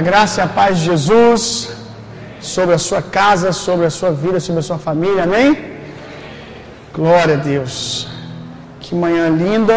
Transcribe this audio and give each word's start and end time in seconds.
A 0.00 0.02
graça 0.02 0.40
e 0.40 0.44
a 0.44 0.46
paz 0.46 0.78
de 0.78 0.84
Jesus 0.86 1.72
sobre 2.40 2.74
a 2.74 2.78
sua 2.78 3.02
casa, 3.02 3.52
sobre 3.52 3.84
a 3.84 3.90
sua 3.90 4.10
vida, 4.10 4.40
sobre 4.40 4.60
a 4.60 4.62
sua 4.62 4.78
família, 4.78 5.24
amém? 5.24 5.48
Glória 6.94 7.34
a 7.34 7.36
Deus. 7.36 8.08
Que 8.80 8.94
manhã 8.94 9.28
linda 9.28 9.76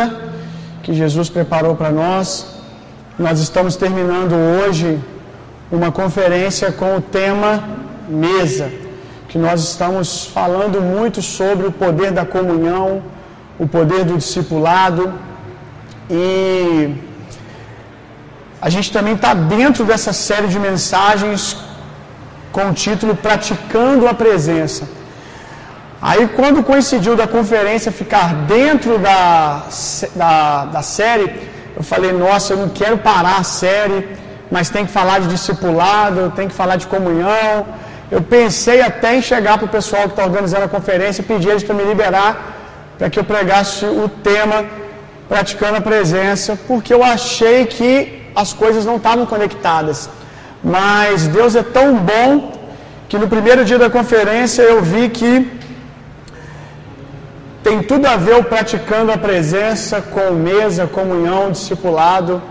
que 0.82 0.94
Jesus 0.94 1.30
preparou 1.30 1.76
para 1.76 1.92
nós. 1.92 2.26
Nós 3.20 3.42
estamos 3.42 3.76
terminando 3.76 4.34
hoje 4.34 4.98
uma 5.70 5.92
conferência 5.92 6.71
com 6.71 6.96
o 6.96 7.02
tema 7.02 7.62
Mesa, 8.08 8.71
que 9.28 9.38
nós 9.38 9.62
estamos 9.62 10.26
falando 10.26 10.80
muito 10.82 11.21
sobre 11.21 11.68
o 11.68 11.71
poder 11.84 12.12
da 12.12 12.26
comunhão, 12.26 13.04
o 13.60 13.68
poder 13.68 14.05
do 14.05 14.18
discipulado 14.18 15.14
e 16.10 16.96
a 18.66 18.70
gente 18.70 18.89
também 18.93 19.16
está 19.16 19.34
dentro 19.34 19.84
dessa 19.84 20.14
série 20.14 20.48
de 20.48 20.57
mensagens 20.57 21.57
com 22.56 22.69
o 22.69 22.74
título 22.74 23.14
Praticando 23.14 24.07
a 24.07 24.14
Presença. 24.14 24.83
Aí, 26.01 26.29
quando 26.38 26.64
coincidiu 26.64 27.14
da 27.21 27.28
conferência 27.28 27.91
ficar 27.91 28.33
dentro 28.57 28.97
da, 28.97 29.64
da, 30.15 30.64
da 30.75 30.82
série, 30.82 31.28
eu 31.75 31.83
falei: 31.83 32.14
Nossa, 32.14 32.53
eu 32.53 32.58
não 32.64 32.69
quero 32.69 32.97
parar 33.09 33.38
a 33.41 33.44
série, 33.44 34.00
mas 34.50 34.69
tem 34.69 34.86
que 34.86 34.94
falar 34.94 35.19
de 35.19 35.27
discipulado, 35.27 36.31
tem 36.33 36.47
que 36.47 36.55
falar 36.61 36.77
de 36.77 36.88
comunhão. 36.88 37.66
Eu 38.09 38.22
pensei 38.22 38.81
até 38.81 39.14
em 39.17 39.22
chegar 39.22 39.58
para 39.58 39.66
o 39.66 39.75
pessoal 39.77 40.03
que 40.03 40.11
está 40.11 40.23
organizando 40.23 40.64
a 40.64 40.69
conferência 40.69 41.22
e 41.22 41.25
pedir 41.25 41.50
eles 41.50 41.64
para 41.64 41.75
me 41.75 41.83
liberar 41.83 42.31
para 42.97 43.09
que 43.09 43.19
eu 43.19 43.25
pregasse 43.25 43.83
o 43.83 44.08
tema 44.08 44.66
Praticando 45.27 45.80
a 45.80 45.81
Presença, 45.81 46.58
porque 46.66 46.94
eu 46.94 47.03
achei 47.03 47.66
que 47.66 48.22
as 48.36 48.53
coisas 48.53 48.86
não 48.86 48.97
estavam 48.97 49.25
conectadas. 49.25 50.09
Mas 50.64 51.28
Deus 51.28 51.55
é 51.55 51.64
tão 51.64 51.95
bom 51.95 52.53
que 53.09 53.17
no 53.17 53.28
primeiro 53.28 53.64
dia 53.66 53.78
da 53.78 53.89
conferência 53.89 54.61
eu 54.61 54.81
vi 54.81 55.09
que 55.09 55.31
tem 57.63 57.81
tudo 57.81 58.05
a 58.05 58.16
ver 58.17 58.35
o 58.35 58.43
praticando 58.43 59.11
a 59.11 59.17
presença 59.17 60.02
com 60.02 60.31
mesa, 60.31 60.85
comunhão, 60.85 61.52
discipulado. 61.52 62.41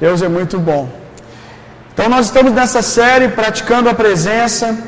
Deus 0.00 0.22
é 0.22 0.28
muito 0.28 0.58
bom. 0.58 0.88
Então 1.92 2.08
nós 2.08 2.26
estamos 2.26 2.52
nessa 2.52 2.80
série 2.80 3.28
praticando 3.28 3.88
a 3.88 3.94
presença, 3.94 4.78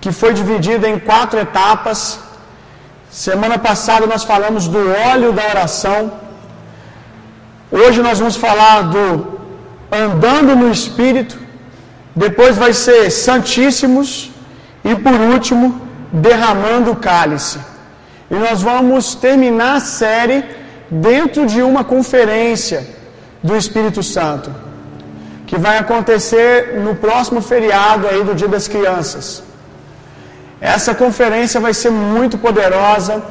que 0.00 0.10
foi 0.10 0.32
dividida 0.32 0.88
em 0.88 0.98
quatro 0.98 1.38
etapas. 1.38 2.18
Semana 3.10 3.58
passada 3.58 4.06
nós 4.06 4.24
falamos 4.24 4.66
do 4.66 4.82
óleo 5.10 5.32
da 5.32 5.44
oração. 5.48 6.12
Hoje 7.70 8.00
nós 8.00 8.18
vamos 8.18 8.36
falar 8.36 8.82
do 8.94 9.33
andando 9.90 10.56
no 10.56 10.70
espírito. 10.70 11.38
Depois 12.14 12.56
vai 12.56 12.72
ser 12.72 13.10
santíssimos 13.10 14.30
e 14.84 14.94
por 14.94 15.12
último 15.12 15.80
derramando 16.12 16.92
o 16.92 16.96
cálice. 16.96 17.58
E 18.30 18.34
nós 18.34 18.62
vamos 18.62 19.14
terminar 19.14 19.76
a 19.76 19.80
série 19.80 20.44
dentro 20.90 21.46
de 21.46 21.60
uma 21.62 21.82
conferência 21.84 22.86
do 23.42 23.56
Espírito 23.56 24.02
Santo, 24.02 24.54
que 25.46 25.58
vai 25.58 25.76
acontecer 25.78 26.80
no 26.84 26.94
próximo 26.94 27.40
feriado 27.42 28.06
aí 28.08 28.22
do 28.22 28.34
Dia 28.34 28.48
das 28.48 28.66
Crianças. 28.68 29.42
Essa 30.60 30.94
conferência 30.94 31.60
vai 31.60 31.74
ser 31.74 31.90
muito 31.90 32.38
poderosa. 32.38 33.22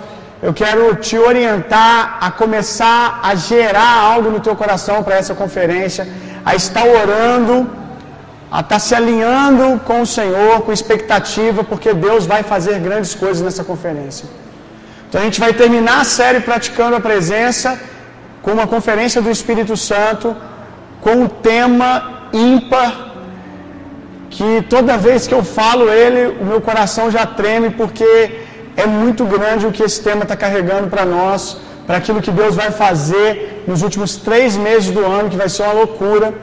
Eu 0.42 0.54
quero 0.54 0.96
te 0.96 1.18
orientar 1.18 2.18
a 2.22 2.30
começar 2.30 3.20
a 3.24 3.34
gerar 3.34 3.94
algo 4.12 4.30
no 4.30 4.40
teu 4.40 4.56
coração 4.56 5.02
para 5.02 5.16
essa 5.16 5.34
conferência, 5.34 6.08
a 6.46 6.56
estar 6.56 6.86
orando, 6.86 7.70
a 8.52 8.60
estar 8.60 8.80
se 8.80 8.94
alinhando 8.94 9.80
com 9.86 10.02
o 10.02 10.06
Senhor, 10.06 10.62
com 10.62 10.72
expectativa, 10.72 11.64
porque 11.64 11.94
Deus 11.94 12.26
vai 12.26 12.44
fazer 12.44 12.80
grandes 12.80 13.14
coisas 13.16 13.42
nessa 13.42 13.64
conferência. 13.64 14.26
Então 15.08 15.22
a 15.22 15.24
gente 15.26 15.40
vai 15.40 15.54
terminar 15.54 16.02
a 16.02 16.04
série 16.04 16.40
praticando 16.40 16.96
a 16.96 17.00
presença 17.00 17.80
com 18.42 18.52
uma 18.52 18.68
conferência 18.68 19.22
do 19.22 19.30
Espírito 19.30 19.76
Santo 19.78 20.36
com 21.02 21.12
um 21.24 21.28
tema 21.28 22.30
ímpar 22.34 23.14
que 24.30 24.64
toda 24.64 24.98
vez 24.98 25.28
que 25.28 25.36
eu 25.40 25.44
falo 25.44 25.88
ele, 25.90 26.22
o 26.42 26.46
meu 26.46 26.60
coração 26.60 27.12
já 27.12 27.26
treme 27.26 27.70
porque 27.70 28.10
é 28.76 28.88
muito 28.88 29.24
grande 29.26 29.68
o 29.68 29.72
que 29.72 29.84
esse 29.84 30.02
tema 30.02 30.24
está 30.24 30.36
carregando 30.36 30.88
para 30.88 31.06
nós, 31.06 31.58
para 31.88 31.98
aquilo 31.98 32.22
que 32.22 32.32
Deus 32.32 32.56
vai 32.56 32.72
fazer 32.72 33.64
nos 33.68 33.82
últimos 33.82 34.16
três 34.16 34.56
meses 34.56 34.92
do 34.92 35.04
ano, 35.06 35.30
que 35.30 35.42
vai 35.44 35.50
ser 35.50 35.64
uma 35.64 35.74
loucura. 35.74 36.34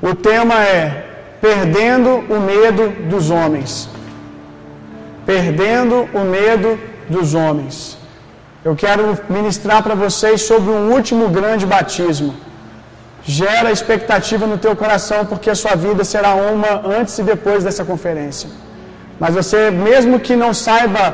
O 0.00 0.14
tema 0.14 0.56
é 0.62 1.08
Perdendo 1.42 2.10
o 2.34 2.38
medo 2.52 2.84
dos 3.12 3.28
homens. 3.36 3.88
Perdendo 5.26 5.96
o 6.20 6.20
medo 6.20 6.78
dos 7.08 7.34
homens. 7.34 7.98
Eu 8.64 8.74
quero 8.76 9.18
ministrar 9.28 9.82
para 9.82 9.96
vocês 10.04 10.42
sobre 10.42 10.70
um 10.70 10.92
último 10.96 11.28
grande 11.38 11.66
batismo. 11.66 12.32
Gera 13.24 13.72
expectativa 13.72 14.46
no 14.52 14.56
teu 14.64 14.74
coração, 14.76 15.26
porque 15.30 15.50
a 15.50 15.56
sua 15.62 15.74
vida 15.86 16.04
será 16.04 16.32
uma 16.52 16.72
antes 16.98 17.18
e 17.18 17.24
depois 17.24 17.64
dessa 17.64 17.84
conferência. 17.84 18.48
Mas 19.18 19.34
você, 19.34 19.60
mesmo 19.88 20.20
que 20.20 20.36
não 20.36 20.54
saiba 20.54 21.04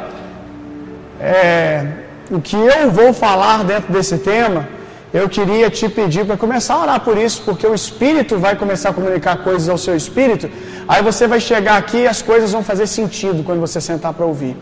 é, 1.18 1.86
o 2.30 2.40
que 2.40 2.56
eu 2.56 2.90
vou 2.90 3.12
falar 3.12 3.64
dentro 3.64 3.92
desse 3.92 4.18
tema, 4.18 4.68
eu 5.12 5.26
queria 5.28 5.70
te 5.70 5.88
pedir 5.88 6.24
para 6.26 6.36
começar 6.36 6.74
a 6.74 6.82
orar 6.82 7.00
por 7.00 7.16
isso, 7.16 7.42
porque 7.46 7.66
o 7.66 7.74
Espírito 7.74 8.38
vai 8.38 8.54
começar 8.56 8.90
a 8.90 8.92
comunicar 8.92 9.38
coisas 9.38 9.68
ao 9.68 9.78
seu 9.78 9.96
Espírito. 9.96 10.50
Aí 10.86 11.02
você 11.02 11.26
vai 11.26 11.40
chegar 11.40 11.76
aqui 11.78 12.00
e 12.02 12.06
as 12.06 12.20
coisas 12.20 12.52
vão 12.52 12.62
fazer 12.62 12.86
sentido 12.86 13.42
quando 13.42 13.60
você 13.60 13.80
sentar 13.80 14.12
para 14.12 14.26
ouvir. 14.26 14.54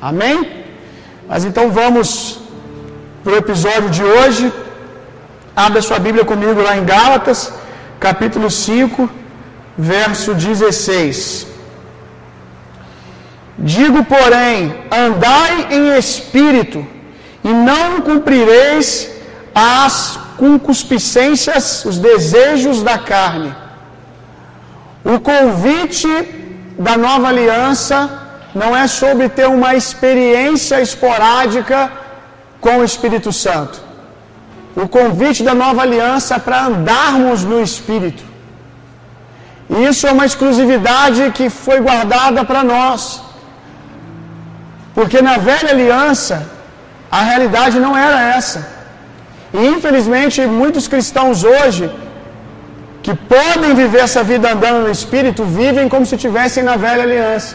Amém? 0.00 0.38
Mas 1.28 1.44
então 1.44 1.70
vamos 1.70 2.40
para 3.22 3.34
o 3.34 3.36
episódio 3.36 3.90
de 3.90 4.02
hoje. 4.02 4.52
Abra 5.54 5.82
sua 5.82 5.98
Bíblia 5.98 6.24
comigo 6.24 6.62
lá 6.62 6.76
em 6.78 6.84
Gálatas, 6.84 7.52
capítulo 8.00 8.50
5, 8.50 9.08
verso 9.76 10.34
16. 10.34 11.46
Digo, 13.58 14.02
porém, 14.04 14.74
andai 14.90 15.68
em 15.70 15.98
espírito, 15.98 16.86
e 17.44 17.52
não 17.52 18.00
cumprireis 18.00 19.10
as 19.54 20.18
concupiscências, 20.36 21.84
os 21.84 21.98
desejos 21.98 22.82
da 22.82 22.98
carne. 22.98 23.54
O 25.04 25.18
convite 25.20 26.08
da 26.78 26.96
nova 26.96 27.28
aliança 27.28 27.98
não 28.54 28.76
é 28.76 28.86
sobre 28.86 29.28
ter 29.28 29.48
uma 29.48 29.74
experiência 29.74 30.80
esporádica 30.80 31.90
com 32.60 32.78
o 32.78 32.84
Espírito 32.84 33.32
Santo. 33.32 33.80
O 34.74 34.86
convite 34.88 35.42
da 35.42 35.54
nova 35.54 35.82
aliança 35.82 36.36
é 36.36 36.38
para 36.38 36.66
andarmos 36.66 37.44
no 37.44 37.60
Espírito. 37.62 38.24
E 39.68 39.84
isso 39.84 40.06
é 40.06 40.12
uma 40.12 40.26
exclusividade 40.26 41.30
que 41.32 41.48
foi 41.50 41.80
guardada 41.80 42.44
para 42.44 42.62
nós. 42.62 43.22
Porque 44.94 45.20
na 45.22 45.36
velha 45.38 45.70
aliança, 45.70 46.50
a 47.18 47.22
realidade 47.30 47.76
não 47.84 47.94
era 48.06 48.20
essa. 48.36 48.60
E 49.58 49.62
infelizmente, 49.74 50.46
muitos 50.60 50.84
cristãos 50.92 51.38
hoje, 51.54 51.84
que 53.04 53.14
podem 53.34 53.72
viver 53.80 54.02
essa 54.08 54.22
vida 54.30 54.46
andando 54.54 54.80
no 54.86 54.92
Espírito, 54.98 55.44
vivem 55.60 55.90
como 55.92 56.06
se 56.10 56.14
estivessem 56.18 56.62
na 56.68 56.76
velha 56.84 57.02
aliança. 57.08 57.54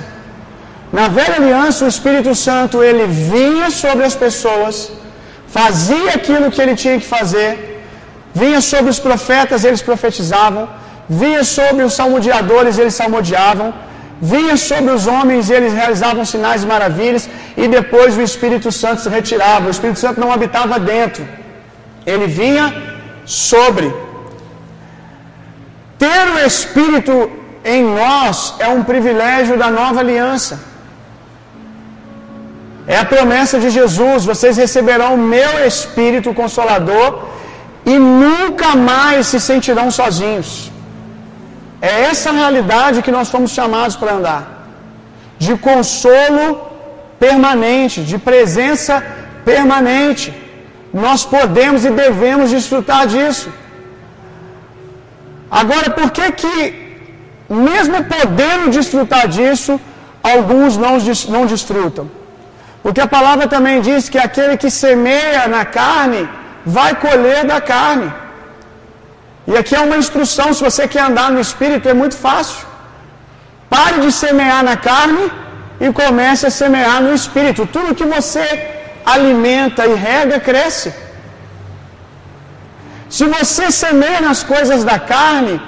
Na 0.97 1.07
velha 1.17 1.35
aliança, 1.39 1.85
o 1.85 1.91
Espírito 1.95 2.33
Santo 2.47 2.83
ele 2.89 3.05
vinha 3.31 3.69
sobre 3.83 4.03
as 4.09 4.15
pessoas, 4.25 4.75
fazia 5.57 6.11
aquilo 6.19 6.51
que 6.53 6.61
ele 6.63 6.75
tinha 6.83 6.97
que 7.01 7.09
fazer, 7.17 7.51
vinha 8.41 8.61
sobre 8.71 8.89
os 8.95 8.99
profetas, 9.07 9.65
eles 9.67 9.81
profetizavam, 9.89 10.63
vinha 11.21 11.43
sobre 11.57 11.83
os 11.87 11.93
salmodiadores, 11.99 12.77
eles 12.81 12.95
salmodiavam, 13.01 13.69
vinha 14.21 14.57
sobre 14.57 14.91
os 14.91 15.05
homens, 15.07 15.49
eles 15.49 15.73
realizavam 15.73 16.25
sinais 16.25 16.63
e 16.63 16.67
maravilhas, 16.67 17.29
e 17.55 17.67
depois 17.67 18.17
o 18.17 18.21
Espírito 18.21 18.71
Santo 18.71 19.01
se 19.01 19.09
retirava. 19.09 19.67
O 19.67 19.71
Espírito 19.71 19.99
Santo 19.99 20.19
não 20.19 20.31
habitava 20.31 20.79
dentro, 20.79 21.27
ele 22.05 22.27
vinha 22.27 22.73
sobre. 23.25 23.93
Ter 25.99 26.23
o 26.35 26.39
Espírito 26.45 27.13
em 27.63 27.83
nós 27.83 28.55
é 28.59 28.67
um 28.67 28.83
privilégio 28.83 29.57
da 29.57 29.69
nova 29.69 29.99
aliança. 29.99 30.59
É 32.87 32.97
a 32.97 33.05
promessa 33.05 33.59
de 33.59 33.69
Jesus: 33.69 34.25
vocês 34.25 34.55
receberão 34.57 35.15
o 35.15 35.17
meu 35.17 35.65
Espírito 35.65 36.33
Consolador 36.33 37.27
e 37.85 37.97
nunca 37.99 38.75
mais 38.75 39.27
se 39.27 39.39
sentirão 39.39 39.89
sozinhos. 39.91 40.71
É 41.81 42.01
essa 42.11 42.31
realidade 42.31 43.01
que 43.01 43.11
nós 43.11 43.29
fomos 43.29 43.51
chamados 43.51 43.95
para 43.95 44.13
andar, 44.13 44.43
de 45.37 45.55
consolo 45.57 46.47
permanente, 47.19 48.01
de 48.01 48.17
presença 48.17 49.03
permanente. 49.45 50.33
Nós 50.93 51.25
podemos 51.25 51.85
e 51.85 51.91
devemos 51.91 52.49
desfrutar 52.49 53.05
disso. 53.07 53.49
Agora, 55.49 55.89
por 55.91 56.09
que 56.11 56.31
que 56.31 56.87
mesmo 57.49 58.03
podendo 58.03 58.69
desfrutar 58.69 59.27
disso, 59.27 59.79
alguns 60.21 60.75
não, 60.77 60.97
não 61.29 61.45
desfrutam. 61.45 62.09
Porque 62.83 63.01
a 63.01 63.07
palavra 63.07 63.47
também 63.47 63.81
diz 63.81 64.09
que 64.09 64.17
aquele 64.17 64.57
que 64.57 64.69
semeia 64.69 65.47
na 65.47 65.63
carne 65.65 66.27
vai 66.65 66.95
colher 66.95 67.45
da 67.45 67.59
carne. 67.61 68.11
E 69.51 69.55
aqui 69.59 69.75
é 69.75 69.83
uma 69.87 69.97
instrução: 70.03 70.47
se 70.53 70.63
você 70.69 70.87
quer 70.93 71.03
andar 71.09 71.29
no 71.31 71.41
espírito, 71.47 71.87
é 71.87 71.95
muito 72.03 72.17
fácil. 72.27 72.65
Pare 73.75 73.99
de 74.05 74.11
semear 74.11 74.61
na 74.69 74.77
carne 74.89 75.25
e 75.85 75.91
comece 76.01 76.45
a 76.49 76.53
semear 76.61 77.01
no 77.05 77.13
espírito. 77.19 77.69
Tudo 77.75 77.97
que 77.99 78.07
você 78.15 78.45
alimenta 79.15 79.85
e 79.85 79.95
rega 80.07 80.39
cresce. 80.39 80.93
Se 83.15 83.25
você 83.37 83.65
semeia 83.71 84.21
nas 84.29 84.43
coisas 84.43 84.83
da 84.83 84.99
carne, 84.99 85.61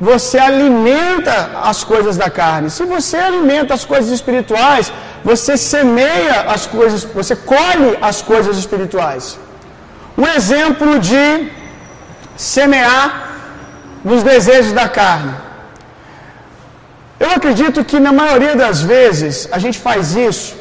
você 0.00 0.38
alimenta 0.38 1.34
as 1.62 1.82
coisas 1.84 2.16
da 2.16 2.28
carne. 2.30 2.70
Se 2.70 2.84
você 2.84 3.16
alimenta 3.16 3.74
as 3.74 3.84
coisas 3.84 4.10
espirituais, 4.10 4.92
você 5.24 5.56
semeia 5.56 6.36
as 6.54 6.66
coisas, 6.66 7.04
você 7.04 7.34
colhe 7.36 7.90
as 8.00 8.22
coisas 8.22 8.56
espirituais. 8.56 9.38
Um 10.16 10.26
exemplo 10.26 10.98
de 10.98 11.50
semear 12.36 13.25
nos 14.08 14.22
desejos 14.30 14.72
da 14.80 14.86
carne. 15.00 15.34
Eu 17.24 17.30
acredito 17.38 17.84
que 17.90 17.98
na 18.06 18.12
maioria 18.22 18.54
das 18.62 18.78
vezes 18.94 19.36
a 19.56 19.58
gente 19.64 19.78
faz 19.86 20.14
isso 20.28 20.54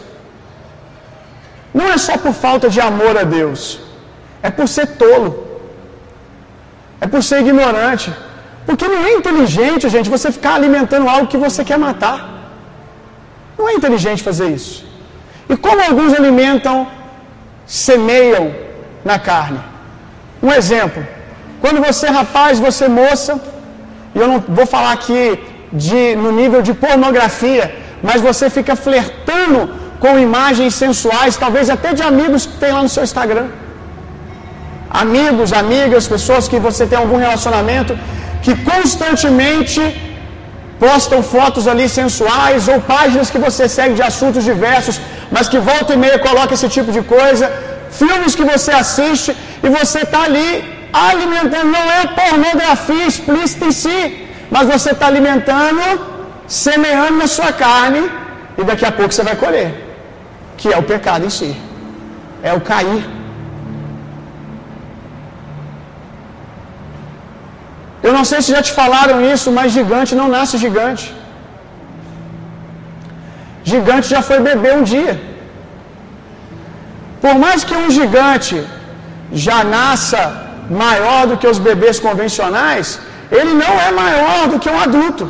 não 1.78 1.88
é 1.94 1.98
só 2.06 2.14
por 2.24 2.34
falta 2.46 2.68
de 2.76 2.80
amor 2.90 3.14
a 3.22 3.26
Deus, 3.38 3.62
é 4.48 4.50
por 4.58 4.68
ser 4.76 4.88
tolo, 5.02 5.30
é 7.04 7.08
por 7.14 7.22
ser 7.30 7.40
ignorante. 7.46 8.10
Porque 8.68 8.88
não 8.94 9.02
é 9.08 9.12
inteligente, 9.20 9.90
gente, 9.96 10.10
você 10.16 10.32
ficar 10.38 10.54
alimentando 10.56 11.10
algo 11.16 11.28
que 11.34 11.42
você 11.46 11.64
quer 11.70 11.78
matar. 11.78 12.18
Não 13.58 13.68
é 13.70 13.74
inteligente 13.74 14.24
fazer 14.30 14.48
isso. 14.60 14.78
E 15.50 15.56
como 15.66 15.84
alguns 15.90 16.14
alimentam, 16.20 16.78
semeiam 17.66 18.46
na 19.10 19.20
carne. 19.20 19.62
Um 20.42 20.52
exemplo: 20.60 21.06
quando 21.66 21.82
você 21.90 22.06
é 22.10 22.14
rapaz, 22.22 22.60
você 22.66 22.86
moça, 23.02 23.34
e 24.16 24.20
eu 24.24 24.28
não 24.32 24.40
vou 24.58 24.66
falar 24.74 24.92
aqui 24.98 25.22
de, 25.84 26.02
no 26.24 26.32
nível 26.40 26.62
de 26.68 26.74
pornografia, 26.84 27.64
mas 28.08 28.20
você 28.28 28.46
fica 28.58 28.74
flertando 28.86 29.62
com 30.04 30.12
imagens 30.28 30.74
sensuais, 30.84 31.40
talvez 31.44 31.70
até 31.76 31.90
de 32.00 32.04
amigos 32.12 32.46
que 32.50 32.58
tem 32.64 32.72
lá 32.76 32.82
no 32.88 32.92
seu 32.96 33.04
Instagram. 33.10 33.48
Amigos, 35.04 35.52
amigas, 35.64 36.12
pessoas 36.16 36.48
que 36.52 36.60
você 36.68 36.86
tem 36.92 37.00
algum 37.04 37.20
relacionamento, 37.26 37.94
que 38.44 38.54
constantemente 38.72 39.82
postam 40.86 41.22
fotos 41.36 41.66
ali 41.74 41.88
sensuais 42.00 42.70
ou 42.74 42.80
páginas 42.96 43.32
que 43.34 43.42
você 43.48 43.66
segue 43.80 43.96
de 44.02 44.06
assuntos 44.12 44.44
diversos, 44.52 45.02
mas 45.36 45.48
que 45.54 45.62
volta 45.72 45.94
e 45.96 46.02
meia 46.06 46.20
coloca 46.30 46.54
esse 46.60 46.70
tipo 46.78 46.92
de 47.00 47.04
coisa, 47.18 47.50
filmes 48.04 48.36
que 48.40 48.48
você 48.54 48.72
assiste 48.84 49.32
e 49.66 49.70
você 49.80 50.02
está 50.08 50.24
ali 50.30 50.75
alimentando, 51.04 51.72
não 51.78 51.88
é 52.00 52.02
pornografia 52.22 53.06
explícita 53.12 53.66
em 53.70 53.74
si, 53.84 54.00
mas 54.54 54.68
você 54.74 54.92
está 54.92 55.08
alimentando, 55.08 55.84
semeando 56.48 57.18
na 57.24 57.28
sua 57.36 57.52
carne 57.66 58.04
e 58.60 58.64
daqui 58.70 58.86
a 58.92 58.94
pouco 59.00 59.14
você 59.14 59.24
vai 59.30 59.36
colher, 59.44 59.70
que 60.60 60.72
é 60.74 60.78
o 60.78 60.88
pecado 60.94 61.26
em 61.26 61.34
si, 61.38 61.52
é 62.50 62.54
o 62.54 62.62
cair. 62.72 63.04
Eu 68.06 68.14
não 68.18 68.26
sei 68.30 68.40
se 68.42 68.52
já 68.56 68.62
te 68.68 68.74
falaram 68.80 69.20
isso, 69.34 69.52
mas 69.58 69.76
gigante 69.78 70.20
não 70.22 70.28
nasce 70.38 70.58
gigante. 70.66 71.06
Gigante 73.72 74.08
já 74.16 74.22
foi 74.22 74.40
bebê 74.48 74.72
um 74.80 74.84
dia. 74.84 75.14
Por 77.24 77.36
mais 77.44 77.64
que 77.68 77.76
um 77.84 77.90
gigante 78.00 78.58
já 79.46 79.64
nasça 79.64 80.45
maior 80.70 81.28
do 81.28 81.38
que 81.38 81.48
os 81.48 81.60
bebês 81.60 82.00
convencionais, 82.00 83.00
ele 83.32 83.54
não 83.54 83.74
é 83.88 83.92
maior 83.92 84.48
do 84.48 84.60
que 84.60 84.70
um 84.70 84.80
adulto. 84.80 85.26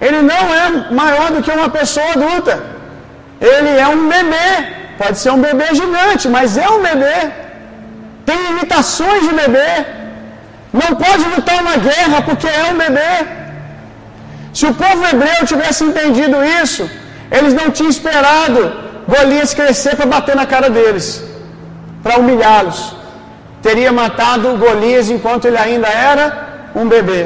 Ele 0.00 0.20
não 0.22 0.44
é 0.62 0.92
maior 0.92 1.30
do 1.30 1.42
que 1.42 1.50
uma 1.50 1.68
pessoa 1.68 2.10
adulta. 2.12 2.62
Ele 3.40 3.70
é 3.84 3.88
um 3.88 4.08
bebê. 4.08 4.48
Pode 4.98 5.18
ser 5.18 5.30
um 5.30 5.40
bebê 5.40 5.66
gigante, 5.74 6.28
mas 6.28 6.56
é 6.56 6.68
um 6.68 6.82
bebê. 6.82 7.18
Tem 8.24 8.36
limitações 8.48 9.22
de 9.28 9.34
bebê. 9.42 9.70
Não 10.72 10.90
pode 10.96 11.24
lutar 11.34 11.62
uma 11.62 11.76
guerra 11.76 12.22
porque 12.22 12.48
é 12.48 12.64
um 12.72 12.76
bebê. 12.76 13.12
Se 14.52 14.66
o 14.66 14.74
povo 14.74 15.04
hebreu 15.10 15.46
tivesse 15.46 15.84
entendido 15.84 16.36
isso, 16.62 16.88
eles 17.30 17.52
não 17.54 17.70
tinham 17.70 17.90
esperado 17.90 18.60
Golias 19.08 19.54
crescer 19.54 19.94
para 19.96 20.06
bater 20.06 20.34
na 20.34 20.46
cara 20.46 20.68
deles, 20.68 21.22
para 22.02 22.18
humilhá-los. 22.18 22.96
Teria 23.66 23.92
matado 24.02 24.56
Golias 24.62 25.06
enquanto 25.14 25.46
ele 25.48 25.60
ainda 25.66 25.88
era 26.10 26.24
um 26.80 26.86
bebê. 26.94 27.22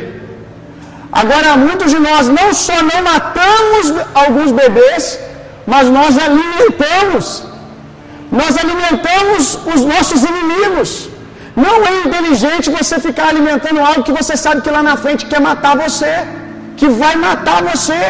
Agora, 1.21 1.49
muitos 1.65 1.89
de 1.95 2.01
nós 2.09 2.25
não 2.39 2.49
só 2.67 2.77
não 2.91 3.01
matamos 3.11 3.87
alguns 4.23 4.51
bebês, 4.61 5.03
mas 5.73 5.85
nós 5.99 6.13
alimentamos. 6.27 7.27
Nós 8.41 8.53
alimentamos 8.63 9.43
os 9.73 9.81
nossos 9.93 10.23
inimigos. 10.31 10.91
Não 11.65 11.77
é 11.91 11.93
inteligente 12.07 12.77
você 12.79 12.97
ficar 13.09 13.29
alimentando 13.33 13.81
algo 13.89 14.07
que 14.09 14.17
você 14.21 14.35
sabe 14.45 14.63
que 14.65 14.75
lá 14.77 14.83
na 14.91 14.97
frente 15.05 15.29
quer 15.33 15.43
matar 15.51 15.75
você, 15.85 16.13
que 16.79 16.89
vai 17.03 17.15
matar 17.29 17.61
você. 17.71 18.01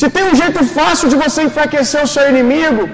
Se 0.00 0.08
tem 0.16 0.24
um 0.30 0.36
jeito 0.42 0.62
fácil 0.78 1.08
de 1.12 1.18
você 1.24 1.42
enfraquecer 1.50 2.02
o 2.06 2.12
seu 2.14 2.26
inimigo, 2.32 2.84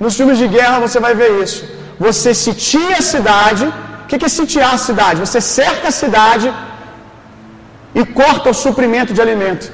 nos 0.00 0.16
filmes 0.18 0.38
de 0.42 0.48
guerra 0.56 0.78
você 0.86 0.98
vai 1.06 1.14
ver 1.22 1.30
isso. 1.44 1.62
Você 2.04 2.30
sitia 2.44 2.96
a 3.02 3.06
cidade. 3.14 3.64
O 4.02 4.06
que 4.08 4.26
é 4.28 4.32
sitiar 4.38 4.72
a 4.78 4.82
cidade? 4.88 5.20
Você 5.26 5.40
cerca 5.58 5.86
a 5.88 5.94
cidade 6.02 6.48
e 8.00 8.02
corta 8.20 8.46
o 8.52 8.58
suprimento 8.64 9.12
de 9.16 9.20
alimento. 9.26 9.66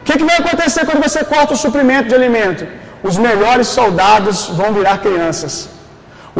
O 0.00 0.04
que, 0.06 0.14
que 0.18 0.28
vai 0.30 0.36
acontecer 0.42 0.82
quando 0.86 1.02
você 1.06 1.22
corta 1.32 1.52
o 1.56 1.60
suprimento 1.64 2.08
de 2.10 2.14
alimento? 2.20 2.62
Os 3.08 3.16
melhores 3.26 3.68
soldados 3.78 4.38
vão 4.60 4.70
virar 4.78 4.96
crianças. 5.06 5.52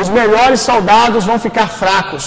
Os 0.00 0.08
melhores 0.18 0.60
soldados 0.70 1.24
vão 1.30 1.38
ficar 1.46 1.68
fracos. 1.82 2.26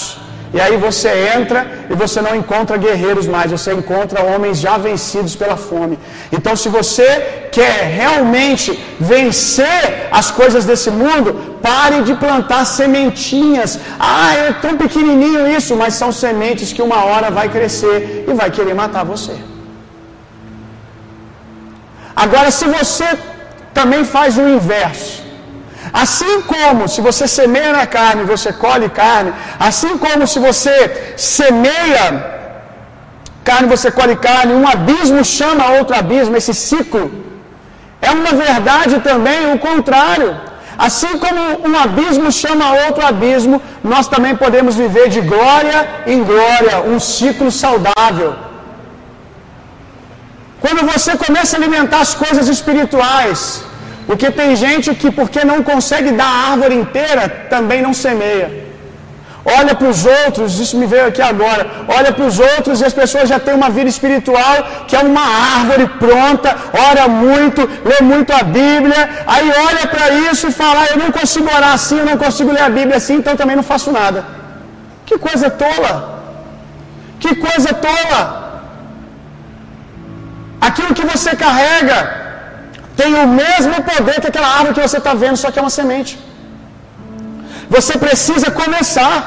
E 0.56 0.60
aí 0.64 0.76
você 0.84 1.10
entra 1.36 1.60
e 1.92 1.94
você 2.02 2.18
não 2.26 2.34
encontra 2.40 2.82
guerreiros 2.84 3.26
mais, 3.34 3.50
você 3.56 3.70
encontra 3.80 4.26
homens 4.32 4.56
já 4.64 4.74
vencidos 4.78 5.34
pela 5.40 5.56
fome. 5.56 5.96
Então, 6.36 6.54
se 6.62 6.68
você 6.76 7.08
quer 7.56 7.78
realmente 8.00 8.68
vencer 9.12 10.08
as 10.18 10.28
coisas 10.30 10.64
desse 10.64 10.90
mundo, 11.00 11.58
pare 11.60 11.98
de 12.02 12.14
plantar 12.14 12.62
sementinhas. 12.66 13.80
Ah, 13.98 14.32
é 14.44 14.52
tão 14.64 14.76
pequenininho 14.84 15.42
isso, 15.56 15.74
mas 15.82 15.94
são 15.94 16.12
sementes 16.12 16.72
que 16.72 16.86
uma 16.88 17.00
hora 17.08 17.30
vai 17.32 17.48
crescer 17.56 18.24
e 18.28 18.32
vai 18.32 18.48
querer 18.58 18.76
matar 18.82 19.04
você. 19.12 19.36
Agora, 22.14 22.52
se 22.52 22.66
você 22.78 23.08
também 23.80 24.04
faz 24.04 24.38
o 24.38 24.48
inverso, 24.56 25.23
Assim 26.02 26.34
como 26.52 26.88
se 26.92 27.00
você 27.06 27.24
semeia 27.38 27.72
na 27.78 27.86
carne, 27.96 28.22
você 28.34 28.50
colhe 28.64 28.88
carne, 29.02 29.32
assim 29.68 29.92
como 30.04 30.26
se 30.32 30.38
você 30.46 30.74
semeia 31.16 32.06
carne, 33.48 33.68
você 33.74 33.90
colhe 33.98 34.16
carne, 34.28 34.54
um 34.60 34.66
abismo 34.74 35.20
chama 35.38 35.70
outro 35.78 35.94
abismo, 36.00 36.36
esse 36.40 36.54
ciclo. 36.68 37.04
É 38.08 38.10
uma 38.18 38.32
verdade 38.46 38.96
também 39.08 39.40
o 39.52 39.58
contrário. 39.68 40.30
Assim 40.86 41.12
como 41.24 41.40
um 41.68 41.76
abismo 41.84 42.32
chama 42.42 42.72
outro 42.86 43.02
abismo, 43.10 43.62
nós 43.92 44.08
também 44.14 44.34
podemos 44.44 44.74
viver 44.84 45.06
de 45.16 45.20
glória 45.32 45.78
em 46.12 46.24
glória, 46.30 46.74
um 46.92 46.98
ciclo 46.98 47.50
saudável. 47.64 48.30
Quando 50.64 50.82
você 50.92 51.12
começa 51.24 51.52
a 51.54 51.60
alimentar 51.60 52.00
as 52.06 52.14
coisas 52.24 52.48
espirituais, 52.56 53.38
porque 54.06 54.30
tem 54.30 54.54
gente 54.54 54.94
que, 54.94 55.10
porque 55.10 55.44
não 55.44 55.62
consegue 55.62 56.12
dar 56.12 56.26
a 56.26 56.52
árvore 56.52 56.74
inteira, 56.74 57.28
também 57.48 57.80
não 57.80 57.94
semeia. 57.94 58.64
Olha 59.44 59.74
para 59.74 59.88
os 59.88 60.06
outros, 60.06 60.58
isso 60.58 60.76
me 60.78 60.86
veio 60.86 61.06
aqui 61.06 61.20
agora. 61.20 61.66
Olha 61.86 62.10
para 62.12 62.24
os 62.24 62.38
outros 62.38 62.80
e 62.80 62.84
as 62.84 62.94
pessoas 62.94 63.28
já 63.28 63.38
têm 63.38 63.54
uma 63.54 63.68
vida 63.68 63.90
espiritual 63.90 64.56
que 64.88 64.96
é 64.96 65.00
uma 65.00 65.26
árvore 65.58 65.86
pronta, 66.04 66.56
ora 66.88 67.06
muito, 67.08 67.60
lê 67.84 67.98
muito 68.00 68.32
a 68.32 68.42
Bíblia. 68.42 69.24
Aí 69.26 69.50
olha 69.68 69.86
para 69.86 70.08
isso 70.30 70.48
e 70.48 70.52
fala: 70.52 70.86
Eu 70.86 70.96
não 70.96 71.10
consigo 71.12 71.46
orar 71.46 71.74
assim, 71.74 71.98
eu 71.98 72.06
não 72.06 72.16
consigo 72.16 72.50
ler 72.52 72.62
a 72.62 72.70
Bíblia 72.70 72.96
assim, 72.96 73.16
então 73.16 73.36
também 73.36 73.56
não 73.56 73.62
faço 73.62 73.92
nada. 73.92 74.24
Que 75.04 75.18
coisa 75.18 75.50
tola! 75.50 75.92
Que 77.20 77.34
coisa 77.34 77.74
tola! 77.74 78.22
Aquilo 80.58 80.94
que 80.94 81.04
você 81.04 81.36
carrega 81.36 82.24
tem 83.00 83.10
o 83.22 83.26
mesmo 83.42 83.76
poder 83.90 84.16
que 84.20 84.28
aquela 84.32 84.50
árvore 84.58 84.74
que 84.76 84.84
você 84.88 84.98
está 85.02 85.14
vendo, 85.22 85.36
só 85.42 85.50
que 85.50 85.58
é 85.60 85.62
uma 85.66 85.74
semente. 85.78 86.12
Você 87.74 87.94
precisa 88.06 88.48
começar, 88.62 89.18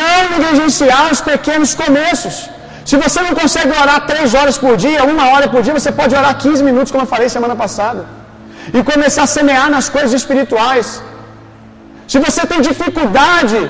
não 0.00 0.20
negligenciar 0.32 1.04
os 1.12 1.20
pequenos 1.30 1.72
começos. 1.82 2.36
Se 2.90 2.96
você 3.04 3.18
não 3.26 3.34
consegue 3.40 3.72
orar 3.82 3.98
três 4.10 4.34
horas 4.38 4.56
por 4.64 4.74
dia, 4.84 5.00
uma 5.14 5.26
hora 5.32 5.46
por 5.54 5.62
dia, 5.66 5.74
você 5.80 5.92
pode 6.00 6.14
orar 6.20 6.34
15 6.44 6.62
minutos, 6.68 6.90
como 6.92 7.04
eu 7.04 7.10
falei 7.14 7.28
semana 7.38 7.56
passada, 7.64 8.02
e 8.76 8.82
começar 8.92 9.24
a 9.26 9.32
semear 9.38 9.68
nas 9.76 9.88
coisas 9.96 10.14
espirituais. 10.20 11.02
Se 12.12 12.18
você 12.26 12.42
tem 12.50 12.60
dificuldade 12.70 13.60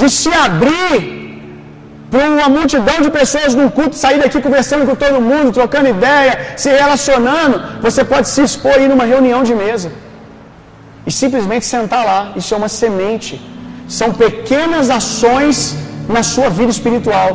de 0.00 0.08
se 0.18 0.30
abrir 0.46 1.17
para 2.10 2.26
uma 2.36 2.48
multidão 2.48 2.98
de 3.04 3.10
pessoas 3.10 3.54
num 3.54 3.68
culto, 3.68 3.94
sair 4.04 4.18
daqui 4.22 4.40
conversando 4.46 4.86
com 4.88 4.94
todo 4.94 5.20
mundo, 5.30 5.52
trocando 5.52 5.88
ideia, 5.96 6.54
se 6.56 6.70
relacionando, 6.70 7.56
você 7.86 8.02
pode 8.12 8.28
se 8.34 8.42
expor 8.48 8.72
aí 8.76 8.88
numa 8.92 9.04
reunião 9.04 9.42
de 9.42 9.54
mesa 9.54 9.90
e 11.06 11.12
simplesmente 11.22 11.66
sentar 11.66 12.04
lá. 12.10 12.20
Isso 12.40 12.54
é 12.54 12.56
uma 12.56 12.68
semente. 12.68 13.34
São 13.98 14.08
pequenas 14.12 14.88
ações 15.00 15.76
na 16.08 16.22
sua 16.22 16.48
vida 16.58 16.70
espiritual 16.70 17.30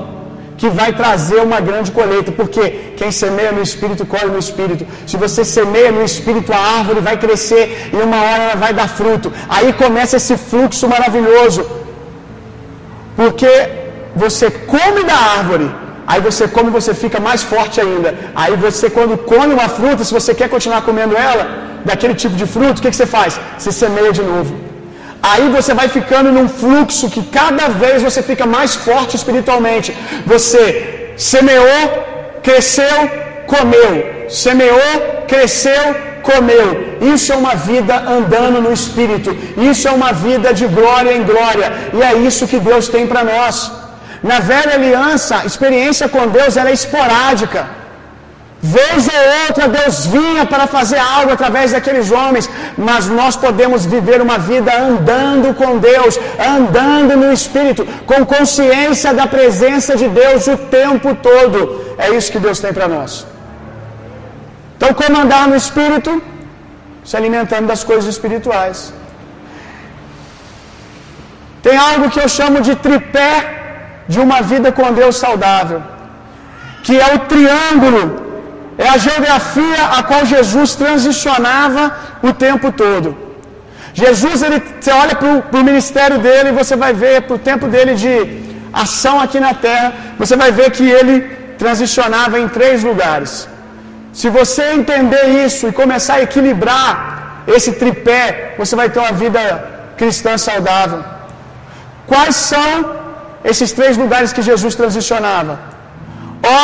que 0.57 0.69
vai 0.69 0.89
trazer 0.93 1.39
uma 1.47 1.59
grande 1.59 1.91
colheita, 1.91 2.31
porque 2.31 2.63
quem 2.99 3.11
semeia 3.11 3.51
no 3.51 3.61
espírito 3.61 4.05
colhe 4.05 4.31
no 4.35 4.41
espírito. 4.45 4.85
Se 5.05 5.17
você 5.17 5.43
semeia 5.43 5.91
no 5.91 6.03
espírito, 6.03 6.53
a 6.53 6.61
árvore 6.79 6.99
vai 7.07 7.15
crescer 7.17 7.89
e 7.93 7.97
uma 8.07 8.19
hora 8.25 8.43
ela 8.43 8.55
vai 8.55 8.73
dar 8.73 8.87
fruto. 8.87 9.31
Aí 9.49 9.73
começa 9.73 10.17
esse 10.17 10.35
fluxo 10.37 10.87
maravilhoso. 10.87 11.61
Porque 13.15 13.82
você 14.15 14.49
come 14.51 15.03
da 15.03 15.17
árvore, 15.37 15.67
aí 16.05 16.21
você 16.21 16.47
come 16.47 16.69
e 16.69 16.77
você 16.79 16.93
fica 16.93 17.19
mais 17.19 17.41
forte 17.43 17.79
ainda. 17.85 18.09
Aí 18.35 18.55
você, 18.55 18.89
quando 18.89 19.17
come 19.17 19.53
uma 19.53 19.69
fruta, 19.69 20.03
se 20.03 20.13
você 20.13 20.33
quer 20.33 20.49
continuar 20.49 20.81
comendo 20.89 21.15
ela, 21.15 21.45
daquele 21.85 22.15
tipo 22.15 22.35
de 22.35 22.45
fruto, 22.45 22.79
o 22.79 22.81
que, 22.81 22.91
que 22.91 22.95
você 22.95 23.09
faz? 23.17 23.39
Você 23.57 23.71
semeia 23.71 24.11
de 24.19 24.23
novo. 24.31 24.53
Aí 25.31 25.45
você 25.57 25.73
vai 25.79 25.87
ficando 25.97 26.31
num 26.35 26.47
fluxo 26.61 27.09
que 27.09 27.23
cada 27.39 27.67
vez 27.83 27.97
você 28.07 28.21
fica 28.21 28.45
mais 28.45 28.71
forte 28.87 29.15
espiritualmente. 29.19 29.95
Você 30.31 31.13
semeou, 31.31 31.83
cresceu, 32.47 32.97
comeu. 33.53 33.91
Semeou, 34.27 34.95
cresceu, 35.27 35.83
comeu. 36.29 36.67
Isso 37.13 37.31
é 37.31 37.37
uma 37.43 37.55
vida 37.55 37.95
andando 38.17 38.59
no 38.65 38.73
espírito. 38.79 39.29
Isso 39.71 39.87
é 39.87 39.91
uma 39.91 40.11
vida 40.11 40.53
de 40.59 40.65
glória 40.65 41.13
em 41.17 41.23
glória. 41.31 41.71
E 41.97 42.01
é 42.09 42.13
isso 42.27 42.49
que 42.51 42.59
Deus 42.59 42.87
tem 42.95 43.07
para 43.07 43.23
nós. 43.23 43.55
Na 44.31 44.39
velha 44.39 44.73
aliança, 44.79 45.33
a 45.39 45.45
experiência 45.45 46.07
com 46.07 46.25
Deus 46.37 46.55
era 46.61 46.71
esporádica. 46.71 47.61
Vez 48.75 49.09
ou 49.13 49.23
outra 49.45 49.65
Deus 49.77 49.95
vinha 50.05 50.43
para 50.51 50.65
fazer 50.75 50.99
algo 51.15 51.31
através 51.33 51.73
daqueles 51.73 52.09
homens, 52.17 52.49
mas 52.77 53.07
nós 53.19 53.35
podemos 53.35 53.85
viver 53.93 54.19
uma 54.21 54.37
vida 54.51 54.71
andando 54.89 55.53
com 55.61 55.71
Deus, 55.77 56.17
andando 56.55 57.17
no 57.23 57.29
Espírito, 57.39 57.85
com 58.11 58.25
consciência 58.25 59.13
da 59.13 59.27
presença 59.27 59.97
de 60.01 60.07
Deus 60.07 60.47
o 60.47 60.57
tempo 60.79 61.13
todo. 61.29 61.59
É 61.97 62.09
isso 62.17 62.31
que 62.31 62.39
Deus 62.39 62.61
tem 62.65 62.71
para 62.77 62.87
nós. 62.87 63.27
Então, 64.77 64.93
como 64.93 65.19
andar 65.23 65.45
no 65.49 65.57
Espírito? 65.63 66.13
Se 67.03 67.17
alimentando 67.17 67.67
das 67.67 67.83
coisas 67.83 68.07
espirituais. 68.15 68.93
Tem 71.65 71.75
algo 71.89 72.09
que 72.13 72.21
eu 72.23 72.29
chamo 72.37 72.61
de 72.61 72.75
tripé 72.85 73.33
de 74.07 74.19
uma 74.19 74.41
vida 74.41 74.71
com 74.71 74.91
Deus 74.93 75.15
saudável, 75.15 75.81
que 76.83 76.99
é 76.99 77.15
o 77.15 77.19
triângulo 77.19 78.23
é 78.77 78.87
a 78.89 78.97
geografia 78.97 79.81
a 79.97 80.03
qual 80.03 80.25
Jesus 80.25 80.75
transicionava 80.75 81.95
o 82.23 82.33
tempo 82.33 82.71
todo. 82.71 83.09
Jesus, 83.93 84.41
ele, 84.41 84.61
você 84.79 84.91
olha 84.91 85.15
para 85.15 85.59
o 85.59 85.63
ministério 85.63 86.17
dele 86.17 86.51
você 86.51 86.75
vai 86.75 86.93
ver, 86.93 87.21
para 87.23 87.35
o 87.35 87.39
tempo 87.39 87.67
dele 87.67 87.93
de 87.93 88.13
ação 88.73 89.19
aqui 89.21 89.39
na 89.39 89.53
terra, 89.53 89.93
você 90.17 90.35
vai 90.35 90.51
ver 90.51 90.71
que 90.71 90.87
ele 90.89 91.21
transicionava 91.57 92.39
em 92.39 92.47
três 92.47 92.83
lugares. 92.83 93.47
Se 94.11 94.29
você 94.29 94.63
entender 94.73 95.45
isso 95.45 95.67
e 95.67 95.71
começar 95.71 96.15
a 96.15 96.23
equilibrar 96.23 97.43
esse 97.47 97.73
tripé, 97.73 98.55
você 98.57 98.75
vai 98.75 98.89
ter 98.89 98.99
uma 98.99 99.11
vida 99.11 99.41
cristã 99.95 100.37
saudável. 100.37 101.03
Quais 102.07 102.35
são 102.35 103.02
esses 103.51 103.71
três 103.77 103.95
lugares 104.03 104.33
que 104.35 104.41
Jesus 104.49 104.73
transicionava? 104.81 105.59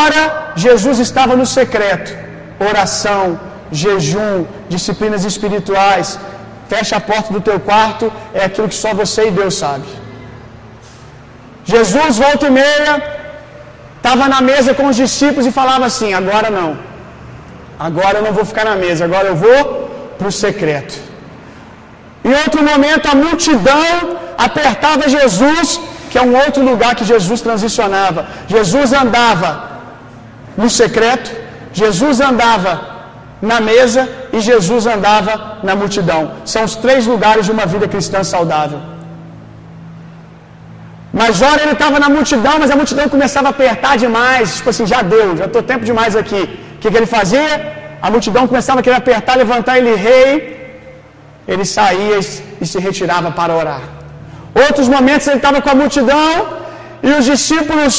Ora, 0.03 0.53
Jesus 0.55 0.97
estava 0.99 1.35
no 1.41 1.45
secreto. 1.45 2.11
Oração, 2.69 3.39
jejum, 3.71 4.45
disciplinas 4.73 5.23
espirituais. 5.31 6.19
Fecha 6.73 6.95
a 6.97 7.05
porta 7.11 7.33
do 7.35 7.41
teu 7.41 7.59
quarto, 7.59 8.11
é 8.33 8.43
aquilo 8.45 8.69
que 8.71 8.79
só 8.83 8.93
você 8.93 9.21
e 9.29 9.31
Deus 9.31 9.55
sabe. 9.63 9.87
Jesus, 11.73 12.17
volta 12.17 12.45
e 12.47 12.51
meia, 12.51 12.93
estava 13.97 14.27
na 14.33 14.41
mesa 14.51 14.73
com 14.73 14.85
os 14.91 14.95
discípulos 15.03 15.45
e 15.49 15.51
falava 15.51 15.85
assim: 15.85 16.13
agora 16.21 16.49
não. 16.59 16.71
Agora 17.87 18.17
eu 18.19 18.23
não 18.27 18.33
vou 18.37 18.45
ficar 18.51 18.65
na 18.65 18.75
mesa, 18.75 19.05
agora 19.05 19.27
eu 19.31 19.35
vou 19.35 19.61
para 20.17 20.27
o 20.27 20.31
secreto. 20.31 20.95
Em 22.23 22.33
outro 22.43 22.61
momento, 22.71 23.05
a 23.11 23.15
multidão 23.15 23.91
apertava 24.37 25.07
Jesus, 25.17 25.79
que 26.09 26.17
é 26.21 26.23
um 26.29 26.35
outro 26.43 26.61
lugar 26.69 26.93
que 26.99 27.05
Jesus 27.13 27.39
transicionava. 27.47 28.21
Jesus 28.47 28.93
andava 29.01 29.49
no 30.61 30.69
secreto, 30.69 31.29
Jesus 31.81 32.19
andava 32.29 32.71
na 33.49 33.59
mesa 33.71 34.01
e 34.35 34.39
Jesus 34.49 34.85
andava 34.95 35.33
na 35.63 35.75
multidão. 35.81 36.21
São 36.53 36.63
os 36.69 36.75
três 36.75 37.05
lugares 37.05 37.45
de 37.45 37.51
uma 37.57 37.65
vida 37.73 37.87
cristã 37.87 38.23
saudável. 38.23 38.79
Mas 41.11 41.41
ora 41.41 41.61
ele 41.63 41.71
estava 41.71 41.99
na 41.99 42.09
multidão, 42.17 42.55
mas 42.61 42.71
a 42.71 42.75
multidão 42.75 43.07
começava 43.09 43.47
a 43.47 43.53
apertar 43.57 43.97
demais. 43.97 44.57
Tipo 44.57 44.69
assim, 44.69 44.85
já 44.93 45.01
deu, 45.01 45.35
já 45.37 45.45
estou 45.45 45.63
tempo 45.71 45.83
demais 45.83 46.15
aqui. 46.15 46.41
O 46.75 46.79
que, 46.79 46.89
que 46.91 46.97
ele 46.97 47.11
fazia? 47.17 47.53
A 48.01 48.09
multidão 48.11 48.47
começava 48.47 48.79
a 48.79 48.83
querer 48.83 48.97
apertar, 48.97 49.35
levantar 49.35 49.77
ele 49.79 49.95
rei. 49.95 50.31
Ele 51.47 51.65
saía 51.65 52.19
e 52.61 52.65
se 52.71 52.79
retirava 52.79 53.31
para 53.31 53.53
orar. 53.61 53.98
Outros 54.53 54.87
momentos 54.87 55.27
ele 55.27 55.37
estava 55.37 55.61
com 55.61 55.69
a 55.69 55.75
multidão 55.75 56.29
e 57.01 57.09
os 57.17 57.25
discípulos, 57.25 57.95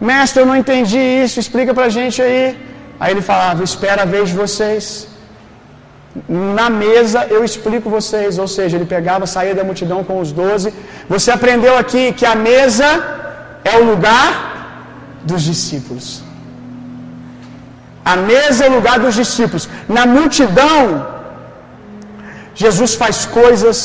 mestre, 0.00 0.42
eu 0.42 0.46
não 0.46 0.56
entendi 0.56 0.98
isso, 0.98 1.40
explica 1.40 1.72
para 1.74 1.86
a 1.86 1.94
gente 1.98 2.20
aí. 2.22 2.58
Aí 2.98 3.12
ele 3.12 3.22
falava, 3.22 3.64
espera 3.64 4.02
a 4.02 4.04
vez 4.04 4.28
de 4.30 4.36
vocês. 4.42 5.08
Na 6.28 6.68
mesa 6.68 7.26
eu 7.30 7.44
explico 7.48 7.88
vocês, 7.98 8.38
ou 8.38 8.48
seja, 8.56 8.76
ele 8.76 8.88
pegava, 8.96 9.26
saía 9.26 9.54
da 9.54 9.64
multidão 9.64 10.02
com 10.08 10.20
os 10.20 10.32
doze. 10.32 10.72
Você 11.08 11.30
aprendeu 11.30 11.76
aqui 11.78 12.12
que 12.12 12.26
a 12.26 12.34
mesa 12.34 12.88
é 13.64 13.76
o 13.78 13.84
lugar 13.84 14.28
dos 15.22 15.42
discípulos. 15.42 16.22
A 18.04 18.16
mesa 18.16 18.64
é 18.64 18.68
o 18.70 18.74
lugar 18.74 18.98
dos 18.98 19.14
discípulos. 19.14 19.68
Na 19.88 20.04
multidão, 20.06 21.06
Jesus 22.54 22.94
faz 22.94 23.24
coisas, 23.26 23.78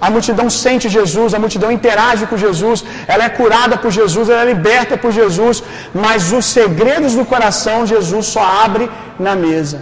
a 0.00 0.08
multidão 0.14 0.48
sente 0.48 0.88
Jesus, 0.88 1.34
a 1.34 1.38
multidão 1.44 1.70
interage 1.70 2.26
com 2.26 2.36
Jesus, 2.44 2.84
ela 3.06 3.24
é 3.24 3.28
curada 3.40 3.76
por 3.76 3.90
Jesus, 3.90 4.28
ela 4.30 4.42
é 4.42 4.52
liberta 4.52 4.96
por 4.96 5.12
Jesus, 5.12 5.62
mas 6.04 6.32
os 6.32 6.46
segredos 6.46 7.14
do 7.14 7.24
coração 7.32 7.86
Jesus 7.94 8.26
só 8.34 8.44
abre 8.64 8.90
na 9.18 9.34
mesa. 9.34 9.80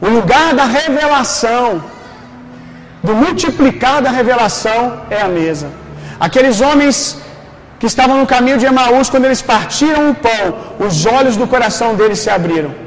O 0.00 0.08
lugar 0.08 0.54
da 0.54 0.64
revelação, 0.64 1.84
do 3.02 3.14
multiplicar 3.14 4.00
da 4.06 4.10
revelação, 4.10 5.02
é 5.10 5.20
a 5.20 5.28
mesa. 5.28 5.68
Aqueles 6.18 6.60
homens 6.60 6.98
que 7.78 7.86
estavam 7.86 8.16
no 8.18 8.26
caminho 8.26 8.58
de 8.62 8.66
Emaús, 8.66 9.10
quando 9.10 9.26
eles 9.26 9.42
partiram 9.42 10.10
o 10.10 10.14
pão, 10.14 10.44
os 10.86 11.04
olhos 11.04 11.36
do 11.36 11.46
coração 11.46 11.94
deles 11.94 12.20
se 12.20 12.30
abriram. 12.30 12.85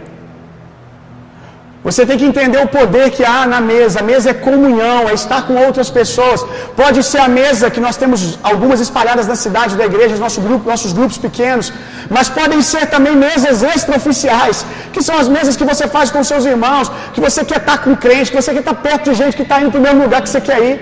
Você 1.87 2.05
tem 2.07 2.17
que 2.21 2.25
entender 2.31 2.59
o 2.61 2.67
poder 2.67 3.05
que 3.15 3.23
há 3.23 3.45
na 3.53 3.59
mesa. 3.61 3.99
A 4.01 4.03
mesa 4.03 4.31
é 4.31 4.33
comunhão, 4.47 5.07
é 5.07 5.13
estar 5.13 5.41
com 5.47 5.55
outras 5.65 5.89
pessoas. 5.89 6.45
Pode 6.81 6.99
ser 7.09 7.21
a 7.27 7.29
mesa 7.29 7.71
que 7.75 7.79
nós 7.85 7.95
temos 8.01 8.37
algumas 8.43 8.81
espalhadas 8.81 9.27
na 9.31 9.37
cidade 9.43 9.77
da 9.77 9.85
igreja, 9.85 10.17
nosso 10.17 10.41
grupo, 10.41 10.69
nossos 10.73 10.91
grupos 10.91 11.17
pequenos, 11.17 11.71
mas 12.09 12.27
podem 12.27 12.61
ser 12.61 12.85
também 12.87 13.15
mesas 13.15 13.63
extraoficiais, 13.63 14.65
que 14.91 15.01
são 15.01 15.17
as 15.17 15.29
mesas 15.29 15.55
que 15.55 15.63
você 15.71 15.87
faz 15.87 16.11
com 16.11 16.21
seus 16.21 16.45
irmãos, 16.53 16.91
que 17.13 17.21
você 17.21 17.45
quer 17.45 17.59
estar 17.63 17.77
com 17.85 17.95
crente, 17.95 18.29
que 18.31 18.41
você 18.41 18.51
quer 18.51 18.63
estar 18.65 18.77
perto 18.89 19.09
de 19.09 19.15
gente 19.21 19.37
que 19.37 19.45
está 19.47 19.61
indo 19.61 19.71
para 19.71 19.79
o 19.79 19.83
mesmo 19.87 20.03
lugar 20.03 20.21
que 20.21 20.29
você 20.29 20.41
quer 20.41 20.59
ir. 20.69 20.77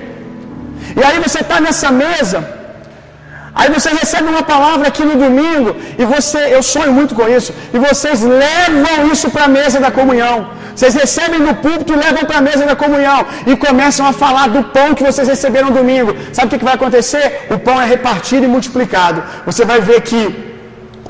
E 1.00 1.04
aí 1.04 1.20
você 1.20 1.40
está 1.46 1.60
nessa 1.62 1.92
mesa, 1.92 2.57
Aí 3.60 3.70
você 3.76 3.90
recebe 4.02 4.28
uma 4.36 4.44
palavra 4.54 4.88
aqui 4.92 5.04
no 5.10 5.16
domingo 5.24 5.76
e 6.02 6.06
você, 6.14 6.42
eu 6.56 6.62
sonho 6.62 6.92
muito 7.00 7.14
com 7.20 7.28
isso, 7.38 7.52
e 7.76 7.80
vocês 7.88 8.22
levam 8.22 9.12
isso 9.14 9.28
para 9.36 9.46
a 9.46 9.52
mesa 9.60 9.80
da 9.86 9.92
comunhão. 10.00 10.38
Vocês 10.76 10.94
recebem 11.04 11.40
no 11.48 11.54
púlpito 11.64 11.92
e 11.94 11.96
levam 11.96 12.24
para 12.30 12.38
a 12.38 12.46
mesa 12.50 12.64
da 12.72 12.76
comunhão 12.76 13.20
e 13.52 13.56
começam 13.66 14.06
a 14.10 14.14
falar 14.24 14.48
do 14.56 14.62
pão 14.76 14.94
que 14.98 15.04
vocês 15.10 15.28
receberam 15.28 15.70
no 15.70 15.78
domingo. 15.80 16.12
Sabe 16.32 16.48
o 16.48 16.60
que, 16.60 16.68
vai 16.72 16.76
acontecer? 16.76 17.48
O 17.56 17.58
pão 17.58 17.82
é 17.82 17.86
repartido 17.86 18.44
e 18.46 18.52
multiplicado. 18.56 19.24
Você 19.48 19.66
vai 19.72 19.80
ver 19.90 20.02
que 20.10 20.22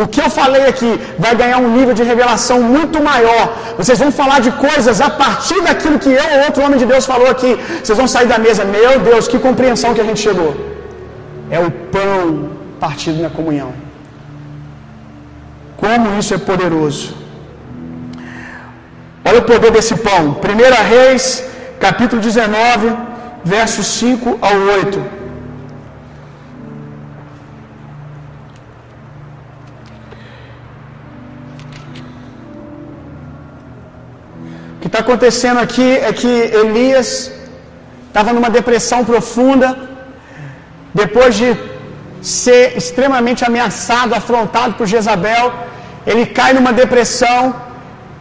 o 0.04 0.08
que 0.08 0.22
eu 0.22 0.30
falei 0.30 0.63
aqui 0.72 0.92
vai 1.20 1.36
ganhar 1.36 1.58
um 1.58 1.70
nível 1.77 1.94
de 2.00 2.04
revelação 2.12 2.62
muito 2.62 3.04
maior. 3.04 3.44
Vocês 3.77 4.00
vão 4.00 4.10
falar 4.22 4.39
de 4.48 4.51
coisas 4.51 5.01
a 5.01 5.10
partir 5.10 5.60
daquilo 5.68 6.00
que 6.00 6.13
eu 6.22 6.27
ou 6.36 6.46
outro 6.46 6.63
homem 6.63 6.80
de 6.80 6.86
Deus 6.86 7.06
falou 7.06 7.30
aqui. 7.36 7.60
Vocês 7.84 7.98
vão 7.98 8.08
sair 8.08 8.27
da 8.27 8.38
mesa. 8.38 8.63
Meu 8.63 9.00
Deus, 9.00 9.27
que 9.27 9.38
compreensão 9.38 9.94
que 9.94 10.00
a 10.00 10.10
gente 10.10 10.22
chegou. 10.22 10.76
É 11.50 11.60
o 11.60 11.72
pão 11.72 12.50
partido 12.80 13.22
na 13.22 13.30
comunhão. 13.30 13.74
Como 15.77 16.18
isso 16.20 16.34
é 16.34 16.38
poderoso. 16.38 17.16
Olha 19.24 19.39
o 19.39 19.44
poder 19.44 19.72
desse 19.72 19.96
pão. 19.96 20.38
1 20.42 20.89
Reis, 20.89 21.44
capítulo 21.80 22.22
19, 22.22 22.96
versos 23.44 23.86
5 23.86 24.39
ao 24.42 24.56
8. 24.56 25.00
O 34.75 34.80
que 34.82 34.88
está 34.88 35.00
acontecendo 35.00 35.60
aqui 35.60 35.98
é 35.98 36.12
que 36.13 36.27
Elias 36.27 37.32
estava 38.08 38.34
numa 38.34 38.50
depressão 38.50 39.04
profunda, 39.06 39.97
depois 41.01 41.32
de 41.39 41.50
ser 42.38 42.63
extremamente 42.80 43.42
ameaçado, 43.50 44.16
afrontado 44.20 44.74
por 44.77 44.86
Jezabel, 44.94 45.46
ele 46.10 46.25
cai 46.38 46.51
numa 46.58 46.74
depressão 46.82 47.42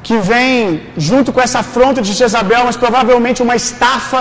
que 0.06 0.16
vem 0.30 0.56
junto 0.96 1.32
com 1.34 1.40
essa 1.46 1.60
afronta 1.64 2.00
de 2.06 2.12
Jezabel, 2.20 2.62
mas 2.68 2.76
provavelmente 2.84 3.42
uma 3.46 3.56
estafa. 3.62 4.20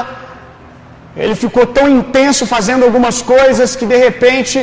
Ele 1.24 1.36
ficou 1.44 1.66
tão 1.78 1.88
intenso 2.00 2.46
fazendo 2.56 2.86
algumas 2.88 3.18
coisas 3.34 3.76
que 3.80 3.86
de 3.94 3.98
repente 4.08 4.58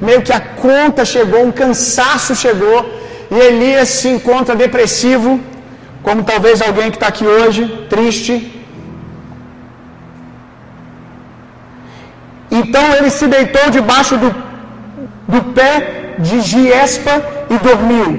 meio 0.00 0.22
que 0.26 0.34
a 0.38 0.42
conta 0.66 1.04
chegou, 1.14 1.42
um 1.48 1.54
cansaço 1.62 2.34
chegou, 2.44 2.78
e 3.30 3.36
Elias 3.48 3.88
se 4.00 4.08
encontra 4.16 4.54
depressivo, 4.64 5.30
como 6.02 6.22
talvez 6.32 6.60
alguém 6.60 6.90
que 6.90 6.96
está 6.96 7.08
aqui 7.08 7.26
hoje, 7.36 7.62
triste. 7.88 8.34
Então 12.64 12.84
ele 12.96 13.10
se 13.18 13.26
deitou 13.36 13.66
debaixo 13.78 14.14
do, 14.22 14.30
do 15.32 15.40
pé 15.56 15.72
de 16.26 16.36
Giespa 16.50 17.14
e 17.54 17.56
dormiu. 17.68 18.10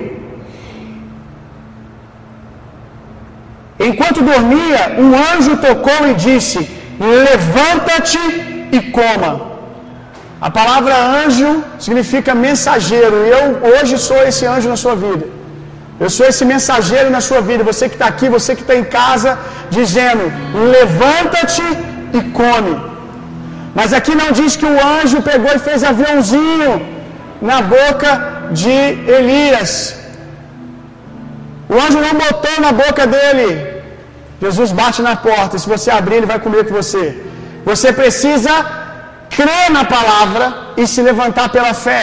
Enquanto 3.88 4.28
dormia, 4.32 4.82
um 5.06 5.12
anjo 5.32 5.54
tocou 5.68 6.00
e 6.12 6.14
disse: 6.28 6.60
Levanta-te 7.26 8.24
e 8.78 8.80
coma. 8.98 9.34
A 10.48 10.50
palavra 10.60 10.96
anjo 11.22 11.50
significa 11.86 12.34
mensageiro, 12.48 13.18
e 13.26 13.30
eu 13.38 13.46
hoje 13.72 13.98
sou 14.08 14.22
esse 14.30 14.46
anjo 14.54 14.70
na 14.74 14.80
sua 14.84 14.96
vida. 15.06 15.26
Eu 16.04 16.10
sou 16.16 16.26
esse 16.32 16.46
mensageiro 16.54 17.10
na 17.10 17.22
sua 17.28 17.42
vida. 17.50 17.64
Você 17.72 17.86
que 17.92 17.96
está 17.96 18.08
aqui, 18.14 18.28
você 18.38 18.52
que 18.58 18.64
está 18.66 18.76
em 18.82 18.88
casa, 19.00 19.32
dizendo: 19.78 20.26
Levanta-te 20.76 21.68
e 22.18 22.22
come. 22.42 22.95
Mas 23.78 23.92
aqui 23.98 24.14
não 24.22 24.32
diz 24.40 24.52
que 24.60 24.68
o 24.74 24.78
anjo 24.98 25.22
pegou 25.30 25.52
e 25.54 25.66
fez 25.68 25.84
aviãozinho 25.84 26.74
na 27.50 27.62
boca 27.76 28.12
de 28.60 28.78
Elias. 29.18 29.72
O 31.74 31.76
anjo 31.86 32.00
não 32.08 32.14
botou 32.26 32.58
na 32.66 32.72
boca 32.84 33.06
dele. 33.16 33.48
Jesus 34.44 34.72
bate 34.80 35.02
na 35.02 35.16
porta, 35.28 35.58
se 35.58 35.68
você 35.74 35.90
abrir, 35.92 36.18
ele 36.18 36.32
vai 36.34 36.40
comer 36.46 36.64
com 36.68 36.76
você. 36.82 37.04
Você 37.70 37.92
precisa 38.02 38.54
crer 39.36 39.68
na 39.78 39.84
palavra 39.84 40.46
e 40.78 40.86
se 40.88 41.02
levantar 41.02 41.50
pela 41.50 41.74
fé. 41.74 42.02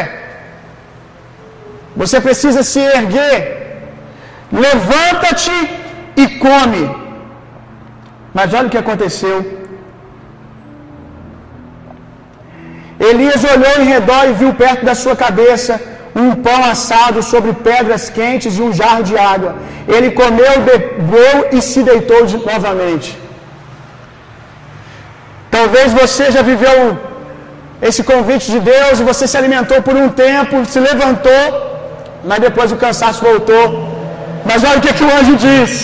Você 1.97 2.21
precisa 2.21 2.63
se 2.63 2.81
erguer. 2.81 3.41
Levanta-te 4.51 5.57
e 6.17 6.27
come. 6.45 6.85
Mas 8.35 8.53
olha 8.53 8.67
o 8.67 8.71
que 8.71 8.83
aconteceu. 8.85 9.62
Elias 13.11 13.43
olhou 13.53 13.75
em 13.83 13.89
redor 13.95 14.23
e 14.29 14.35
viu 14.41 14.53
perto 14.65 14.83
da 14.89 14.95
sua 15.03 15.17
cabeça 15.25 15.73
um 16.23 16.31
pão 16.47 16.61
assado 16.73 17.21
sobre 17.33 17.53
pedras 17.69 18.05
quentes 18.19 18.57
e 18.59 18.63
um 18.67 18.73
jarro 18.81 19.03
de 19.11 19.17
água. 19.35 19.53
Ele 19.95 20.11
comeu, 20.21 20.55
bebeu 20.69 21.37
e 21.57 21.61
se 21.71 21.81
deitou 21.91 22.21
de, 22.31 22.37
novamente. 22.51 23.09
Talvez 25.57 25.89
você 26.01 26.27
já 26.37 26.43
viveu 26.51 26.77
esse 27.89 28.03
convite 28.11 28.47
de 28.55 28.61
Deus 28.73 29.01
e 29.01 29.09
você 29.11 29.27
se 29.31 29.37
alimentou 29.41 29.81
por 29.87 29.97
um 30.03 30.09
tempo, 30.27 30.65
se 30.73 30.81
levantou, 30.91 31.45
mas 32.29 32.39
depois 32.47 32.71
o 32.71 32.81
cansaço 32.85 33.25
voltou. 33.31 33.67
Mas 34.49 34.63
olha 34.69 34.79
o 34.79 34.85
que, 34.85 34.93
que 34.99 35.05
o 35.09 35.13
anjo 35.19 35.35
disse. 35.49 35.83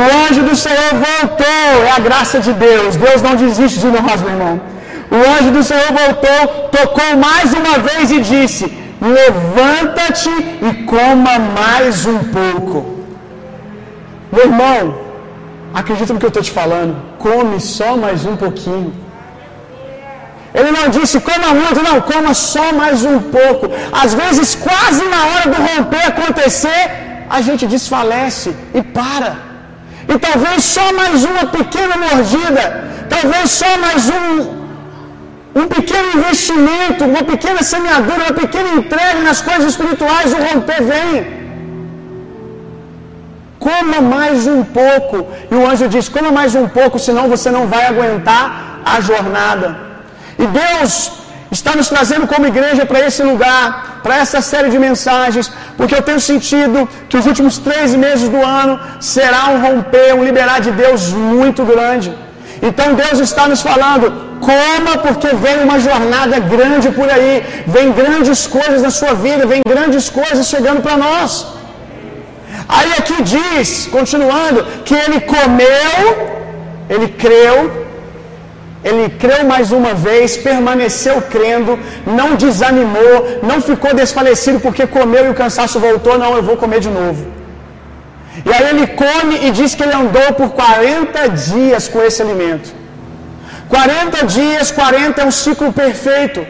O 0.00 0.02
anjo 0.24 0.42
do 0.48 0.56
Senhor 0.64 0.90
voltou, 1.06 1.72
é 1.88 1.92
a 1.96 2.00
graça 2.08 2.38
de 2.46 2.52
Deus. 2.52 2.96
Deus 3.06 3.22
não 3.26 3.34
desiste 3.44 3.78
de 3.84 3.86
nós, 3.86 4.20
meu 4.20 4.32
irmão. 4.36 4.54
O 5.10 5.16
anjo 5.16 5.50
do 5.50 5.62
Senhor 5.62 5.88
voltou, 6.02 6.68
tocou 6.70 7.16
mais 7.16 7.52
uma 7.52 7.78
vez 7.78 8.10
e 8.12 8.20
disse: 8.20 8.72
Levanta-te 9.00 10.30
e 10.30 10.84
coma 10.84 11.38
mais 11.38 12.06
um 12.06 12.18
pouco. 12.18 13.00
Meu 14.30 14.44
irmão, 14.44 15.00
acredita 15.74 16.12
no 16.12 16.20
que 16.20 16.26
eu 16.26 16.28
estou 16.28 16.42
te 16.42 16.52
falando. 16.52 16.94
Come 17.18 17.58
só 17.60 17.96
mais 17.96 18.24
um 18.24 18.36
pouquinho. 18.36 18.92
Ele 20.54 20.70
não 20.70 20.88
disse 20.88 21.20
coma 21.20 21.54
muito, 21.54 21.82
não, 21.82 22.00
coma 22.00 22.32
só 22.34 22.72
mais 22.72 23.04
um 23.04 23.18
pouco. 23.20 23.66
Às 23.90 24.14
vezes, 24.14 24.54
quase 24.54 25.02
na 25.04 25.24
hora 25.26 25.48
do 25.50 25.62
romper 25.62 26.06
acontecer, 26.06 26.82
a 27.28 27.40
gente 27.40 27.66
desfalece 27.66 28.54
e 28.74 28.82
para. 28.82 29.38
E 30.08 30.18
talvez 30.18 30.64
só 30.64 30.92
mais 30.92 31.24
uma 31.24 31.46
pequena 31.46 31.96
mordida, 31.96 32.64
talvez 33.08 33.50
só 33.50 33.78
mais 33.78 34.10
um, 34.10 34.59
um 35.54 35.66
pequeno 35.66 36.08
investimento, 36.18 37.04
uma 37.04 37.24
pequena 37.24 37.62
semeadura, 37.62 38.24
uma 38.24 38.32
pequena 38.32 38.70
entrega 38.80 39.20
nas 39.20 39.40
coisas 39.42 39.72
espirituais, 39.72 40.32
o 40.32 40.42
romper 40.48 40.82
vem. 40.82 41.40
Coma 43.58 44.00
mais 44.00 44.46
um 44.46 44.62
pouco. 44.64 45.26
E 45.50 45.54
o 45.54 45.66
anjo 45.68 45.88
diz: 45.88 46.08
coma 46.08 46.30
mais 46.30 46.54
um 46.54 46.66
pouco, 46.68 46.98
senão 46.98 47.28
você 47.28 47.50
não 47.50 47.66
vai 47.66 47.84
aguentar 47.86 48.80
a 48.84 49.00
jornada. 49.00 49.76
E 50.38 50.46
Deus 50.46 51.12
está 51.50 51.74
nos 51.74 51.88
trazendo 51.88 52.26
como 52.26 52.46
igreja 52.46 52.86
para 52.86 53.00
esse 53.06 53.22
lugar, 53.22 54.00
para 54.04 54.16
essa 54.18 54.40
série 54.40 54.70
de 54.70 54.78
mensagens, 54.78 55.52
porque 55.76 55.94
eu 55.94 56.02
tenho 56.08 56.20
sentido 56.20 56.88
que 57.08 57.16
os 57.16 57.26
últimos 57.26 57.58
três 57.58 57.94
meses 57.94 58.28
do 58.28 58.40
ano 58.62 58.80
será 59.00 59.48
um 59.50 59.60
romper, 59.66 60.14
um 60.14 60.24
liberar 60.24 60.60
de 60.60 60.70
Deus 60.70 61.08
muito 61.12 61.64
grande. 61.64 62.14
Então 62.68 62.94
Deus 62.94 63.18
está 63.20 63.48
nos 63.48 63.62
falando, 63.62 64.04
coma 64.48 64.98
porque 65.04 65.28
vem 65.44 65.62
uma 65.66 65.78
jornada 65.80 66.38
grande 66.54 66.90
por 66.90 67.08
aí, 67.10 67.42
vem 67.66 67.90
grandes 67.92 68.46
coisas 68.46 68.82
na 68.82 68.90
sua 68.90 69.14
vida, 69.14 69.46
vem 69.46 69.62
grandes 69.66 70.10
coisas 70.10 70.46
chegando 70.46 70.82
para 70.82 70.96
nós. 70.96 71.46
Aí 72.68 72.92
aqui 72.98 73.22
diz, 73.22 73.88
continuando, 73.96 74.64
que 74.84 74.94
ele 74.94 75.20
comeu, 75.20 76.02
ele 76.88 77.08
creu, 77.08 77.56
ele 78.84 79.08
creu 79.22 79.44
mais 79.44 79.72
uma 79.72 79.92
vez, 79.94 80.36
permaneceu 80.36 81.16
crendo, 81.22 81.78
não 82.06 82.34
desanimou, 82.34 83.40
não 83.42 83.60
ficou 83.60 83.92
desfalecido 83.94 84.60
porque 84.60 84.86
comeu 84.86 85.26
e 85.26 85.30
o 85.30 85.34
cansaço 85.34 85.80
voltou, 85.80 86.18
não, 86.18 86.36
eu 86.36 86.42
vou 86.42 86.56
comer 86.56 86.80
de 86.80 86.90
novo. 86.90 87.40
E 88.44 88.52
aí 88.52 88.68
ele 88.70 88.86
come 89.02 89.46
e 89.46 89.50
diz 89.50 89.74
que 89.74 89.82
ele 89.82 89.94
andou 89.94 90.32
por 90.34 90.50
40 90.50 91.28
dias 91.28 91.88
com 91.88 92.02
esse 92.02 92.20
alimento. 92.22 92.68
40 93.68 94.26
dias, 94.26 94.70
40 94.70 95.20
é 95.20 95.24
um 95.24 95.30
ciclo 95.30 95.72
perfeito. 95.72 96.46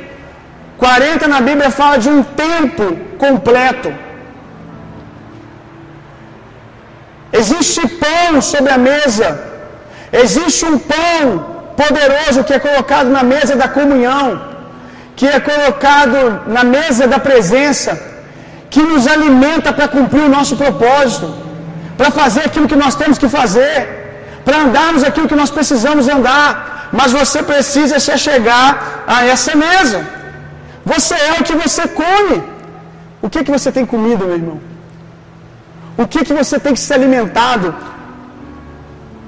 40 0.78 1.28
na 1.28 1.40
Bíblia 1.40 1.70
fala 1.70 1.98
de 1.98 2.08
um 2.08 2.22
tempo 2.22 2.84
completo. 3.18 3.92
Existe 7.32 7.82
pão 8.04 8.40
sobre 8.40 8.72
a 8.72 8.78
mesa. 8.78 9.28
Existe 10.12 10.64
um 10.64 10.78
pão 10.78 11.24
poderoso 11.76 12.44
que 12.44 12.54
é 12.54 12.58
colocado 12.58 13.08
na 13.08 13.22
mesa 13.22 13.54
da 13.56 13.68
comunhão, 13.68 14.26
que 15.14 15.26
é 15.26 15.38
colocado 15.38 16.42
na 16.46 16.64
mesa 16.64 17.06
da 17.06 17.18
presença, 17.18 17.92
que 18.68 18.82
nos 18.82 19.06
alimenta 19.06 19.72
para 19.72 19.88
cumprir 19.88 20.22
o 20.22 20.28
nosso 20.28 20.56
propósito, 20.56 21.26
para 22.00 22.10
fazer 22.20 22.42
aquilo 22.48 22.66
que 22.72 22.78
nós 22.82 22.94
temos 23.00 23.16
que 23.22 23.28
fazer, 23.38 23.76
para 24.46 24.56
andarmos 24.64 25.02
aquilo 25.08 25.28
que 25.30 25.38
nós 25.40 25.50
precisamos 25.56 26.04
andar. 26.16 26.48
Mas 26.98 27.10
você 27.18 27.40
precisa 27.50 27.96
se 28.04 28.14
chegar 28.26 28.68
a 29.14 29.18
essa 29.32 29.52
mesa. 29.64 29.98
Você 30.92 31.16
é 31.30 31.32
o 31.38 31.44
que 31.48 31.56
você 31.64 31.84
come. 32.00 32.38
O 33.24 33.28
que, 33.32 33.40
que 33.44 33.52
você 33.56 33.70
tem 33.76 33.84
comido, 33.92 34.24
meu 34.30 34.38
irmão? 34.40 34.58
O 36.02 36.06
que, 36.12 36.20
que 36.28 36.34
você 36.40 36.56
tem 36.64 36.72
que 36.76 36.82
se 36.86 36.94
alimentado? 36.98 37.68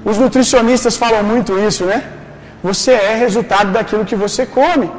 Os 0.09 0.17
nutricionistas 0.23 0.97
falam 1.03 1.23
muito 1.31 1.59
isso, 1.69 1.83
né? 1.91 1.99
Você 2.69 2.91
é 3.11 3.15
resultado 3.25 3.69
daquilo 3.77 4.03
que 4.09 4.17
você 4.25 4.45
come. 4.59 4.89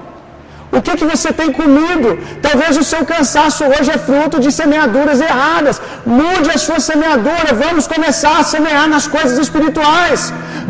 O 0.77 0.81
que, 0.85 0.95
que 1.01 1.07
você 1.13 1.31
tem 1.41 1.51
comido? 1.59 2.09
Talvez 2.47 2.73
o 2.83 2.85
seu 2.93 3.03
cansaço 3.13 3.63
hoje 3.73 3.91
é 3.97 3.99
fruto 4.07 4.37
de 4.45 4.51
semeaduras 4.59 5.21
erradas. 5.29 5.77
Mude 6.19 6.49
a 6.55 6.59
sua 6.67 6.81
semeadura. 6.89 7.51
Vamos 7.65 7.87
começar 7.95 8.35
a 8.41 8.47
semear 8.53 8.87
nas 8.95 9.07
coisas 9.17 9.37
espirituais. 9.45 10.21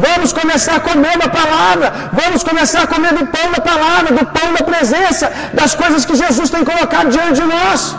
Vamos 0.07 0.31
começar 0.41 0.77
a 0.77 0.85
comer 0.89 1.17
da 1.25 1.29
palavra. 1.41 1.89
Vamos 2.21 2.43
começar 2.51 2.83
a 2.85 2.91
comer 2.95 3.13
do 3.21 3.27
pão 3.37 3.49
da 3.57 3.63
palavra, 3.73 4.13
do 4.19 4.27
pão 4.39 4.49
da 4.59 4.65
presença, 4.73 5.33
das 5.61 5.75
coisas 5.83 6.05
que 6.09 6.17
Jesus 6.25 6.51
tem 6.57 6.65
colocado 6.73 7.09
diante 7.17 7.41
de 7.41 7.47
nós. 7.57 7.97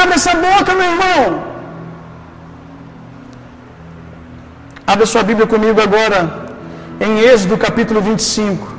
Abre 0.00 0.14
essa 0.20 0.34
boca, 0.48 0.70
meu 0.80 0.88
irmão. 0.94 1.20
Abra 4.94 5.06
sua 5.12 5.22
Bíblia 5.30 5.46
comigo 5.46 5.80
agora 5.88 6.18
em 7.06 7.12
Êxodo 7.30 7.56
capítulo 7.66 8.00
25. 8.00 8.75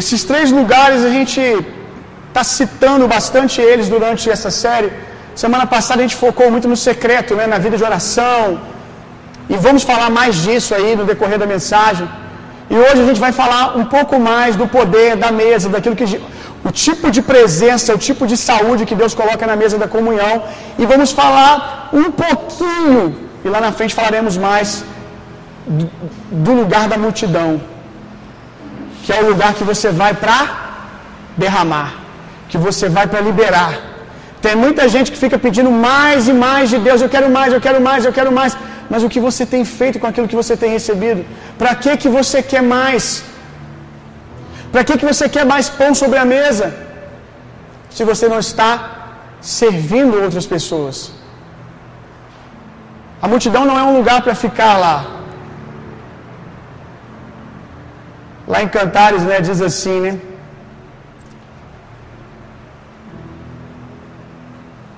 Esses 0.00 0.20
três 0.30 0.50
lugares 0.58 1.00
a 1.08 1.12
gente 1.16 1.40
está 2.28 2.42
citando 2.42 3.06
bastante 3.16 3.56
eles 3.70 3.88
durante 3.94 4.24
essa 4.34 4.50
série. 4.50 4.90
Semana 5.42 5.66
passada 5.74 5.98
a 6.00 6.04
gente 6.06 6.16
focou 6.24 6.46
muito 6.54 6.68
no 6.72 6.78
secreto, 6.88 7.32
né, 7.38 7.46
na 7.54 7.58
vida 7.64 7.76
de 7.80 7.84
oração. 7.90 8.60
E 9.52 9.56
vamos 9.66 9.82
falar 9.90 10.10
mais 10.18 10.34
disso 10.44 10.70
aí 10.74 10.90
no 11.00 11.04
decorrer 11.10 11.38
da 11.38 11.48
mensagem. 11.54 12.06
E 12.72 12.76
hoje 12.84 13.00
a 13.02 13.06
gente 13.08 13.20
vai 13.26 13.30
falar 13.42 13.76
um 13.80 13.84
pouco 13.96 14.18
mais 14.18 14.56
do 14.56 14.66
poder 14.66 15.10
da 15.24 15.30
mesa, 15.42 15.68
daquilo 15.68 15.94
que 16.00 16.06
o 16.64 16.72
tipo 16.72 17.10
de 17.16 17.22
presença, 17.32 17.94
o 17.94 18.00
tipo 18.08 18.26
de 18.26 18.36
saúde 18.48 18.86
que 18.88 18.96
Deus 19.02 19.14
coloca 19.20 19.46
na 19.46 19.56
mesa 19.62 19.76
da 19.82 19.86
comunhão. 19.96 20.34
E 20.78 20.86
vamos 20.92 21.12
falar 21.12 21.90
um 21.92 22.10
pouquinho, 22.24 23.02
e 23.44 23.48
lá 23.54 23.60
na 23.66 23.70
frente 23.70 23.94
falaremos 23.94 24.36
mais 24.48 24.82
do, 25.66 25.88
do 26.46 26.52
lugar 26.60 26.88
da 26.88 26.98
multidão 27.04 27.73
que 29.04 29.12
é 29.16 29.18
o 29.22 29.26
lugar 29.30 29.50
que 29.58 29.64
você 29.70 29.88
vai 30.02 30.12
para 30.22 30.38
derramar, 31.42 31.90
que 32.50 32.58
você 32.66 32.86
vai 32.96 33.06
para 33.12 33.20
liberar. 33.28 33.72
Tem 34.44 34.54
muita 34.64 34.84
gente 34.94 35.08
que 35.12 35.18
fica 35.24 35.38
pedindo 35.46 35.70
mais 35.88 36.28
e 36.32 36.34
mais 36.46 36.66
de 36.72 36.78
Deus, 36.86 37.00
eu 37.04 37.10
quero 37.14 37.28
mais, 37.36 37.50
eu 37.56 37.60
quero 37.66 37.80
mais, 37.88 38.00
eu 38.08 38.14
quero 38.18 38.32
mais. 38.40 38.52
Mas 38.92 39.02
o 39.06 39.10
que 39.12 39.20
você 39.28 39.44
tem 39.52 39.62
feito 39.78 39.98
com 40.00 40.08
aquilo 40.10 40.30
que 40.32 40.40
você 40.42 40.54
tem 40.62 40.70
recebido? 40.78 41.20
Para 41.60 41.72
que 41.82 41.92
que 42.02 42.10
você 42.18 42.40
quer 42.52 42.62
mais? 42.76 43.04
Para 44.72 44.82
que 44.86 44.96
que 45.00 45.06
você 45.12 45.26
quer 45.34 45.44
mais 45.54 45.68
pão 45.80 45.90
sobre 46.02 46.18
a 46.22 46.26
mesa? 46.36 46.66
Se 47.96 48.04
você 48.10 48.26
não 48.32 48.40
está 48.46 48.70
servindo 49.40 50.22
outras 50.26 50.46
pessoas. 50.54 50.96
A 53.24 53.28
multidão 53.32 53.64
não 53.70 53.76
é 53.82 53.84
um 53.90 53.96
lugar 53.98 54.20
para 54.24 54.34
ficar 54.46 54.74
lá. 54.84 54.96
Lá 58.46 58.62
em 58.62 58.68
Cantares, 58.68 59.22
né, 59.22 59.40
diz 59.40 59.60
assim, 59.60 60.00
né? 60.00 60.18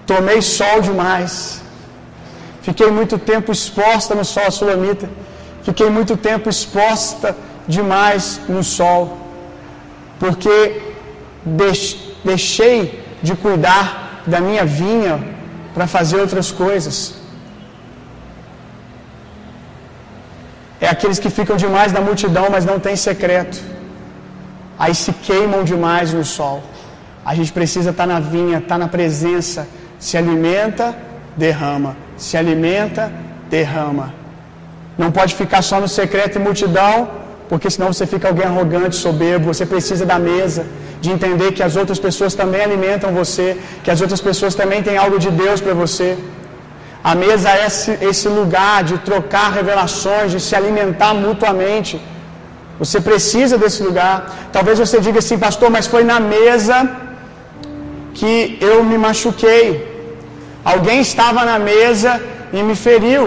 Tomei 0.06 0.40
sol 0.40 0.80
demais. 0.80 1.62
Fiquei 2.62 2.90
muito 2.90 3.18
tempo 3.18 3.52
exposta 3.52 4.14
no 4.14 4.24
sol 4.24 4.50
sulamita. 4.50 5.08
Fiquei 5.62 5.88
muito 5.90 6.16
tempo 6.16 6.48
exposta 6.48 7.36
demais 7.66 8.40
no 8.48 8.62
sol. 8.62 9.18
Porque 10.18 10.82
deixei 12.24 13.04
de 13.22 13.34
cuidar 13.34 14.22
da 14.26 14.40
minha 14.40 14.64
vinha 14.64 15.14
para 15.74 15.86
fazer 15.86 16.18
outras 16.20 16.50
coisas. 16.50 17.25
É 20.86 20.90
aqueles 20.94 21.18
que 21.22 21.30
ficam 21.38 21.56
demais 21.62 21.90
na 21.96 22.00
multidão, 22.08 22.46
mas 22.54 22.64
não 22.70 22.78
tem 22.86 22.94
secreto. 23.08 23.56
Aí 24.82 24.94
se 25.02 25.12
queimam 25.26 25.62
demais 25.70 26.12
no 26.18 26.24
sol. 26.36 26.58
A 27.30 27.32
gente 27.38 27.50
precisa 27.58 27.90
estar 27.94 28.06
na 28.12 28.18
vinha, 28.34 28.58
estar 28.58 28.78
na 28.82 28.88
presença. 28.96 29.60
Se 30.04 30.14
alimenta, 30.20 30.86
derrama. 31.44 31.92
Se 32.24 32.34
alimenta, 32.42 33.04
derrama. 33.56 34.06
Não 35.02 35.10
pode 35.18 35.34
ficar 35.40 35.60
só 35.70 35.80
no 35.84 35.88
secreto 35.88 36.36
e 36.38 36.42
multidão, 36.48 36.94
porque 37.50 37.68
senão 37.74 37.88
você 37.92 38.06
fica 38.12 38.28
alguém 38.28 38.46
arrogante, 38.52 38.94
soberbo. 39.06 39.46
Você 39.52 39.66
precisa 39.74 40.06
da 40.12 40.20
mesa, 40.30 40.62
de 41.00 41.10
entender 41.16 41.50
que 41.56 41.64
as 41.68 41.74
outras 41.80 41.98
pessoas 42.06 42.32
também 42.42 42.62
alimentam 42.68 43.10
você, 43.20 43.48
que 43.82 43.90
as 43.94 44.00
outras 44.04 44.22
pessoas 44.28 44.54
também 44.54 44.80
têm 44.86 44.96
algo 45.04 45.18
de 45.18 45.32
Deus 45.42 45.60
para 45.60 45.74
você. 45.84 46.10
A 47.10 47.14
mesa 47.24 47.48
é 47.54 47.66
esse, 47.68 47.90
esse 48.10 48.28
lugar 48.38 48.76
de 48.88 48.96
trocar 49.08 49.48
revelações, 49.58 50.28
de 50.34 50.40
se 50.46 50.54
alimentar 50.60 51.12
mutuamente. 51.26 51.94
Você 52.80 52.98
precisa 53.08 53.56
desse 53.62 53.80
lugar. 53.88 54.14
Talvez 54.56 54.76
você 54.84 54.96
diga 55.06 55.20
assim, 55.24 55.38
pastor, 55.46 55.68
mas 55.76 55.86
foi 55.92 56.02
na 56.12 56.18
mesa 56.34 56.76
que 58.18 58.32
eu 58.70 58.76
me 58.90 58.98
machuquei. 59.06 59.66
Alguém 60.72 60.98
estava 61.08 61.44
na 61.50 61.58
mesa 61.72 62.12
e 62.56 62.60
me 62.68 62.74
feriu. 62.86 63.24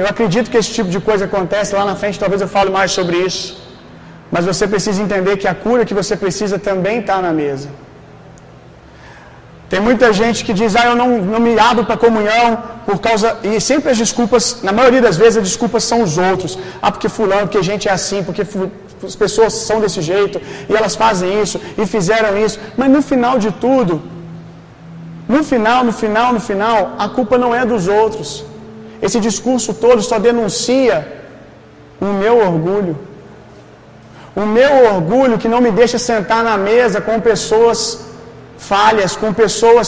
Eu 0.00 0.06
acredito 0.12 0.50
que 0.50 0.58
esse 0.62 0.72
tipo 0.78 0.90
de 0.96 1.00
coisa 1.08 1.26
acontece 1.30 1.76
lá 1.78 1.84
na 1.90 1.96
frente, 2.00 2.22
talvez 2.24 2.40
eu 2.44 2.50
fale 2.56 2.70
mais 2.78 2.90
sobre 2.98 3.18
isso. 3.28 3.46
Mas 4.34 4.44
você 4.50 4.66
precisa 4.74 5.00
entender 5.06 5.36
que 5.36 5.48
a 5.54 5.56
cura 5.66 5.84
que 5.88 5.96
você 6.02 6.16
precisa 6.24 6.58
também 6.70 6.98
está 7.04 7.18
na 7.26 7.32
mesa. 7.42 7.68
Tem 9.72 9.80
muita 9.80 10.12
gente 10.12 10.38
que 10.46 10.52
diz, 10.60 10.76
ah, 10.76 10.86
eu 10.90 10.96
não, 11.00 11.10
não 11.32 11.40
me 11.44 11.52
abro 11.58 11.82
para 11.88 11.96
comunhão 11.96 12.48
por 12.86 12.98
causa. 13.06 13.28
E 13.42 13.58
sempre 13.58 13.88
as 13.92 13.96
desculpas, 13.96 14.44
na 14.66 14.72
maioria 14.78 15.00
das 15.06 15.16
vezes, 15.22 15.38
as 15.38 15.44
desculpas 15.50 15.82
são 15.90 16.02
os 16.06 16.18
outros. 16.18 16.58
Ah, 16.82 16.90
porque 16.92 17.08
fulano, 17.08 17.44
porque 17.46 17.56
a 17.56 17.68
gente 17.70 17.88
é 17.88 17.92
assim, 18.00 18.18
porque 18.22 18.42
as 19.10 19.16
pessoas 19.16 19.54
são 19.68 19.80
desse 19.80 20.02
jeito, 20.02 20.38
e 20.68 20.76
elas 20.78 20.94
fazem 20.94 21.40
isso, 21.42 21.58
e 21.78 21.86
fizeram 21.86 22.36
isso. 22.44 22.60
Mas 22.76 22.90
no 22.96 23.00
final 23.00 23.38
de 23.38 23.50
tudo, 23.64 24.02
no 25.26 25.42
final, 25.42 25.82
no 25.88 25.94
final, 26.02 26.34
no 26.34 26.42
final, 26.50 26.92
a 26.98 27.08
culpa 27.08 27.38
não 27.38 27.54
é 27.54 27.64
dos 27.64 27.88
outros. 27.88 28.44
Esse 29.00 29.18
discurso 29.20 29.72
todo 29.72 30.02
só 30.02 30.18
denuncia 30.18 30.96
o 31.98 32.12
meu 32.22 32.36
orgulho. 32.50 32.94
O 34.36 34.44
meu 34.58 34.72
orgulho 34.94 35.38
que 35.38 35.48
não 35.48 35.62
me 35.62 35.70
deixa 35.70 35.98
sentar 35.98 36.44
na 36.44 36.58
mesa 36.58 37.00
com 37.00 37.18
pessoas 37.32 38.11
falhas, 38.70 39.16
com 39.22 39.32
pessoas 39.44 39.86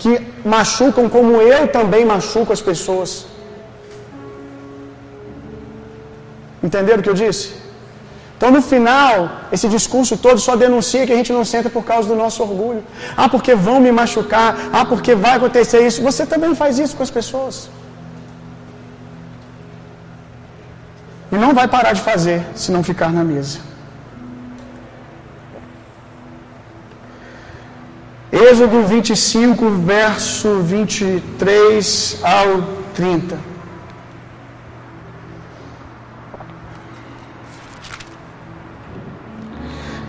que 0.00 0.12
machucam 0.54 1.08
como 1.16 1.32
eu 1.40 1.62
também 1.76 2.04
machuco 2.14 2.52
as 2.52 2.62
pessoas. 2.70 3.10
Entenderam 6.66 7.00
o 7.00 7.02
que 7.02 7.12
eu 7.14 7.20
disse? 7.26 7.46
Então, 8.36 8.50
no 8.56 8.60
final, 8.60 9.14
esse 9.54 9.68
discurso 9.74 10.16
todo 10.24 10.38
só 10.46 10.54
denuncia 10.64 11.06
que 11.06 11.12
a 11.12 11.18
gente 11.20 11.32
não 11.32 11.44
senta 11.52 11.68
por 11.76 11.84
causa 11.90 12.08
do 12.08 12.16
nosso 12.22 12.42
orgulho. 12.42 12.82
Ah, 13.16 13.28
porque 13.28 13.54
vão 13.54 13.78
me 13.80 13.92
machucar. 14.00 14.48
Ah, 14.72 14.84
porque 14.84 15.14
vai 15.14 15.34
acontecer 15.36 15.80
isso. 15.86 16.02
Você 16.02 16.26
também 16.26 16.54
faz 16.54 16.78
isso 16.78 16.96
com 16.96 17.02
as 17.02 17.12
pessoas. 17.18 17.56
E 21.32 21.36
não 21.36 21.54
vai 21.54 21.68
parar 21.68 21.92
de 21.92 22.02
fazer 22.02 22.44
se 22.54 22.70
não 22.72 22.82
ficar 22.82 23.12
na 23.12 23.24
mesa. 23.24 23.60
Êxodo 28.34 28.82
25, 28.82 29.70
verso 29.70 30.60
23 30.60 32.18
ao 32.20 32.64
30. 32.92 33.38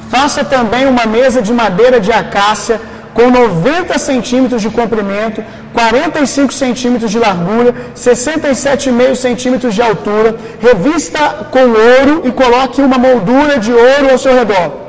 Faça 0.09 0.43
também 0.43 0.87
uma 0.87 1.05
mesa 1.05 1.39
de 1.39 1.53
madeira 1.53 1.99
de 1.99 2.11
acácia 2.11 2.81
com 3.13 3.29
90 3.29 3.99
centímetros 3.99 4.61
de 4.63 4.71
comprimento, 4.71 5.43
45 5.71 6.51
centímetros 6.51 7.11
de 7.11 7.19
largura, 7.19 7.75
67,5 7.95 9.15
centímetros 9.15 9.75
de 9.75 9.83
altura, 9.83 10.35
revista 10.59 11.47
com 11.51 11.59
ouro 11.59 12.23
e 12.25 12.31
coloque 12.31 12.81
uma 12.81 12.97
moldura 12.97 13.59
de 13.59 13.71
ouro 13.71 14.09
ao 14.11 14.17
seu 14.17 14.33
redor. 14.33 14.84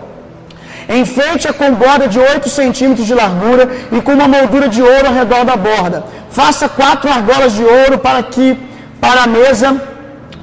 Enfeite-a 0.88 1.52
com 1.52 1.74
borda 1.74 2.06
de 2.06 2.18
8 2.18 2.48
centímetros 2.48 3.06
de 3.06 3.14
largura 3.14 3.68
e 3.90 4.00
com 4.00 4.12
uma 4.12 4.28
moldura 4.28 4.68
de 4.68 4.80
ouro 4.80 5.08
ao 5.08 5.14
redor 5.14 5.44
da 5.44 5.56
borda. 5.56 6.04
Faça 6.30 6.68
quatro 6.68 7.10
argolas 7.10 7.54
de 7.54 7.64
ouro 7.64 7.98
para 7.98 8.22
que 8.22 8.56
para 9.00 9.24
a 9.24 9.26
mesa 9.26 9.82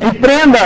e 0.01 0.11
prenda 0.13 0.63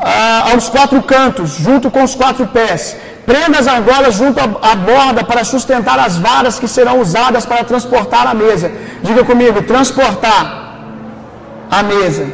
ah, 0.00 0.50
aos 0.52 0.68
quatro 0.68 1.02
cantos, 1.02 1.50
junto 1.56 1.90
com 1.90 2.02
os 2.02 2.14
quatro 2.14 2.46
pés. 2.46 2.96
Prenda 3.26 3.58
as 3.58 3.68
argolas 3.68 4.14
junto 4.14 4.40
à 4.40 4.74
borda 4.74 5.22
para 5.22 5.44
sustentar 5.44 5.98
as 5.98 6.16
varas 6.16 6.58
que 6.58 6.66
serão 6.66 6.98
usadas 7.00 7.44
para 7.44 7.62
transportar 7.64 8.26
a 8.26 8.34
mesa. 8.34 8.72
Diga 9.02 9.22
comigo, 9.22 9.62
transportar 9.62 10.44
a 11.70 11.82
mesa. 11.82 12.26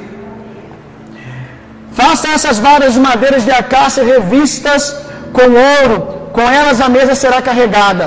Faça 1.92 2.29
essas 2.29 2.59
varas 2.61 2.94
de 2.94 3.01
madeiras 3.01 3.44
de 3.44 3.51
acácia 3.51 4.05
revistas 4.05 4.96
com 5.33 5.42
ouro 5.42 6.17
com 6.38 6.48
elas 6.61 6.81
a 6.87 6.88
mesa 6.96 7.14
será 7.22 7.38
carregada. 7.48 8.07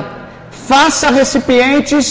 Faça 0.72 1.08
recipientes 1.20 2.06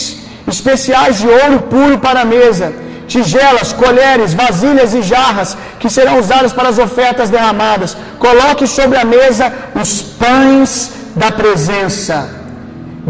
especiais 0.54 1.14
de 1.20 1.28
ouro 1.42 1.59
puro 1.72 1.96
para 2.06 2.20
a 2.22 2.30
mesa, 2.37 2.66
tigelas, 3.14 3.68
colheres, 3.83 4.35
vasilhas 4.42 4.92
e 4.98 5.02
jarras 5.12 5.50
que 5.80 5.92
serão 5.96 6.16
usadas 6.22 6.52
para 6.56 6.68
as 6.72 6.78
ofertas 6.87 7.30
derramadas. 7.37 7.96
Coloque 8.26 8.66
sobre 8.78 8.98
a 9.02 9.06
mesa 9.16 9.46
os 9.83 9.92
pães 10.22 10.70
da 11.22 11.30
presença. 11.42 12.18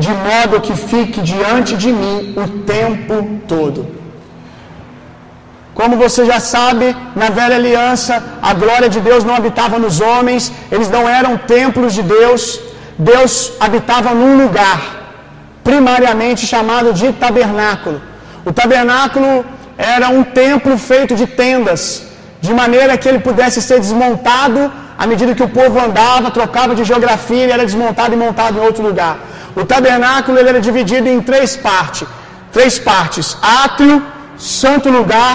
de 0.05 0.13
modo 0.27 0.61
que 0.67 0.75
fique 0.91 1.21
diante 1.31 1.73
de 1.83 1.91
mim 2.01 2.19
o 2.43 2.45
tempo 2.75 3.17
todo. 3.53 3.81
Como 5.79 5.97
você 6.05 6.23
já 6.31 6.39
sabe, 6.55 6.87
na 7.21 7.29
velha 7.39 7.57
aliança, 7.61 8.15
a 8.51 8.53
glória 8.63 8.89
de 8.95 9.01
Deus 9.09 9.25
não 9.29 9.35
habitava 9.39 9.79
nos 9.85 9.97
homens, 10.01 10.53
eles 10.75 10.89
não 10.97 11.05
eram 11.19 11.33
templos 11.55 11.93
de 11.99 12.05
Deus, 12.17 12.43
Deus 13.09 13.53
habitava 13.59 14.11
num 14.21 14.35
lugar, 14.43 14.81
primariamente 15.65 16.47
chamado 16.47 16.93
de 16.93 17.09
tabernáculo. 17.25 17.99
O 18.45 18.53
tabernáculo 18.53 19.45
era 19.79 20.09
um 20.17 20.23
templo 20.23 20.77
feito 20.77 21.15
de 21.21 21.27
tendas, 21.27 21.83
de 22.47 22.53
maneira 22.53 22.99
que 22.99 23.09
ele 23.09 23.21
pudesse 23.29 23.61
ser 23.69 23.79
desmontado 23.81 24.61
à 25.03 25.07
medida 25.07 25.35
que 25.35 25.43
o 25.43 25.49
povo 25.49 25.77
andava, 25.81 26.31
trocava 26.31 26.75
de 26.75 26.85
geografia, 26.85 27.43
ele 27.45 27.53
era 27.53 27.65
desmontado 27.65 28.13
e 28.13 28.19
montado 28.19 28.59
em 28.59 28.63
outro 28.69 28.83
lugar. 28.89 29.15
O 29.57 29.65
tabernáculo 29.65 30.39
ele 30.39 30.51
era 30.51 30.61
dividido 30.61 31.09
em 31.09 31.23
três 31.23 31.57
partes, 31.57 32.07
três 32.53 32.79
partes: 32.79 33.35
átrio, 33.65 33.97
santo 34.37 34.91
lugar 34.91 35.35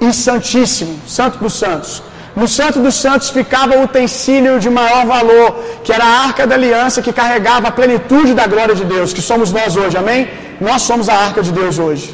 e 0.00 0.12
santíssimo, 0.12 0.94
santo 1.08 1.38
dos 1.38 1.54
santos. 1.54 2.04
No 2.40 2.48
Santo 2.58 2.78
dos 2.84 2.96
Santos 3.04 3.28
ficava 3.38 3.72
o 3.78 3.82
utensílio 3.86 4.52
de 4.64 4.70
maior 4.78 5.02
valor, 5.14 5.48
que 5.84 5.92
era 5.96 6.04
a 6.10 6.14
arca 6.28 6.46
da 6.50 6.54
aliança 6.58 7.02
que 7.06 7.12
carregava 7.18 7.66
a 7.68 7.76
plenitude 7.78 8.32
da 8.38 8.46
glória 8.52 8.74
de 8.80 8.84
Deus, 8.92 9.12
que 9.16 9.24
somos 9.30 9.48
nós 9.58 9.76
hoje, 9.80 9.96
amém? 10.02 10.20
Nós 10.68 10.80
somos 10.90 11.08
a 11.12 11.16
arca 11.26 11.42
de 11.48 11.52
Deus 11.58 11.76
hoje. 11.84 12.06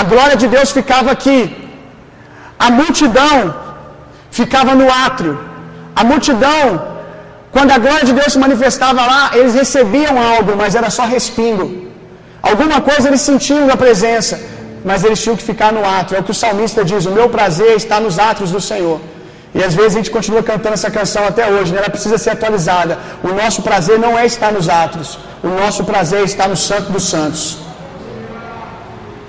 A 0.00 0.02
glória 0.12 0.36
de 0.42 0.48
Deus 0.56 0.68
ficava 0.78 1.10
aqui, 1.16 1.40
a 2.66 2.70
multidão 2.80 3.38
ficava 4.40 4.74
no 4.80 4.88
átrio, 5.06 5.34
a 6.00 6.04
multidão, 6.10 6.64
quando 7.54 7.70
a 7.76 7.80
glória 7.84 8.04
de 8.10 8.14
Deus 8.20 8.32
se 8.34 8.40
manifestava 8.46 9.00
lá, 9.12 9.22
eles 9.38 9.54
recebiam 9.62 10.16
algo, 10.32 10.54
mas 10.62 10.74
era 10.80 10.90
só 10.98 11.04
respingo. 11.16 11.66
Alguma 12.50 12.80
coisa 12.90 13.06
eles 13.10 13.24
sentiam 13.30 13.64
da 13.72 13.76
presença, 13.84 14.34
mas 14.84 15.04
eles 15.04 15.20
tinham 15.22 15.36
que 15.36 15.42
ficar 15.42 15.72
no 15.72 15.84
átrio. 15.84 16.16
É 16.18 16.20
o 16.20 16.24
que 16.24 16.30
o 16.30 16.40
salmista 16.42 16.84
diz: 16.84 17.06
O 17.06 17.10
meu 17.18 17.28
prazer 17.28 17.72
está 17.76 17.98
nos 18.00 18.18
átrios 18.18 18.50
do 18.56 18.60
Senhor. 18.60 19.00
E 19.54 19.62
às 19.68 19.74
vezes 19.74 19.94
a 19.94 19.98
gente 19.98 20.12
continua 20.16 20.42
cantando 20.50 20.74
essa 20.74 20.90
canção 20.98 21.22
até 21.26 21.44
hoje, 21.54 21.72
né? 21.72 21.78
ela 21.80 21.90
precisa 21.90 22.18
ser 22.24 22.30
atualizada. 22.30 22.98
O 23.28 23.32
nosso 23.40 23.62
prazer 23.62 23.98
não 23.98 24.12
é 24.18 24.24
estar 24.24 24.52
nos 24.52 24.68
átrios, 24.68 25.18
o 25.42 25.48
nosso 25.48 25.82
prazer 25.90 26.22
está 26.24 26.46
no 26.46 26.56
Santo 26.56 26.92
dos 26.92 27.08
Santos. 27.14 27.58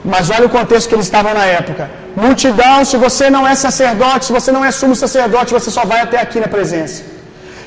Mas 0.04 0.30
olha 0.36 0.46
o 0.46 0.54
contexto 0.58 0.90
que 0.90 0.96
eles 0.96 1.06
estavam 1.06 1.34
na 1.34 1.46
época. 1.46 1.90
Multidão, 2.16 2.84
se 2.84 2.98
você 2.98 3.30
não 3.30 3.48
é 3.48 3.56
sacerdote, 3.56 4.26
se 4.26 4.34
você 4.38 4.52
não 4.52 4.64
é 4.66 4.72
sumo 4.72 4.96
sacerdote, 4.96 5.54
você 5.54 5.72
só 5.72 5.86
vai 5.92 6.02
até 6.02 6.20
aqui 6.20 6.40
na 6.40 6.48
presença. 6.48 7.04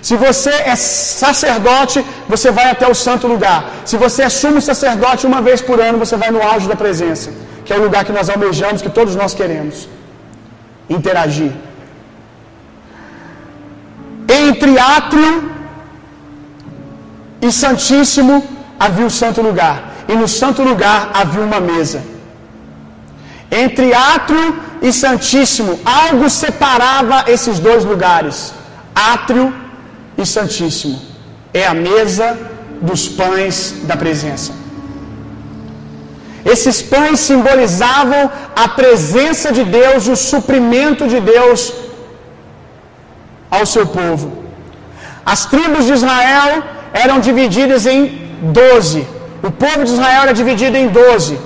Se 0.06 0.16
você 0.24 0.54
é 0.72 0.76
sacerdote, 0.76 2.04
você 2.28 2.50
vai 2.50 2.66
até 2.70 2.86
o 2.86 2.94
santo 2.94 3.26
lugar. 3.26 3.60
Se 3.90 3.96
você 3.96 4.22
é 4.24 4.28
sumo 4.28 4.60
sacerdote, 4.60 5.26
uma 5.26 5.40
vez 5.40 5.60
por 5.68 5.80
ano 5.80 5.98
você 6.04 6.16
vai 6.22 6.30
no 6.30 6.42
auge 6.42 6.68
da 6.72 6.76
presença, 6.76 7.30
que 7.64 7.72
é 7.72 7.78
o 7.78 7.82
lugar 7.82 8.04
que 8.04 8.12
nós 8.12 8.28
almejamos, 8.28 8.82
que 8.82 8.90
todos 8.90 9.14
nós 9.16 9.34
queremos 9.34 9.88
interagir. 10.88 11.52
Entre 14.28 14.78
átrio 14.78 15.50
e 17.40 17.50
santíssimo 17.52 18.44
havia 18.78 19.06
o 19.06 19.10
santo 19.10 19.40
lugar, 19.40 19.94
e 20.08 20.14
no 20.14 20.28
santo 20.28 20.62
lugar 20.62 21.10
havia 21.14 21.42
uma 21.42 21.60
mesa. 21.60 22.02
Entre 23.50 23.94
átrio 23.94 24.60
e 24.82 24.92
santíssimo, 24.92 25.78
algo 25.84 26.28
separava 26.28 27.24
esses 27.28 27.58
dois 27.58 27.84
lugares. 27.84 28.52
Átrio 28.94 29.54
e 30.18 30.26
santíssimo 30.26 31.00
é 31.52 31.64
a 31.66 31.74
mesa 31.74 32.36
dos 32.80 33.08
pães 33.08 33.76
da 33.84 33.96
presença. 33.96 34.63
Esses 36.52 36.78
pães 36.92 37.20
simbolizavam 37.28 38.22
a 38.64 38.66
presença 38.80 39.50
de 39.56 39.64
Deus 39.78 40.08
o 40.14 40.16
suprimento 40.30 41.04
de 41.12 41.18
Deus 41.32 41.60
ao 43.56 43.64
seu 43.74 43.86
povo. 43.98 44.26
As 45.32 45.42
tribos 45.52 45.84
de 45.88 45.94
Israel 45.98 46.50
eram 47.04 47.18
divididas 47.28 47.86
em 47.92 48.00
doze. 48.60 49.02
O 49.48 49.50
povo 49.64 49.82
de 49.86 49.92
Israel 49.96 50.22
era 50.26 50.34
dividido 50.40 50.76
em 50.82 50.88
doze, 51.00 51.36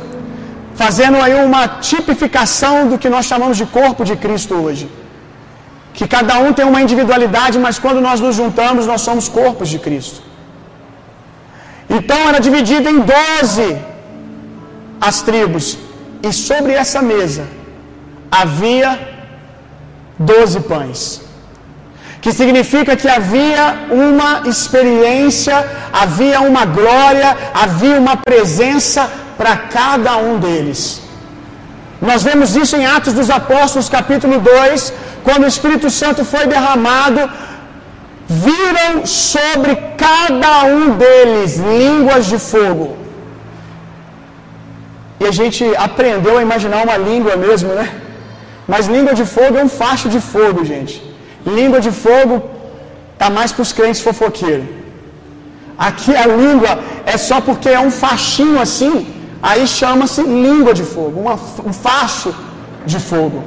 fazendo 0.83 1.17
aí 1.25 1.35
uma 1.49 1.63
tipificação 1.91 2.77
do 2.91 2.99
que 3.03 3.09
nós 3.15 3.27
chamamos 3.31 3.57
de 3.63 3.67
corpo 3.79 4.05
de 4.11 4.17
Cristo 4.25 4.55
hoje. 4.65 4.87
Que 5.97 6.07
cada 6.17 6.35
um 6.45 6.53
tem 6.59 6.67
uma 6.73 6.83
individualidade, 6.87 7.57
mas 7.67 7.79
quando 7.85 8.01
nós 8.09 8.19
nos 8.25 8.35
juntamos, 8.41 8.87
nós 8.93 9.03
somos 9.09 9.29
corpos 9.29 9.69
de 9.75 9.79
Cristo. 9.87 10.21
Então 11.97 12.19
era 12.31 12.41
dividido 12.47 12.89
em 12.95 13.01
doze 13.15 13.71
as 15.01 15.23
tribos, 15.23 15.79
e 16.23 16.33
sobre 16.33 16.73
essa 16.73 17.01
mesa 17.01 17.45
havia 18.31 18.99
doze 20.19 20.61
pães. 20.61 21.23
Que 22.21 22.33
significa 22.33 22.97
que 22.97 23.09
havia 23.09 23.87
uma 23.91 24.43
experiência, 24.53 25.57
havia 25.93 26.41
uma 26.41 26.65
glória, 26.65 27.37
havia 27.55 27.99
uma 27.99 28.17
presença 28.17 29.09
para 29.37 29.57
cada 29.57 30.17
um 30.17 30.39
deles. 30.39 31.01
Nós 32.01 32.23
vemos 32.23 32.57
isso 32.57 32.77
em 32.77 32.87
Atos 32.87 33.13
dos 33.13 33.31
Apóstolos, 33.31 33.89
capítulo 33.89 34.41
2, 34.41 34.93
quando 35.23 35.45
o 35.45 35.53
Espírito 35.55 35.89
Santo 35.91 36.25
foi 36.25 36.47
derramado, 36.47 37.31
viram 38.29 39.07
sobre 39.07 39.75
cada 39.97 40.65
um 40.65 40.91
deles 40.97 41.57
línguas 41.57 42.27
de 42.27 42.39
fogo. 42.39 43.08
E 45.21 45.25
a 45.27 45.33
gente 45.39 45.65
aprendeu 45.77 46.39
a 46.39 46.43
imaginar 46.43 46.85
uma 46.85 46.97
língua 46.97 47.37
mesmo, 47.37 47.73
né? 47.81 47.87
Mas 48.73 48.87
língua 48.87 49.15
de 49.21 49.25
fogo 49.25 49.57
é 49.59 49.65
um 49.65 49.73
facho 49.83 50.09
de 50.09 50.21
fogo, 50.21 50.65
gente. 50.65 50.95
Língua 51.59 51.81
de 51.81 51.91
fogo 51.91 52.35
tá 53.17 53.29
mais 53.31 53.51
para 53.53 53.63
os 53.63 53.73
crentes 53.73 54.01
fofoqueiros. 54.01 54.67
Aqui 55.77 56.15
a 56.15 56.27
língua 56.27 56.73
é 57.07 57.17
só 57.17 57.41
porque 57.41 57.69
é 57.69 57.81
um 57.81 57.91
fachinho 57.91 58.61
assim, 58.61 58.95
aí 59.43 59.67
chama-se 59.67 60.23
língua 60.23 60.75
de 60.75 60.83
fogo, 60.83 61.21
uma, 61.21 61.35
um 61.65 61.73
facho 61.73 62.35
de 62.85 62.99
fogo. 62.99 63.43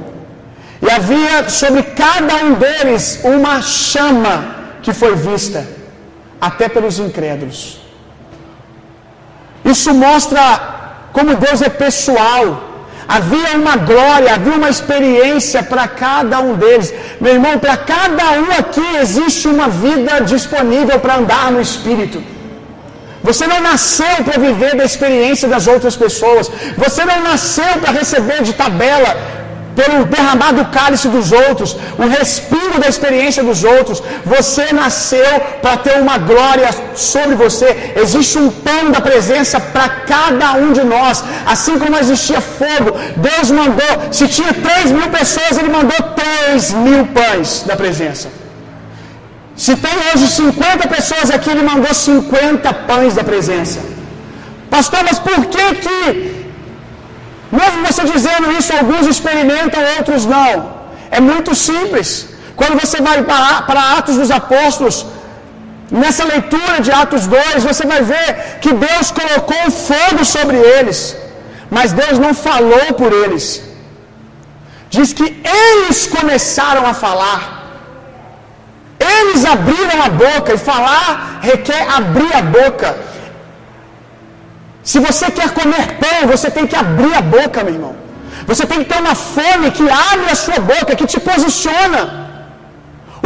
E 0.80 0.90
havia 0.90 1.48
sobre 1.48 1.82
cada 1.82 2.36
um 2.44 2.54
deles 2.54 3.20
uma 3.22 3.62
chama 3.62 4.34
que 4.82 4.92
foi 4.92 5.14
vista, 5.14 5.64
até 6.40 6.68
pelos 6.68 6.98
incrédulos. 6.98 7.80
Isso 9.64 9.94
mostra 9.94 10.81
como 11.12 11.36
Deus 11.36 11.62
é 11.62 11.68
pessoal. 11.68 12.70
Havia 13.06 13.56
uma 13.62 13.76
glória, 13.76 14.34
havia 14.34 14.54
uma 14.54 14.70
experiência 14.70 15.62
para 15.62 15.86
cada 15.88 16.38
um 16.40 16.54
deles. 16.54 16.92
Meu 17.20 17.34
irmão, 17.34 17.58
para 17.58 17.76
cada 17.76 18.26
um 18.44 18.50
aqui 18.58 18.88
existe 19.00 19.48
uma 19.48 19.68
vida 19.68 20.20
disponível 20.20 20.98
para 21.00 21.16
andar 21.16 21.50
no 21.50 21.60
Espírito. 21.60 22.22
Você 23.22 23.46
não 23.46 23.60
nasceu 23.60 24.16
para 24.24 24.40
viver 24.40 24.74
da 24.76 24.84
experiência 24.84 25.48
das 25.48 25.66
outras 25.66 25.96
pessoas. 25.96 26.50
Você 26.76 27.04
não 27.04 27.22
nasceu 27.22 27.72
para 27.80 27.92
receber 27.92 28.42
de 28.42 28.52
tabela 28.52 29.16
pelo 29.76 30.04
derramado 30.04 30.64
cálice 30.66 31.08
dos 31.08 31.32
outros, 31.32 31.76
o 31.98 32.06
respiro 32.06 32.78
da 32.78 32.88
experiência 32.88 33.42
dos 33.42 33.64
outros. 33.64 34.02
Você 34.24 34.72
nasceu 34.72 35.40
para 35.60 35.76
ter 35.78 36.00
uma 36.00 36.18
glória 36.18 36.68
sobre 36.94 37.34
você. 37.34 37.94
Existe 37.96 38.38
um 38.38 38.50
pão 38.50 38.90
da 38.90 39.00
presença 39.00 39.58
para 39.60 39.88
cada 39.88 40.52
um 40.52 40.72
de 40.72 40.84
nós. 40.84 41.24
Assim 41.46 41.78
como 41.78 41.98
existia 41.98 42.40
fogo, 42.40 42.98
Deus 43.16 43.50
mandou. 43.50 43.92
Se 44.10 44.28
tinha 44.28 44.52
3 44.52 44.92
mil 44.92 45.08
pessoas, 45.08 45.58
Ele 45.58 45.68
mandou 45.68 46.00
3 46.14 46.72
mil 46.72 47.06
pães 47.06 47.64
da 47.66 47.76
presença. 47.76 48.28
Se 49.56 49.76
tem 49.76 49.92
hoje 50.12 50.28
50 50.28 50.88
pessoas 50.88 51.30
aqui, 51.30 51.50
Ele 51.50 51.62
mandou 51.62 51.92
50 51.92 52.72
pães 52.72 53.14
da 53.14 53.24
presença. 53.24 53.80
Pastor, 54.70 55.00
mas 55.04 55.18
por 55.18 55.46
que 55.46 55.74
que 55.76 56.41
mesmo 57.58 57.86
você 57.86 58.04
dizendo 58.14 58.46
isso, 58.58 58.72
alguns 58.80 59.06
experimentam, 59.14 59.80
outros 59.98 60.24
não. 60.34 60.54
É 61.16 61.20
muito 61.30 61.54
simples. 61.54 62.10
Quando 62.60 62.76
você 62.82 62.98
vai 63.08 63.18
para, 63.30 63.62
para 63.68 63.82
Atos 63.98 64.16
dos 64.20 64.30
Apóstolos, 64.40 64.96
nessa 66.02 66.24
leitura 66.32 66.80
de 66.80 66.90
Atos 67.02 67.26
2, 67.26 67.64
você 67.70 67.84
vai 67.92 68.02
ver 68.12 68.26
que 68.62 68.72
Deus 68.72 69.10
colocou 69.20 69.64
fogo 69.88 70.24
sobre 70.24 70.56
eles, 70.76 71.16
mas 71.70 71.92
Deus 72.02 72.18
não 72.24 72.32
falou 72.48 72.86
por 73.00 73.12
eles. 73.22 73.46
Diz 74.88 75.12
que 75.18 75.28
eles 75.62 76.06
começaram 76.06 76.86
a 76.86 76.94
falar. 76.94 77.42
Eles 79.14 79.44
abriram 79.44 79.98
a 80.06 80.10
boca, 80.24 80.54
e 80.54 80.58
falar 80.58 81.40
requer 81.42 81.82
abrir 81.98 82.32
a 82.40 82.42
boca. 82.42 83.11
Se 84.90 84.98
você 85.06 85.26
quer 85.30 85.50
comer 85.50 85.84
pão, 86.04 86.20
você 86.32 86.50
tem 86.50 86.66
que 86.66 86.76
abrir 86.84 87.14
a 87.14 87.22
boca, 87.36 87.62
meu 87.64 87.74
irmão. 87.74 87.94
Você 88.50 88.64
tem 88.70 88.78
que 88.80 88.88
ter 88.92 89.00
uma 89.00 89.14
fome 89.14 89.70
que 89.70 89.84
abre 90.12 90.30
a 90.30 90.34
sua 90.44 90.58
boca, 90.72 90.96
que 91.00 91.06
te 91.12 91.20
posiciona. 91.20 92.00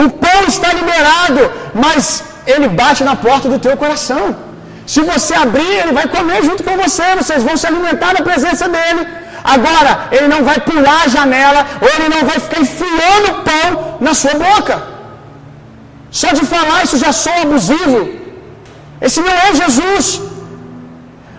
O 0.04 0.10
pão 0.24 0.40
está 0.46 0.72
liberado, 0.80 1.42
mas 1.74 2.22
ele 2.46 2.68
bate 2.68 3.02
na 3.02 3.16
porta 3.16 3.48
do 3.48 3.58
teu 3.58 3.76
coração. 3.76 4.24
Se 4.86 5.00
você 5.12 5.34
abrir, 5.34 5.74
ele 5.82 5.92
vai 5.92 6.06
comer 6.16 6.40
junto 6.48 6.62
com 6.66 6.76
você, 6.84 7.06
vocês 7.20 7.42
vão 7.42 7.56
se 7.56 7.66
alimentar 7.70 8.12
da 8.16 8.22
presença 8.22 8.68
dele. 8.68 9.02
Agora, 9.54 10.08
ele 10.16 10.28
não 10.28 10.42
vai 10.48 10.58
pular 10.68 11.00
a 11.04 11.08
janela, 11.16 11.60
ou 11.80 11.88
ele 11.94 12.08
não 12.14 12.22
vai 12.28 12.38
ficar 12.44 12.60
enfiando 12.60 13.42
pão 13.48 13.96
na 14.06 14.12
sua 14.20 14.34
boca. 14.34 14.76
Só 16.10 16.30
de 16.38 16.44
falar 16.54 16.84
isso 16.84 16.98
já 16.98 17.12
sou 17.24 17.36
abusivo. 17.42 18.00
Esse 19.00 19.20
não 19.20 19.34
é 19.46 19.54
Jesus. 19.62 20.25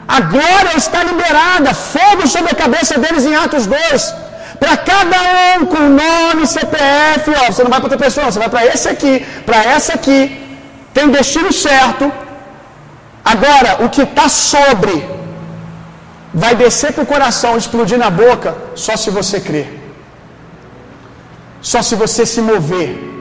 A 0.07 0.19
glória 0.21 0.75
está 0.77 1.03
liberada, 1.03 1.73
fogo 1.73 2.27
sobre 2.27 2.51
a 2.51 2.55
cabeça 2.55 2.97
deles 2.97 3.25
em 3.25 3.35
Atos 3.35 3.65
2. 3.65 4.15
Para 4.59 4.75
cada 4.77 5.17
um 5.57 5.65
com 5.65 5.83
nome, 6.03 6.47
CPF, 6.47 7.31
ó, 7.41 7.51
você 7.51 7.63
não 7.63 7.69
vai 7.69 7.79
para 7.79 7.89
outra 7.89 8.03
pessoa, 8.05 8.31
você 8.31 8.39
vai 8.39 8.49
para 8.49 8.65
esse 8.65 8.87
aqui, 8.93 9.25
para 9.45 9.59
essa 9.75 9.93
aqui. 9.93 10.19
Tem 10.93 11.09
destino 11.09 11.51
certo. 11.51 12.11
Agora, 13.33 13.83
o 13.85 13.89
que 13.89 14.03
está 14.03 14.29
sobre 14.29 14.95
vai 16.33 16.55
descer 16.55 16.93
para 16.93 17.03
o 17.03 17.11
coração, 17.13 17.57
explodir 17.57 17.97
na 17.97 18.09
boca, 18.09 18.55
só 18.75 18.95
se 18.95 19.09
você 19.09 19.39
crer. 19.41 19.67
Só 21.61 21.81
se 21.81 21.95
você 21.95 22.25
se 22.25 22.41
mover. 22.41 23.16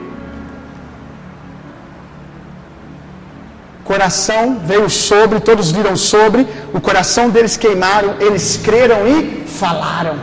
Coração 3.87 4.59
veio 4.69 4.89
sobre, 4.89 5.39
todos 5.39 5.71
viram 5.71 5.95
sobre, 5.95 6.45
o 6.73 6.79
coração 6.87 7.29
deles 7.29 7.55
queimaram, 7.55 8.15
eles 8.19 8.59
creram 8.63 9.07
e 9.07 9.45
falaram. 9.47 10.15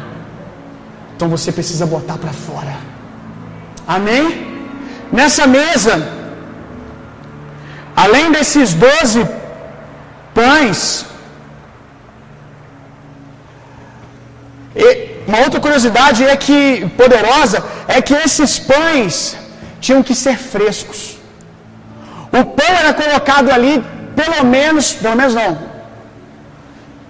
Então 1.15 1.29
você 1.29 1.51
precisa 1.51 1.87
botar 1.87 2.19
para 2.19 2.33
fora. 2.33 2.75
Amém? 3.87 4.25
Nessa 5.11 5.47
mesa, 5.47 5.95
além 7.97 8.31
desses 8.33 8.75
doze 8.75 9.27
pães, 10.35 11.07
uma 15.27 15.39
outra 15.41 15.59
curiosidade 15.59 16.23
é 16.23 16.37
que 16.37 16.87
poderosa 16.97 17.65
é 17.89 18.03
que 18.03 18.15
esses 18.15 18.59
pães 18.59 19.37
tinham 19.81 20.03
que 20.03 20.15
ser 20.15 20.37
frescos. 20.39 21.14
O 22.41 22.45
pão 22.59 22.73
era 22.83 22.93
colocado 23.03 23.49
ali, 23.57 23.75
pelo 24.21 24.41
menos, 24.57 24.93
pelo 25.03 25.17
menos 25.21 25.35
não. 25.41 25.53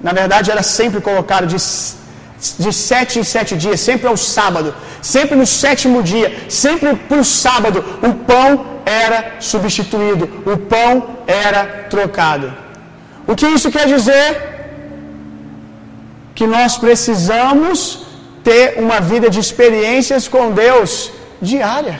Na 0.06 0.12
verdade, 0.20 0.50
era 0.54 0.62
sempre 0.62 1.00
colocado 1.08 1.46
de, 1.52 1.56
de 2.64 2.70
sete 2.88 3.18
em 3.20 3.24
sete 3.34 3.56
dias, 3.56 3.80
sempre 3.88 4.06
ao 4.12 4.16
sábado, 4.16 4.74
sempre 5.00 5.34
no 5.42 5.46
sétimo 5.46 6.02
dia, 6.02 6.28
sempre 6.48 6.94
para 7.08 7.20
o 7.24 7.24
sábado, 7.24 7.78
o 8.08 8.12
pão 8.30 8.48
era 8.84 9.18
substituído, 9.40 10.24
o 10.52 10.56
pão 10.72 10.90
era 11.26 11.62
trocado. 11.94 12.48
O 13.26 13.34
que 13.34 13.46
isso 13.46 13.70
quer 13.70 13.86
dizer? 13.86 14.28
Que 16.34 16.46
nós 16.46 16.76
precisamos 16.76 17.78
ter 18.42 18.64
uma 18.84 19.00
vida 19.12 19.30
de 19.30 19.40
experiências 19.40 20.28
com 20.28 20.50
Deus 20.50 21.10
diária. 21.40 21.98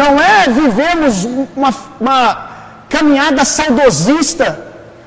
Não 0.00 0.12
é 0.34 0.48
vivemos 0.60 1.24
uma, 1.56 1.72
uma 2.00 2.20
caminhada 2.94 3.42
saudosista, 3.44 4.46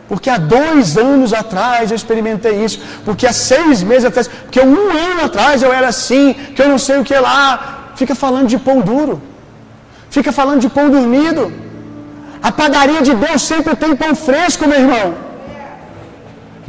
porque 0.09 0.29
há 0.33 0.37
dois 0.37 0.97
anos 0.97 1.33
atrás 1.41 1.91
eu 1.91 1.97
experimentei 2.01 2.55
isso, 2.65 2.79
porque 3.05 3.25
há 3.29 3.33
seis 3.33 3.83
meses 3.89 4.05
atrás, 4.09 4.27
porque 4.45 4.61
um 4.61 4.83
ano 5.09 5.21
atrás 5.29 5.61
eu 5.65 5.71
era 5.79 5.89
assim, 5.95 6.25
que 6.53 6.61
eu 6.61 6.69
não 6.73 6.79
sei 6.87 6.97
o 6.99 7.03
que 7.09 7.17
lá. 7.29 7.43
Fica 7.99 8.15
falando 8.23 8.47
de 8.53 8.57
pão 8.67 8.79
duro, 8.91 9.15
fica 10.15 10.31
falando 10.39 10.61
de 10.65 10.69
pão 10.77 10.87
dormido. 10.97 11.43
A 12.41 12.51
padaria 12.61 13.01
de 13.07 13.13
Deus 13.25 13.41
sempre 13.51 13.75
tem 13.75 13.93
pão 14.03 14.15
fresco, 14.15 14.69
meu 14.71 14.79
irmão. 14.85 15.07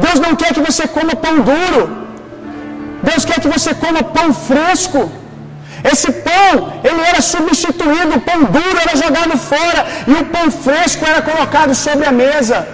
Deus 0.05 0.19
não 0.25 0.35
quer 0.41 0.51
que 0.57 0.65
você 0.69 0.85
coma 0.97 1.15
pão 1.27 1.37
duro. 1.51 1.83
Deus 3.09 3.25
quer 3.29 3.39
que 3.43 3.51
você 3.57 3.73
coma 3.75 4.03
pão 4.19 4.29
fresco. 4.49 5.01
Esse 5.85 6.11
pão, 6.11 6.81
ele 6.85 7.01
era 7.01 7.21
substituído, 7.21 8.17
o 8.17 8.21
pão 8.21 8.45
duro 8.45 8.79
era 8.85 8.97
jogado 8.97 9.37
fora 9.39 9.87
e 10.07 10.13
o 10.13 10.25
pão 10.27 10.51
fresco 10.51 11.05
era 11.07 11.23
colocado 11.23 11.75
sobre 11.75 12.07
a 12.07 12.13
mesa. 12.13 12.67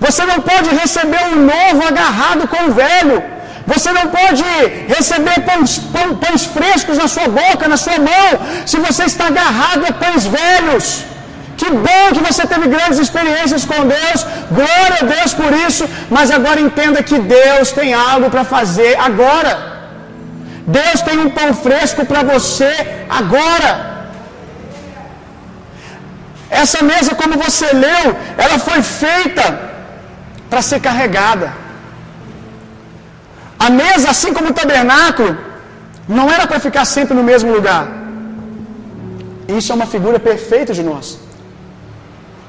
Você 0.00 0.24
não 0.24 0.40
pode 0.40 0.70
receber 0.82 1.22
um 1.32 1.36
novo 1.52 1.86
agarrado 1.86 2.46
com 2.46 2.66
o 2.66 2.72
velho. 2.72 3.22
Você 3.66 3.90
não 3.90 4.06
pode 4.08 4.44
receber 4.94 5.40
pães, 5.40 5.78
pão, 5.78 6.16
pães 6.16 6.44
frescos 6.44 6.98
na 6.98 7.08
sua 7.08 7.28
boca, 7.28 7.66
na 7.66 7.76
sua 7.76 7.98
mão, 7.98 8.28
se 8.64 8.78
você 8.78 9.04
está 9.04 9.26
agarrado 9.26 9.84
a 9.88 9.92
pães 9.92 10.24
velhos. 10.24 11.04
Que 11.56 11.70
bom 11.70 12.04
que 12.14 12.20
você 12.20 12.46
teve 12.46 12.68
grandes 12.68 12.98
experiências 12.98 13.64
com 13.64 13.80
Deus, 13.86 14.26
glória 14.50 14.98
a 15.00 15.04
Deus 15.04 15.34
por 15.34 15.52
isso, 15.66 15.88
mas 16.10 16.30
agora 16.30 16.60
entenda 16.60 17.02
que 17.02 17.18
Deus 17.18 17.72
tem 17.72 17.92
algo 17.92 18.30
para 18.30 18.44
fazer 18.44 18.96
agora. 19.00 19.75
Deus 20.66 21.00
tem 21.02 21.18
um 21.18 21.30
pão 21.30 21.54
fresco 21.54 22.04
para 22.04 22.22
você 22.22 22.72
agora. 23.08 23.70
Essa 26.50 26.82
mesa, 26.82 27.14
como 27.14 27.36
você 27.36 27.66
leu, 27.72 28.16
ela 28.36 28.58
foi 28.58 28.82
feita 28.82 29.44
para 30.50 30.62
ser 30.62 30.80
carregada. 30.80 31.52
A 33.58 33.70
mesa, 33.70 34.10
assim 34.10 34.32
como 34.32 34.50
o 34.50 34.52
tabernáculo, 34.52 35.36
não 36.08 36.30
era 36.30 36.46
para 36.46 36.60
ficar 36.60 36.84
sempre 36.84 37.14
no 37.14 37.22
mesmo 37.22 37.52
lugar. 37.52 37.86
Isso 39.48 39.70
é 39.72 39.74
uma 39.74 39.86
figura 39.86 40.18
perfeita 40.18 40.72
de 40.74 40.82
nós. 40.82 41.18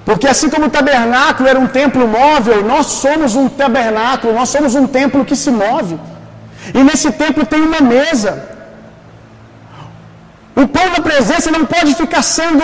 Porque 0.05 0.27
assim 0.27 0.49
como 0.49 0.67
o 0.67 0.69
tabernáculo 0.69 1.49
era 1.49 1.59
um 1.59 1.67
templo 1.67 2.07
móvel, 2.07 2.63
nós 2.63 2.85
somos 2.87 3.35
um 3.35 3.47
tabernáculo, 3.49 4.33
nós 4.33 4.49
somos 4.49 4.73
um 4.73 4.87
templo 4.87 5.25
que 5.25 5.35
se 5.35 5.51
move. 5.51 5.99
E 6.73 6.83
nesse 6.83 7.11
templo 7.11 7.45
tem 7.45 7.61
uma 7.61 7.81
mesa. 7.81 8.31
O 10.55 10.67
pão 10.67 10.87
da 10.95 11.01
presença 11.01 11.51
não 11.51 11.65
pode 11.65 11.93
ficar 11.95 12.21
sendo 12.21 12.63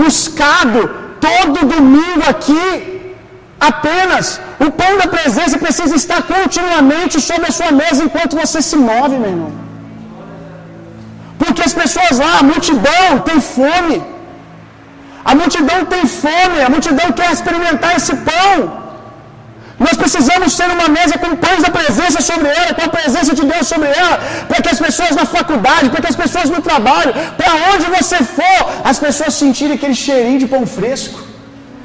buscado 0.00 0.80
todo 1.20 1.66
domingo 1.74 2.24
aqui 2.28 2.64
apenas. 3.70 4.40
O 4.66 4.70
pão 4.70 4.92
da 4.98 5.08
presença 5.08 5.58
precisa 5.58 5.94
estar 5.96 6.20
continuamente 6.34 7.20
sobre 7.20 7.46
a 7.48 7.56
sua 7.58 7.72
mesa 7.72 8.04
enquanto 8.04 8.36
você 8.42 8.60
se 8.62 8.76
move, 8.76 9.16
meu 9.18 9.30
irmão. 9.30 9.52
Porque 11.40 11.62
as 11.62 11.74
pessoas 11.82 12.18
lá, 12.18 12.38
a 12.38 12.42
multidão, 12.42 13.20
tem 13.28 13.40
fome. 13.40 14.02
A 15.24 15.34
multidão 15.34 15.84
tem 15.84 16.04
fome, 16.06 16.62
a 16.66 16.70
multidão 16.74 17.08
quer 17.12 17.30
experimentar 17.32 17.96
esse 17.96 18.14
pão. 18.28 18.87
Nós 19.84 19.96
precisamos 20.02 20.56
ser 20.58 20.68
uma 20.76 20.88
mesa 20.88 21.16
com 21.22 21.36
pães 21.44 21.62
da 21.62 21.70
presença 21.70 22.20
sobre 22.20 22.48
ela, 22.48 22.74
com 22.74 22.84
a 22.84 22.88
presença 22.88 23.32
de 23.38 23.44
Deus 23.52 23.66
sobre 23.72 23.88
ela, 23.88 24.16
para 24.48 24.60
que 24.62 24.70
as 24.74 24.80
pessoas 24.86 25.12
na 25.20 25.24
faculdade, 25.36 25.88
para 25.90 26.00
que 26.00 26.10
as 26.14 26.16
pessoas 26.16 26.50
no 26.50 26.60
trabalho, 26.60 27.12
para 27.36 27.52
onde 27.72 27.86
você 27.96 28.18
for, 28.38 28.58
as 28.84 28.98
pessoas 28.98 29.34
sentirem 29.34 29.74
aquele 29.76 29.94
cheirinho 29.94 30.40
de 30.40 30.48
pão 30.54 30.66
fresco. 30.66 31.20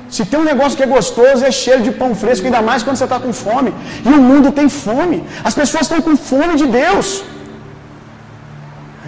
Se 0.10 0.24
tem 0.26 0.40
um 0.40 0.44
negócio 0.44 0.76
que 0.78 0.86
é 0.88 0.88
gostoso, 0.88 1.44
é 1.44 1.52
cheiro 1.52 1.84
de 1.84 1.92
pão 1.92 2.14
fresco, 2.16 2.46
ainda 2.46 2.62
mais 2.62 2.82
quando 2.84 2.98
você 2.98 3.04
está 3.04 3.20
com 3.20 3.32
fome. 3.34 3.74
E 4.06 4.10
o 4.10 4.22
mundo 4.30 4.52
tem 4.52 4.68
fome. 4.70 5.24
As 5.44 5.56
pessoas 5.62 5.84
estão 5.84 6.02
com 6.08 6.16
fome 6.16 6.56
de 6.56 6.68
Deus. 6.68 7.24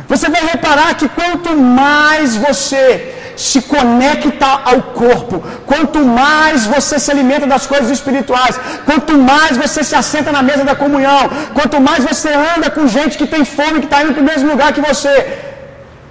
Você 0.08 0.30
vai 0.30 0.44
reparar 0.54 0.96
que 0.96 1.08
quanto 1.10 1.56
mais 1.58 2.36
você 2.36 3.15
se 3.36 3.62
conecta 3.74 4.50
ao 4.72 4.80
corpo, 5.04 5.44
quanto 5.66 6.00
mais 6.06 6.66
você 6.66 6.98
se 7.00 7.12
alimenta 7.12 7.48
das 7.54 7.66
coisas 7.68 7.90
espirituais, 7.98 8.60
quanto 8.86 9.18
mais 9.18 9.58
você 9.58 9.84
se 9.84 9.96
assenta 9.96 10.32
na 10.32 10.42
mesa 10.50 10.64
da 10.64 10.76
comunhão, 10.76 11.22
quanto 11.54 11.80
mais 11.82 12.04
você 12.04 12.30
anda 12.56 12.70
com 12.70 12.88
gente 12.88 13.18
que 13.18 13.28
tem 13.28 13.44
fome, 13.44 13.80
que 13.80 13.90
está 13.92 14.02
indo 14.04 14.14
para 14.14 14.26
o 14.26 14.30
mesmo 14.32 14.50
lugar 14.52 14.72
que 14.74 14.82
você, 14.82 15.14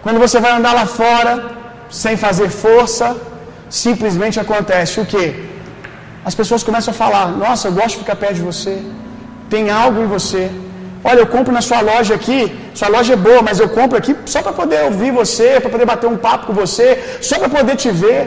quando 0.02 0.18
você 0.18 0.38
vai 0.38 0.52
andar 0.52 0.74
lá 0.80 0.86
fora, 0.86 1.32
sem 1.90 2.16
fazer 2.16 2.48
força, 2.50 3.16
simplesmente 3.70 4.38
acontece 4.38 5.00
o 5.00 5.06
que? 5.12 5.24
As 6.24 6.34
pessoas 6.34 6.62
começam 6.62 6.92
a 6.92 6.96
falar: 6.96 7.26
Nossa, 7.44 7.68
eu 7.68 7.72
gosto 7.72 7.94
de 7.96 7.98
ficar 8.04 8.16
perto 8.16 8.36
de 8.40 8.46
você, 8.50 8.74
tem 9.48 9.70
algo 9.70 10.02
em 10.02 10.06
você. 10.06 10.50
Olha, 11.08 11.20
eu 11.22 11.28
compro 11.34 11.52
na 11.58 11.62
sua 11.68 11.80
loja 11.90 12.12
aqui, 12.18 12.40
sua 12.80 12.88
loja 12.94 13.12
é 13.16 13.20
boa, 13.28 13.40
mas 13.48 13.58
eu 13.62 13.68
compro 13.78 13.96
aqui 14.00 14.12
só 14.34 14.40
para 14.44 14.54
poder 14.60 14.80
ouvir 14.88 15.10
você, 15.20 15.48
para 15.62 15.72
poder 15.74 15.86
bater 15.92 16.08
um 16.14 16.18
papo 16.26 16.46
com 16.48 16.54
você, 16.62 16.88
só 17.28 17.36
para 17.40 17.50
poder 17.56 17.76
te 17.82 17.90
ver. 18.04 18.22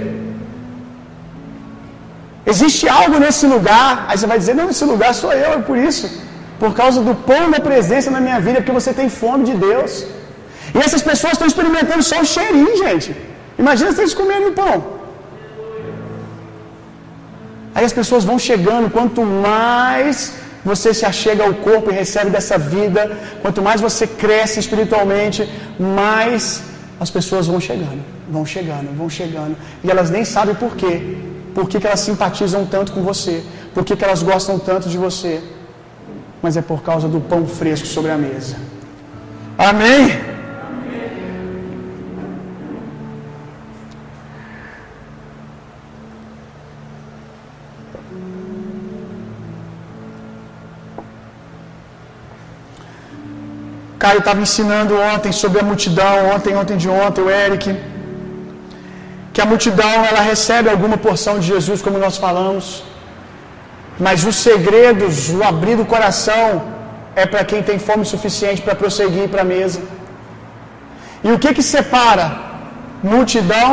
Existe 2.51 2.83
algo 2.99 3.15
nesse 3.25 3.45
lugar, 3.55 3.91
aí 4.07 4.15
você 4.17 4.27
vai 4.33 4.37
dizer: 4.43 4.55
Não, 4.59 4.69
esse 4.73 4.85
lugar 4.93 5.11
sou 5.21 5.33
eu, 5.45 5.49
é 5.57 5.61
por 5.69 5.77
isso, 5.89 6.05
por 6.61 6.71
causa 6.81 7.01
do 7.07 7.15
pão 7.31 7.45
da 7.55 7.59
presença 7.69 8.11
na 8.17 8.21
minha 8.27 8.39
vida, 8.47 8.59
porque 8.59 8.77
você 8.79 8.93
tem 8.99 9.09
fome 9.21 9.43
de 9.49 9.55
Deus. 9.67 9.91
E 10.75 10.79
essas 10.87 11.03
pessoas 11.09 11.33
estão 11.33 11.49
experimentando 11.51 12.03
só 12.11 12.19
o 12.21 12.29
cheirinho, 12.35 12.77
gente. 12.85 13.09
Imagina 13.63 13.91
se 13.91 14.01
eles 14.03 14.17
comerem 14.21 14.49
o 14.51 14.55
pão. 14.61 14.75
Aí 17.75 17.85
as 17.89 17.95
pessoas 17.99 18.23
vão 18.29 18.37
chegando, 18.49 18.93
quanto 18.97 19.23
mais 19.47 20.15
você 20.63 20.93
se 20.93 21.05
achega 21.05 21.43
ao 21.45 21.53
corpo 21.53 21.91
e 21.91 21.93
recebe 21.93 22.29
dessa 22.29 22.57
vida, 22.57 23.11
quanto 23.41 23.61
mais 23.61 23.79
você 23.79 24.05
cresce 24.05 24.59
espiritualmente, 24.59 25.49
mais 25.79 26.63
as 26.99 27.09
pessoas 27.09 27.47
vão 27.47 27.59
chegando, 27.59 28.03
vão 28.29 28.45
chegando, 28.45 28.95
vão 28.95 29.09
chegando, 29.09 29.55
e 29.83 29.89
elas 29.89 30.09
nem 30.09 30.25
sabem 30.25 30.55
por 30.55 30.75
quê, 30.75 31.17
por 31.53 31.67
que, 31.69 31.79
que 31.79 31.87
elas 31.87 31.99
simpatizam 31.99 32.65
tanto 32.65 32.91
com 32.91 33.01
você, 33.01 33.43
por 33.73 33.83
que, 33.83 33.95
que 33.95 34.03
elas 34.03 34.21
gostam 34.21 34.59
tanto 34.59 34.89
de 34.89 34.97
você, 34.97 35.41
mas 36.41 36.57
é 36.57 36.61
por 36.61 36.81
causa 36.83 37.07
do 37.07 37.19
pão 37.19 37.47
fresco 37.47 37.87
sobre 37.87 38.11
a 38.11 38.17
mesa. 38.17 38.55
Amém? 39.57 40.36
Caio 54.07 54.19
estava 54.23 54.41
ensinando 54.47 54.93
ontem 55.13 55.31
sobre 55.39 55.57
a 55.61 55.65
multidão, 55.69 56.15
ontem, 56.33 56.51
ontem 56.61 56.75
de 56.83 56.89
ontem, 57.05 57.21
o 57.25 57.29
Eric, 57.45 57.63
que 59.33 59.41
a 59.45 59.47
multidão 59.51 59.95
ela 60.09 60.21
recebe 60.31 60.67
alguma 60.73 60.97
porção 61.05 61.33
de 61.41 61.47
Jesus, 61.53 61.81
como 61.85 61.97
nós 62.05 62.15
falamos, 62.25 62.65
mas 64.05 64.23
os 64.29 64.37
segredos, 64.47 65.17
o 65.37 65.41
abrir 65.49 65.75
do 65.81 65.87
coração, 65.93 66.47
é 67.21 67.25
para 67.33 67.43
quem 67.49 67.61
tem 67.69 67.77
fome 67.87 68.05
suficiente 68.13 68.61
para 68.65 68.75
prosseguir 68.81 69.27
para 69.33 69.43
a 69.45 69.49
mesa. 69.55 69.81
E 71.27 71.29
o 71.35 71.37
que 71.43 71.51
que 71.57 71.65
separa 71.73 72.27
multidão 73.15 73.71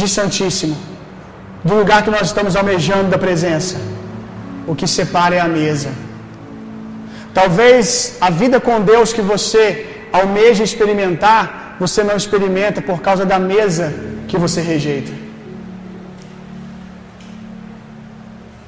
de 0.00 0.08
Santíssimo, 0.16 0.76
do 1.68 1.74
lugar 1.80 2.00
que 2.06 2.14
nós 2.16 2.26
estamos 2.30 2.54
almejando 2.62 3.10
da 3.16 3.20
presença? 3.26 3.78
O 4.70 4.74
que 4.80 4.88
separa 4.98 5.34
é 5.40 5.44
a 5.48 5.52
mesa. 5.60 5.92
Talvez 7.34 8.16
a 8.20 8.30
vida 8.30 8.60
com 8.60 8.80
Deus 8.80 9.12
que 9.12 9.20
você 9.20 9.64
almeja 10.12 10.62
experimentar, 10.62 11.76
você 11.80 12.04
não 12.04 12.16
experimenta 12.16 12.80
por 12.80 13.00
causa 13.02 13.24
da 13.32 13.38
mesa 13.38 13.92
que 14.28 14.38
você 14.38 14.60
rejeita. 14.60 15.12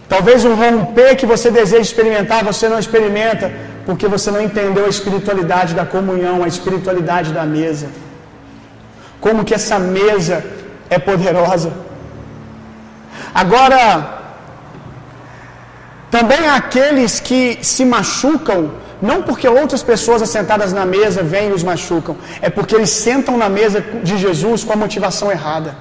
Talvez 0.08 0.44
um 0.44 0.54
romper 0.54 1.14
que 1.16 1.26
você 1.26 1.50
deseja 1.50 1.82
experimentar, 1.82 2.44
você 2.44 2.68
não 2.68 2.78
experimenta 2.78 3.52
porque 3.86 4.08
você 4.08 4.30
não 4.32 4.40
entendeu 4.40 4.84
a 4.86 4.88
espiritualidade 4.88 5.72
da 5.74 5.86
comunhão, 5.86 6.42
a 6.42 6.48
espiritualidade 6.48 7.32
da 7.32 7.44
mesa. 7.44 7.88
Como 9.20 9.44
que 9.44 9.54
essa 9.54 9.78
mesa 9.78 10.44
é 10.90 10.98
poderosa. 10.98 11.72
Agora, 13.32 14.15
também 16.10 16.48
aqueles 16.48 17.18
que 17.20 17.58
se 17.62 17.84
machucam, 17.84 18.70
não 19.02 19.22
porque 19.22 19.48
outras 19.48 19.82
pessoas 19.82 20.22
assentadas 20.22 20.72
na 20.72 20.86
mesa 20.86 21.22
vêm 21.22 21.50
e 21.50 21.52
os 21.52 21.62
machucam, 21.62 22.16
é 22.40 22.48
porque 22.48 22.74
eles 22.74 22.90
sentam 22.90 23.36
na 23.36 23.48
mesa 23.48 23.84
de 24.02 24.16
Jesus 24.16 24.64
com 24.64 24.72
a 24.72 24.76
motivação 24.76 25.30
errada. 25.30 25.76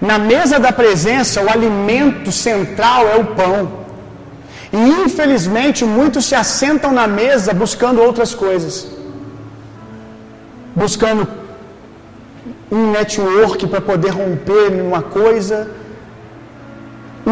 Na 0.00 0.18
mesa 0.18 0.60
da 0.60 0.70
presença, 0.70 1.42
o 1.42 1.50
alimento 1.50 2.30
central 2.30 3.06
é 3.08 3.16
o 3.16 3.26
pão. 3.26 3.78
E 4.72 4.76
infelizmente 5.04 5.84
muitos 5.84 6.26
se 6.26 6.34
assentam 6.34 6.92
na 6.92 7.06
mesa 7.06 7.52
buscando 7.52 8.00
outras 8.00 8.34
coisas. 8.34 8.86
Buscando 10.74 11.26
um 12.70 12.90
network 12.92 13.66
para 13.66 13.80
poder 13.80 14.10
romper 14.10 14.68
uma 14.80 15.02
coisa, 15.02 15.68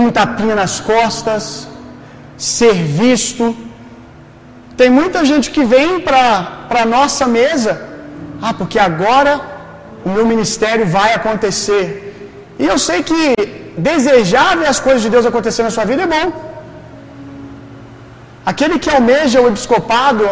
um 0.01 0.11
tapinha 0.19 0.55
nas 0.63 0.75
costas, 0.93 1.45
ser 2.55 2.75
visto. 3.03 3.45
Tem 4.81 4.91
muita 5.01 5.21
gente 5.31 5.47
que 5.55 5.65
vem 5.75 5.91
para 6.07 6.81
a 6.83 6.89
nossa 6.97 7.27
mesa, 7.39 7.73
ah, 8.47 8.55
porque 8.61 8.79
agora 8.89 9.33
o 10.07 10.11
meu 10.17 10.27
ministério 10.33 10.87
vai 10.99 11.11
acontecer. 11.21 11.87
E 12.63 12.67
eu 12.73 12.79
sei 12.89 12.99
que 13.09 13.23
desejar 13.91 14.51
ver 14.61 14.69
as 14.75 14.81
coisas 14.87 15.03
de 15.07 15.11
Deus 15.15 15.27
acontecer 15.31 15.63
na 15.69 15.73
sua 15.77 15.87
vida 15.91 16.03
é 16.07 16.11
bom. 16.17 16.27
Aquele 18.51 18.79
que 18.83 18.91
almeja 18.97 19.41
o 19.41 19.49
episcopado, 19.53 20.25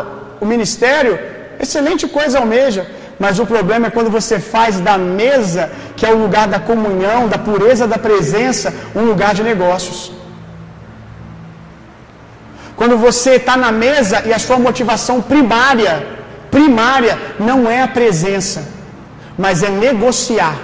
o 0.43 0.47
ministério, 0.53 1.15
excelente 1.65 2.07
coisa 2.19 2.39
almeja. 2.39 2.83
Mas 3.19 3.39
o 3.39 3.47
problema 3.47 3.87
é 3.87 3.91
quando 3.91 4.11
você 4.11 4.39
faz 4.41 4.81
da 4.81 4.97
mesa, 4.99 5.71
que 5.97 6.05
é 6.05 6.13
o 6.13 6.19
lugar 6.19 6.47
da 6.49 6.59
comunhão, 6.59 7.29
da 7.29 7.39
pureza 7.39 7.87
da 7.87 7.99
presença, 7.99 8.75
um 8.95 9.03
lugar 9.03 9.35
de 9.35 9.43
negócios. 9.43 10.13
Quando 12.77 12.97
você 12.99 13.33
está 13.37 13.57
na 13.57 13.71
mesa 13.71 14.23
e 14.27 14.33
a 14.33 14.39
sua 14.39 14.59
motivação 14.59 15.23
primária, 15.23 16.07
primária, 16.51 17.19
não 17.39 17.71
é 17.71 17.83
a 17.83 17.89
presença, 17.89 18.67
mas 19.39 19.63
é 19.63 19.71
negociar 19.71 20.57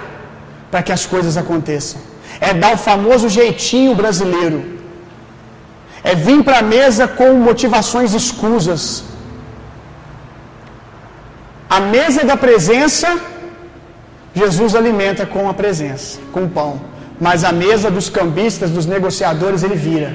para 0.69 0.83
que 0.83 0.91
as 0.91 1.05
coisas 1.05 1.37
aconteçam. 1.37 1.99
É 2.39 2.53
dar 2.53 2.73
o 2.73 2.77
famoso 2.77 3.29
jeitinho 3.29 3.93
brasileiro. 3.95 4.59
É 6.03 6.15
vir 6.15 6.43
para 6.43 6.59
a 6.59 6.61
mesa 6.61 7.07
com 7.07 7.33
motivações 7.33 8.13
escusas. 8.13 9.03
A 11.77 11.79
mesa 11.79 12.21
da 12.29 12.35
presença, 12.35 13.09
Jesus 14.39 14.75
alimenta 14.79 15.25
com 15.25 15.43
a 15.49 15.53
presença, 15.53 16.19
com 16.33 16.43
o 16.43 16.49
pão. 16.49 16.73
Mas 17.25 17.45
a 17.49 17.53
mesa 17.53 17.89
dos 17.97 18.09
cambistas, 18.17 18.71
dos 18.77 18.85
negociadores, 18.85 19.63
ele 19.63 19.77
vira. 19.87 20.11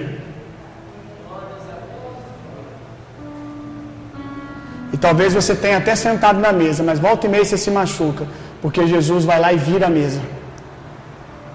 E 4.92 4.98
talvez 4.98 5.32
você 5.32 5.54
tenha 5.54 5.78
até 5.78 5.94
sentado 5.96 6.38
na 6.46 6.52
mesa, 6.52 6.82
mas 6.88 6.98
volta 6.98 7.26
e 7.26 7.30
meia 7.30 7.44
você 7.44 7.56
se 7.64 7.70
machuca, 7.70 8.26
porque 8.60 8.86
Jesus 8.86 9.24
vai 9.24 9.40
lá 9.40 9.50
e 9.54 9.56
vira 9.56 9.86
a 9.86 9.90
mesa. 10.00 10.20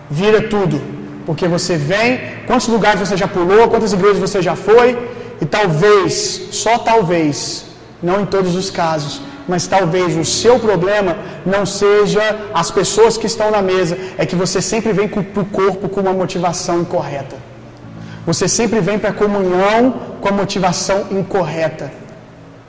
Vira 0.09 0.41
tudo. 0.55 0.81
Porque 1.27 1.47
você 1.47 1.77
vem, 1.77 2.19
quantos 2.47 2.67
lugares 2.67 2.99
você 2.99 3.15
já 3.15 3.27
pulou, 3.27 3.69
quantas 3.69 3.93
igrejas 3.93 4.19
você 4.27 4.41
já 4.41 4.55
foi, 4.55 4.97
e 5.39 5.45
talvez, 5.45 6.13
só 6.63 6.79
talvez, 6.79 7.67
não 8.01 8.21
em 8.21 8.25
todos 8.25 8.55
os 8.55 8.69
casos, 8.69 9.21
mas 9.47 9.67
talvez 9.67 10.15
o 10.17 10.25
seu 10.25 10.59
problema 10.59 11.17
não 11.45 11.65
seja 11.65 12.21
as 12.53 12.71
pessoas 12.71 13.17
que 13.17 13.27
estão 13.27 13.51
na 13.51 13.61
mesa, 13.61 13.97
é 14.17 14.25
que 14.25 14.35
você 14.35 14.61
sempre 14.61 14.93
vem 14.93 15.07
para 15.07 15.41
o 15.41 15.45
corpo 15.45 15.89
com 15.89 16.01
uma 16.01 16.13
motivação 16.13 16.81
incorreta. 16.81 17.35
Você 18.25 18.47
sempre 18.47 18.79
vem 18.79 18.99
para 18.99 19.09
a 19.09 19.13
comunhão 19.13 19.93
com 20.21 20.29
a 20.29 20.31
motivação 20.31 21.07
incorreta, 21.11 21.91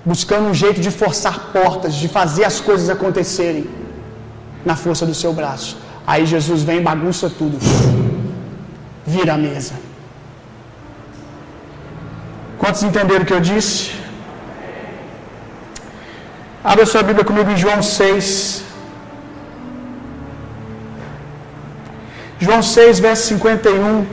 buscando 0.05 0.49
um 0.49 0.55
jeito 0.55 0.81
de 0.81 0.91
forçar 0.91 1.53
portas, 1.53 1.95
de 1.95 2.09
fazer 2.09 2.45
as 2.45 2.61
coisas 2.61 2.89
acontecerem 2.89 3.67
na 4.65 4.77
força 4.77 5.05
do 5.05 5.15
seu 5.15 5.33
braço. 5.33 5.77
Aí 6.07 6.27
Jesus 6.27 6.63
vem 6.63 6.79
e 6.79 6.81
bagunça 6.81 7.31
tudo, 7.31 7.59
vira 9.07 9.35
a 9.35 9.39
mesa. 9.39 9.75
Quantos 12.59 12.83
entenderam 12.83 13.23
o 13.23 13.27
que 13.27 13.35
eu 13.35 13.41
disse? 13.41 14.02
Abra 16.65 16.87
sua 16.87 17.03
Bíblia 17.03 17.25
comigo 17.25 17.51
em 17.51 17.57
João 17.57 17.83
6. 17.83 18.63
João 22.39 22.63
6, 22.63 23.01
verso 23.01 23.27
51. 23.35 24.07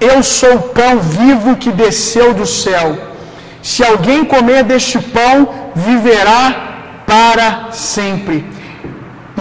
Eu 0.00 0.22
sou 0.22 0.54
o 0.56 0.62
pão 0.70 0.98
vivo 0.98 1.56
que 1.56 1.70
desceu 1.70 2.34
do 2.34 2.46
céu. 2.46 2.98
Se 3.62 3.84
alguém 3.84 4.24
comer 4.24 4.64
deste 4.64 4.98
pão, 4.98 5.48
viverá 5.76 7.02
para 7.06 7.70
sempre. 7.70 8.44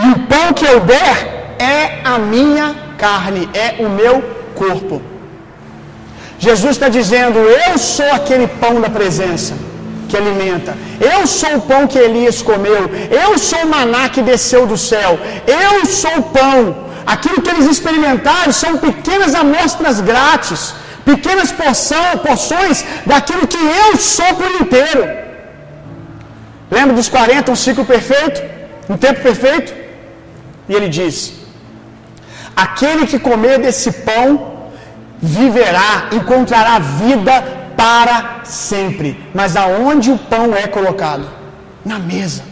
E 0.04 0.08
o 0.12 0.20
pão 0.28 0.54
que 0.54 0.66
eu 0.66 0.80
der 0.82 1.56
é 1.58 2.02
a 2.04 2.20
minha 2.20 2.76
carne, 2.98 3.50
é 3.54 3.84
o 3.84 3.90
meu 3.90 4.22
corpo. 4.54 5.17
Jesus 6.40 6.72
está 6.72 6.90
dizendo: 6.90 7.40
Eu 7.40 7.78
sou 7.78 8.10
aquele 8.12 8.48
pão 8.48 8.80
da 8.80 8.90
presença 8.90 9.54
que 10.10 10.16
alimenta. 10.16 10.78
Eu 11.14 11.28
sou 11.28 11.58
o 11.58 11.62
pão 11.62 11.88
que 11.88 12.00
Elias 12.00 12.42
comeu. 12.42 12.90
Eu 13.24 13.38
sou 13.38 13.60
o 13.64 13.70
maná 13.70 14.08
que 14.10 14.22
desceu 14.22 14.66
do 14.66 14.78
céu. 14.78 15.20
Eu 15.64 15.86
sou 15.86 16.18
o 16.20 16.24
pão. 16.24 16.88
Aquilo 17.06 17.42
que 17.42 17.50
eles 17.50 17.68
experimentaram 17.74 18.52
são 18.52 18.78
pequenas 18.78 19.34
amostras 19.34 20.02
grátis, 20.02 20.74
pequenas 21.06 21.52
porção, 21.52 22.18
porções 22.28 22.84
daquilo 23.06 23.48
que 23.48 23.58
eu 23.82 23.98
sou 23.98 24.32
por 24.36 24.52
inteiro. 24.62 25.04
Lembra 26.70 26.96
dos 26.96 27.08
40, 27.08 27.52
um 27.52 27.56
ciclo 27.56 27.86
perfeito? 27.86 28.44
Um 28.90 28.98
tempo 28.98 29.22
perfeito? 29.22 29.74
E 30.68 30.74
ele 30.74 30.90
diz: 30.90 31.34
Aquele 32.56 33.08
que 33.08 33.20
comer 33.20 33.58
desse 33.60 33.92
pão 34.10 34.57
viverá, 35.22 36.10
encontrará 36.12 36.80
vida 36.80 37.42
para 37.76 38.42
sempre. 38.44 39.20
Mas 39.34 39.56
aonde 39.56 40.12
o 40.12 40.18
pão 40.18 40.56
é 40.56 40.68
colocado? 40.68 41.28
Na 41.86 42.00
mesa. 42.00 42.44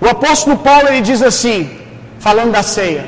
O 0.00 0.08
apóstolo 0.08 0.56
Paulo 0.58 0.88
ele 0.88 1.00
diz 1.00 1.22
assim, 1.22 1.78
falando 2.18 2.52
da 2.52 2.62
ceia: 2.62 3.04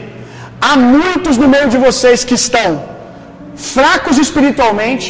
há 0.61 0.77
muitos 0.77 1.37
no 1.37 1.49
meio 1.49 1.69
de 1.69 1.77
vocês 1.77 2.25
que 2.25 2.35
estão 2.35 2.95
fracos 3.57 4.19
espiritualmente, 4.19 5.09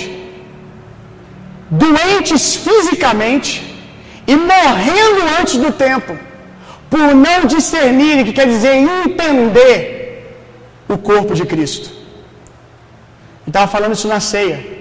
doentes 1.71 2.57
fisicamente 2.57 3.75
e 4.27 4.37
morrendo 4.37 5.23
antes 5.41 5.57
do 5.57 5.73
tempo, 5.73 6.17
por 6.89 7.15
não 7.15 7.47
discernir, 7.47 8.25
que 8.25 8.33
quer 8.33 8.47
dizer 8.47 8.75
entender 8.77 9.94
o 10.89 10.97
corpo 10.99 11.35
de 11.35 11.45
Cristo. 11.45 11.89
Ele 13.43 13.49
estava 13.49 13.67
falando 13.67 13.93
isso 13.93 14.09
na 14.09 14.21
ceia. 14.21 14.75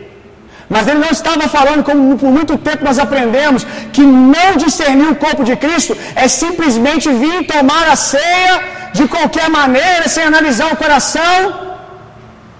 Mas 0.69 0.87
ele 0.87 0.99
não 0.99 1.09
estava 1.09 1.47
falando, 1.47 1.83
como 1.83 2.17
por 2.17 2.31
muito 2.31 2.57
tempo 2.57 2.83
nós 2.83 2.97
aprendemos, 2.97 3.65
que 3.91 4.01
não 4.01 4.55
discernir 4.57 5.09
o 5.11 5.15
corpo 5.15 5.43
de 5.43 5.55
Cristo 5.55 5.95
é 6.15 6.27
simplesmente 6.27 7.09
vir 7.11 7.45
tomar 7.45 7.87
a 7.89 7.95
ceia 7.95 8.63
de 8.93 9.07
qualquer 9.07 9.49
maneira, 9.49 10.07
sem 10.07 10.23
analisar 10.23 10.71
o 10.73 10.77
coração. 10.77 11.37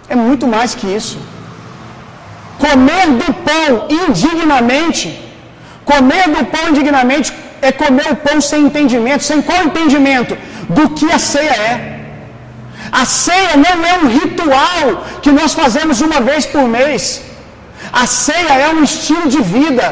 É 0.09 0.15
muito 0.15 0.45
mais 0.47 0.75
que 0.75 0.87
isso. 0.87 1.17
Comer 2.59 3.07
do 3.21 3.33
pão 3.47 3.87
indignamente, 3.89 5.07
comer 5.85 6.29
do 6.35 6.45
pão 6.45 6.69
indignamente 6.69 7.33
é 7.61 7.71
comer 7.71 8.11
o 8.11 8.15
pão 8.15 8.39
sem 8.41 8.65
entendimento. 8.65 9.23
Sem 9.23 9.41
qual 9.41 9.63
entendimento? 9.63 10.37
Do 10.69 10.89
que 10.89 11.11
a 11.11 11.17
ceia 11.17 11.55
é. 11.71 11.92
A 13.01 13.05
ceia 13.05 13.53
não 13.65 13.75
é 13.91 13.93
um 14.01 14.07
ritual 14.19 14.87
que 15.23 15.31
nós 15.37 15.53
fazemos 15.61 15.99
uma 16.07 16.19
vez 16.29 16.45
por 16.45 16.65
mês. 16.77 17.21
A 18.01 18.05
ceia 18.05 18.53
é 18.65 18.69
um 18.69 18.83
estilo 18.83 19.27
de 19.35 19.41
vida. 19.41 19.87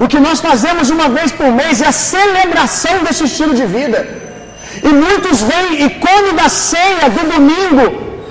O 0.00 0.08
que 0.12 0.20
nós 0.26 0.40
fazemos 0.40 0.88
uma 0.96 1.08
vez 1.16 1.30
por 1.40 1.50
mês 1.60 1.82
é 1.82 1.88
a 1.88 1.92
celebração 1.92 2.96
desse 3.04 3.24
estilo 3.24 3.54
de 3.60 3.66
vida. 3.66 4.00
E 4.82 4.88
muitos 4.88 5.42
vêm 5.50 5.84
e 5.84 5.90
comem 6.06 6.34
da 6.40 6.48
ceia 6.48 7.10
do 7.16 7.22
domingo, 7.34 7.86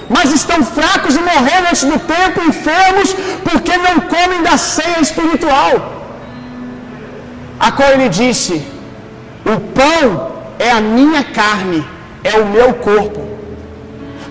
mas 0.09 0.33
estão 0.39 0.59
fracos 0.63 1.15
e 1.15 1.19
morrendo 1.19 1.67
antes 1.69 1.83
do 1.83 1.99
tempo, 1.99 2.47
enfermos, 2.51 3.15
porque 3.47 3.75
não 3.77 3.95
comem 4.15 4.41
da 4.41 4.57
ceia 4.57 4.99
espiritual. 4.99 5.73
A 7.59 7.71
qual 7.71 7.91
ele 7.91 8.09
disse: 8.09 8.65
O 9.45 9.59
pão 9.77 10.31
é 10.57 10.71
a 10.71 10.81
minha 10.81 11.23
carne, 11.23 11.85
é 12.23 12.35
o 12.39 12.45
meu 12.47 12.73
corpo. 12.75 13.26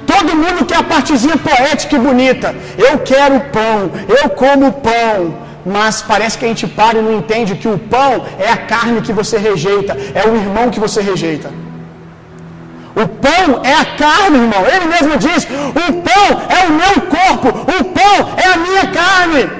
Todo 0.06 0.36
mundo 0.36 0.64
quer 0.64 0.78
a 0.78 0.82
partezinha 0.82 1.36
poética 1.36 1.96
e 1.96 1.98
bonita. 1.98 2.54
Eu 2.78 2.98
quero 3.00 3.40
pão, 3.56 3.90
eu 4.20 4.30
como 4.30 4.72
pão. 4.72 5.46
Mas 5.64 6.00
parece 6.00 6.38
que 6.38 6.44
a 6.44 6.48
gente 6.48 6.66
para 6.68 6.98
e 6.98 7.02
não 7.02 7.14
entende 7.20 7.56
que 7.56 7.66
o 7.66 7.76
pão 7.76 8.24
é 8.38 8.48
a 8.50 8.56
carne 8.56 9.00
que 9.02 9.12
você 9.12 9.36
rejeita, 9.36 9.96
é 10.14 10.22
o 10.28 10.36
irmão 10.36 10.70
que 10.70 10.78
você 10.78 11.00
rejeita. 11.00 11.50
O 13.02 13.06
pão 13.24 13.60
é 13.64 13.74
a 13.74 13.84
carne, 13.84 14.38
irmão. 14.38 14.62
Ele 14.74 14.86
mesmo 14.86 15.18
diz: 15.18 15.44
o 15.44 15.92
pão 16.08 16.26
é 16.56 16.60
o 16.66 16.72
meu 16.80 16.94
corpo, 17.16 17.48
o 17.48 17.84
pão 17.98 18.16
é 18.44 18.46
a 18.54 18.56
minha 18.56 18.86
carne. 19.00 19.50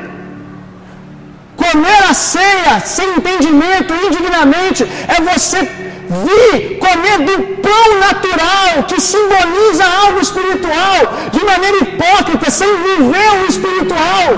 Comer 1.57 2.03
a 2.09 2.14
ceia 2.14 2.80
sem 2.84 3.16
entendimento, 3.16 3.92
indignamente, 4.07 4.84
é 5.09 5.20
você 5.20 5.68
vir 6.09 6.78
comer 6.78 7.18
do 7.18 7.57
pão 7.57 8.00
natural 8.00 8.84
que 8.86 9.00
simboliza 9.00 9.84
algo 9.84 10.20
espiritual, 10.20 11.30
de 11.32 11.44
maneira 11.44 11.78
hipócrita, 11.78 12.50
sem 12.50 12.68
viver 12.76 13.42
o 13.42 13.46
espiritual. 13.46 14.28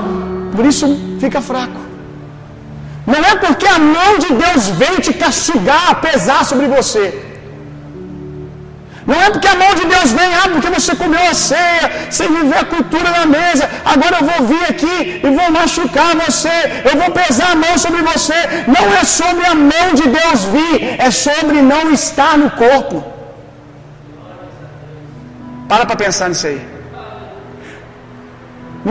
Por 0.54 0.66
isso 0.66 0.98
fica 1.20 1.40
fraco. 1.40 1.80
Não 3.06 3.24
é 3.24 3.36
porque 3.36 3.66
a 3.66 3.78
mão 3.78 4.18
de 4.18 4.32
Deus 4.34 4.68
vem 4.68 4.96
te 5.00 5.12
castigar, 5.14 6.00
pesar 6.00 6.44
sobre 6.44 6.66
você. 6.66 7.27
Não 9.10 9.18
é 9.26 9.28
porque 9.34 9.48
a 9.48 9.58
mão 9.60 9.72
de 9.78 9.84
Deus 9.92 10.10
vem, 10.18 10.30
ah, 10.38 10.48
porque 10.52 10.70
você 10.74 10.94
comeu 11.02 11.22
a 11.30 11.34
ceia, 11.50 11.86
sem 12.16 12.28
viver 12.38 12.58
a 12.58 12.66
cultura 12.72 13.08
na 13.18 13.24
mesa, 13.36 13.64
agora 13.92 14.18
eu 14.18 14.26
vou 14.30 14.40
vir 14.50 14.64
aqui 14.72 14.96
e 15.26 15.30
vou 15.38 15.48
machucar 15.58 16.10
você, 16.24 16.56
eu 16.88 16.94
vou 17.00 17.10
pesar 17.20 17.52
a 17.52 17.60
mão 17.64 17.74
sobre 17.84 18.02
você. 18.10 18.38
Não 18.76 18.84
é 19.00 19.04
sobre 19.04 19.46
a 19.52 19.54
mão 19.72 19.86
de 20.00 20.06
Deus 20.18 20.44
vir, 20.56 21.00
é 21.06 21.10
sobre 21.10 21.62
não 21.72 21.84
estar 21.98 22.36
no 22.42 22.50
corpo. 22.62 23.02
Para 25.70 25.86
para 25.86 26.02
pensar 26.04 26.28
nisso 26.28 26.46
aí. 26.52 26.60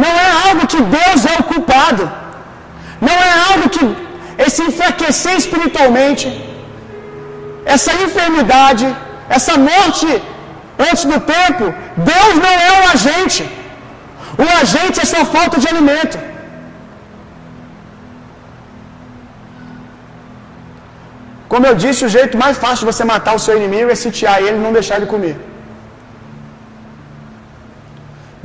Não 0.03 0.13
é 0.25 0.29
algo 0.47 0.65
que 0.73 0.81
Deus 0.99 1.19
é 1.33 1.35
o 1.41 1.43
culpado. 1.53 2.11
Não 3.07 3.17
é 3.29 3.33
algo 3.51 3.69
que 3.75 3.85
esse 4.45 4.61
enfraquecer 4.69 5.35
espiritualmente, 5.43 6.25
essa 7.75 7.91
enfermidade, 8.05 8.87
essa 9.29 9.57
morte 9.57 10.07
antes 10.87 11.03
do 11.11 11.19
tempo, 11.35 11.65
Deus 12.13 12.33
não 12.45 12.55
é 12.69 12.71
o 12.79 12.89
agente. 12.93 13.43
O 14.45 14.47
agente 14.61 14.99
é 15.03 15.05
só 15.13 15.21
falta 15.25 15.59
de 15.59 15.67
alimento. 15.67 16.17
Como 21.51 21.65
eu 21.65 21.75
disse, 21.83 22.05
o 22.05 22.13
jeito 22.17 22.37
mais 22.43 22.55
fácil 22.63 22.81
de 22.85 22.89
você 22.91 23.03
matar 23.13 23.33
o 23.35 23.43
seu 23.45 23.55
inimigo 23.59 23.89
é 23.89 23.95
sitiar 23.95 24.37
ele 24.45 24.57
e 24.57 24.65
não 24.65 24.73
deixar 24.79 24.97
ele 24.97 25.09
comer. 25.13 25.35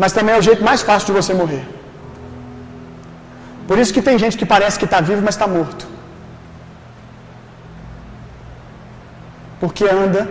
Mas 0.02 0.12
também 0.12 0.34
é 0.34 0.38
o 0.38 0.46
jeito 0.48 0.64
mais 0.68 0.82
fácil 0.88 1.06
de 1.08 1.14
você 1.20 1.34
morrer. 1.34 1.64
Por 3.68 3.78
isso 3.78 3.92
que 3.94 4.02
tem 4.08 4.18
gente 4.22 4.36
que 4.40 4.46
parece 4.54 4.78
que 4.78 4.86
está 4.88 5.00
vivo, 5.00 5.22
mas 5.26 5.34
está 5.34 5.46
morto. 5.46 5.84
Porque 9.60 9.84
anda 9.84 10.22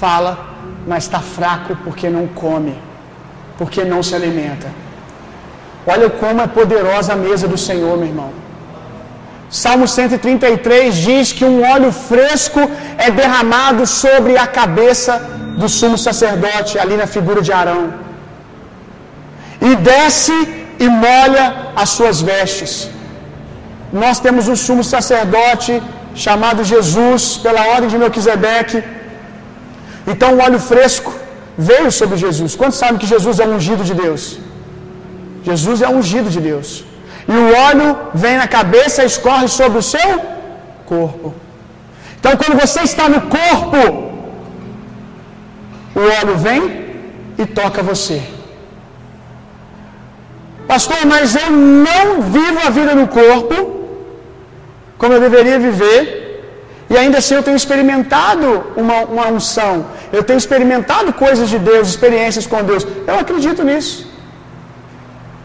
fala, 0.00 0.32
mas 0.90 1.04
está 1.04 1.20
fraco 1.36 1.72
porque 1.84 2.08
não 2.16 2.26
come, 2.42 2.74
porque 3.58 3.82
não 3.92 4.02
se 4.08 4.14
alimenta. 4.18 4.68
Olha 5.92 6.08
como 6.22 6.42
é 6.46 6.48
poderosa 6.58 7.12
a 7.14 7.20
mesa 7.26 7.46
do 7.52 7.58
Senhor, 7.68 7.94
meu 8.00 8.08
irmão. 8.12 8.30
Salmo 9.62 9.86
133 9.88 10.96
diz 11.08 11.32
que 11.36 11.44
um 11.52 11.58
óleo 11.74 11.90
fresco 12.08 12.60
é 13.06 13.10
derramado 13.20 13.82
sobre 14.02 14.34
a 14.44 14.46
cabeça 14.60 15.12
do 15.60 15.68
sumo 15.78 15.98
sacerdote, 16.06 16.72
ali 16.82 16.96
na 17.02 17.06
figura 17.16 17.40
de 17.46 17.52
Arão, 17.60 17.84
e 19.68 19.70
desce 19.90 20.36
e 20.84 20.88
molha 21.06 21.46
as 21.82 21.88
suas 21.96 22.20
vestes. 22.30 22.72
Nós 24.02 24.20
temos 24.24 24.46
um 24.52 24.58
sumo 24.66 24.84
sacerdote 24.94 25.72
chamado 26.24 26.62
Jesus, 26.72 27.24
pela 27.44 27.62
ordem 27.74 27.88
de 27.92 27.98
Melquisedeque, 28.02 28.78
então 30.12 30.28
o 30.34 30.40
óleo 30.46 30.60
fresco 30.72 31.12
veio 31.70 31.90
sobre 32.00 32.16
Jesus. 32.24 32.54
Quantos 32.60 32.78
sabem 32.82 32.98
que 33.02 33.10
Jesus 33.14 33.38
é 33.44 33.46
ungido 33.56 33.82
de 33.90 33.94
Deus? 34.02 34.22
Jesus 35.48 35.78
é 35.86 35.88
ungido 35.98 36.30
de 36.36 36.40
Deus. 36.48 36.68
E 37.32 37.36
o 37.44 37.48
óleo 37.68 37.88
vem 38.22 38.36
na 38.42 38.48
cabeça 38.56 39.02
e 39.02 39.06
escorre 39.12 39.48
sobre 39.60 39.78
o 39.78 39.86
seu 39.94 40.10
corpo. 40.92 41.34
Então 42.18 42.32
quando 42.40 42.56
você 42.64 42.80
está 42.90 43.06
no 43.14 43.20
corpo, 43.38 43.80
o 46.00 46.04
óleo 46.20 46.36
vem 46.46 46.62
e 47.42 47.44
toca 47.60 47.82
você. 47.90 48.18
Pastor, 50.72 51.00
mas 51.06 51.34
eu 51.42 51.50
não 51.50 52.22
vivo 52.36 52.58
a 52.66 52.70
vida 52.78 52.94
no 52.94 53.08
corpo 53.08 53.56
como 54.98 55.14
eu 55.14 55.20
deveria 55.20 55.58
viver 55.58 56.18
e 56.90 56.96
ainda 56.96 57.18
assim 57.18 57.34
eu 57.34 57.42
tenho 57.42 57.56
experimentado 57.56 58.46
uma, 58.76 58.98
uma 59.04 59.26
unção. 59.28 59.86
Eu 60.12 60.22
tenho 60.22 60.38
experimentado 60.44 61.12
coisas 61.12 61.48
de 61.48 61.58
Deus, 61.58 61.88
experiências 61.88 62.46
com 62.46 62.62
Deus. 62.62 62.86
Eu 63.06 63.18
acredito 63.18 63.62
nisso. 63.70 63.96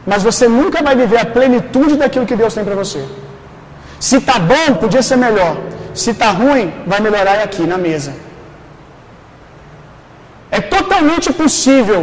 Mas 0.06 0.22
você 0.24 0.48
nunca 0.48 0.82
vai 0.88 0.96
viver 0.96 1.20
a 1.20 1.26
plenitude 1.26 1.96
daquilo 1.96 2.26
que 2.26 2.36
Deus 2.36 2.54
tem 2.54 2.64
para 2.64 2.76
você. 2.76 3.04
Se 4.00 4.18
está 4.18 4.38
bom, 4.40 4.76
podia 4.84 5.04
ser 5.10 5.18
melhor. 5.18 5.58
Se 5.94 6.10
está 6.12 6.30
ruim, 6.32 6.74
vai 6.86 7.00
melhorar 7.00 7.38
aqui 7.48 7.64
na 7.74 7.78
mesa. 7.78 8.14
É 10.52 10.62
totalmente 10.62 11.32
possível 11.34 12.02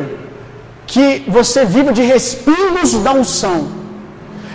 que 0.86 1.24
você 1.28 1.64
viva 1.64 1.92
de 1.92 2.02
respingos 2.02 2.94
da 3.06 3.12
unção. 3.12 3.58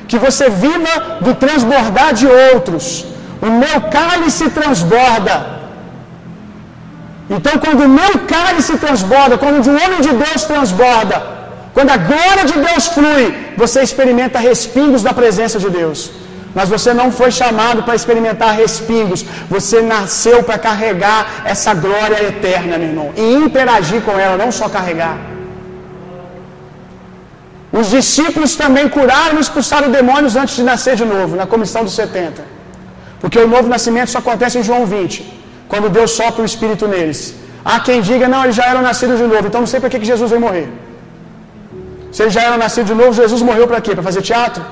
Que 0.08 0.18
você 0.18 0.50
viva 0.50 0.94
do 1.22 1.34
transbordar 1.36 2.14
de 2.14 2.28
outros 2.28 2.88
o 3.42 3.50
meu 3.64 3.82
cálice 3.90 4.50
transborda. 4.50 5.36
Então, 7.30 7.54
quando 7.58 7.82
o 7.86 7.90
meu 7.90 8.20
cálice 8.28 8.78
transborda, 8.78 9.38
quando 9.38 9.68
um 9.68 9.78
homem 9.84 10.02
de 10.02 10.14
Deus 10.14 10.44
transborda, 10.44 11.18
quando 11.74 11.90
a 11.90 11.98
glória 11.98 12.46
de 12.46 12.58
Deus 12.68 12.88
flui, 12.88 13.36
você 13.58 13.82
experimenta 13.82 14.40
respingos 14.40 15.02
da 15.02 15.14
presença 15.14 15.60
de 15.60 15.70
Deus. 15.70 16.12
Mas 16.58 16.70
você 16.70 16.94
não 16.94 17.12
foi 17.12 17.32
chamado 17.32 17.84
para 17.84 17.96
experimentar 17.96 18.56
respingos. 18.56 19.26
Você 19.50 19.82
nasceu 19.82 20.42
para 20.42 20.58
carregar 20.58 21.44
essa 21.44 21.74
glória 21.74 22.24
eterna, 22.24 22.78
meu 22.78 22.88
irmão. 22.88 23.14
E 23.18 23.34
interagir 23.46 24.02
com 24.04 24.18
ela, 24.18 24.38
não 24.38 24.52
só 24.54 24.70
carregar. 24.70 25.18
Os 27.80 27.90
discípulos 27.90 28.56
também 28.56 28.88
curaram 28.88 29.38
e 29.38 29.42
expulsaram 29.42 29.92
demônios 29.92 30.38
antes 30.38 30.56
de 30.56 30.64
nascer 30.64 30.96
de 30.96 31.04
novo, 31.04 31.36
na 31.36 31.46
comissão 31.46 31.84
dos 31.84 31.94
70. 31.94 32.42
Porque 33.20 33.38
o 33.38 33.50
novo 33.50 33.68
nascimento 33.68 34.12
só 34.12 34.20
acontece 34.20 34.58
em 34.60 34.64
João 34.64 34.86
20, 34.86 35.35
quando 35.76 35.90
Deus 35.98 36.12
sopra 36.20 36.42
o 36.46 36.48
Espírito 36.52 36.88
neles. 36.96 37.22
Há 37.74 37.78
quem 37.88 38.00
diga, 38.10 38.26
não, 38.34 38.42
eles 38.46 38.58
já 38.62 38.66
eram 38.72 38.82
nascidos 38.90 39.18
de 39.22 39.28
novo, 39.34 39.46
então 39.50 39.62
não 39.64 39.72
sei 39.74 39.80
para 39.84 39.90
que, 39.92 40.00
que 40.04 40.10
Jesus 40.14 40.30
vai 40.34 40.40
morrer. 40.48 40.68
Se 42.16 42.22
eles 42.24 42.34
já 42.38 42.44
eram 42.48 42.58
nascidos 42.66 42.90
de 42.92 42.98
novo, 43.02 43.12
Jesus 43.24 43.42
morreu 43.50 43.68
para 43.72 43.80
quê? 43.86 43.92
Para 43.98 44.06
fazer 44.10 44.22
teatro? 44.32 44.64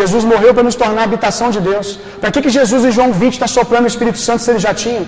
Jesus 0.00 0.24
morreu 0.32 0.52
para 0.56 0.64
nos 0.68 0.76
tornar 0.82 1.02
habitação 1.08 1.48
de 1.56 1.60
Deus. 1.68 1.88
Para 2.20 2.30
que, 2.32 2.40
que 2.44 2.52
Jesus 2.58 2.80
em 2.88 2.92
João 2.96 3.10
20 3.12 3.34
está 3.34 3.48
soprando 3.58 3.84
o 3.84 3.92
Espírito 3.94 4.18
Santo 4.26 4.42
se 4.44 4.50
ele 4.52 4.62
já 4.66 4.74
tinha? 4.84 5.04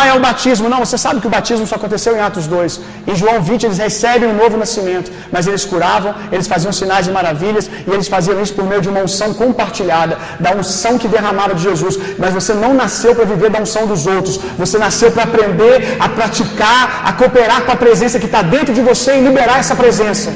Ah, 0.00 0.06
é 0.10 0.14
o 0.18 0.20
batismo. 0.28 0.66
Não, 0.72 0.78
você 0.84 0.96
sabe 1.04 1.20
que 1.20 1.28
o 1.30 1.34
batismo 1.36 1.66
só 1.70 1.76
aconteceu 1.76 2.12
em 2.16 2.20
Atos 2.26 2.46
2. 2.46 2.80
Em 3.10 3.14
João 3.20 3.36
20 3.48 3.66
eles 3.66 3.78
recebem 3.86 4.28
um 4.30 4.36
novo 4.42 4.56
nascimento, 4.62 5.08
mas 5.34 5.46
eles 5.46 5.64
curavam, 5.72 6.14
eles 6.32 6.46
faziam 6.52 6.72
sinais 6.80 7.06
e 7.06 7.12
maravilhas, 7.18 7.70
e 7.86 7.90
eles 7.94 8.08
faziam 8.14 8.40
isso 8.44 8.54
por 8.58 8.64
meio 8.70 8.80
de 8.80 8.88
uma 8.92 9.02
unção 9.06 9.28
compartilhada, 9.42 10.16
da 10.44 10.52
unção 10.60 10.96
que 10.96 11.06
derramava 11.16 11.54
de 11.54 11.64
Jesus. 11.68 11.98
Mas 12.18 12.32
você 12.32 12.54
não 12.54 12.72
nasceu 12.82 13.14
para 13.14 13.26
viver 13.26 13.50
da 13.50 13.60
unção 13.60 13.86
dos 13.86 14.06
outros, 14.06 14.38
você 14.62 14.78
nasceu 14.78 15.10
para 15.12 15.24
aprender 15.24 15.98
a 15.98 16.08
praticar, 16.08 17.02
a 17.04 17.12
cooperar 17.12 17.60
com 17.66 17.72
a 17.72 17.76
presença 17.76 18.18
que 18.18 18.30
está 18.30 18.40
dentro 18.40 18.72
de 18.72 18.80
você 18.80 19.18
e 19.18 19.20
liberar 19.28 19.58
essa 19.58 19.76
presença. 19.76 20.32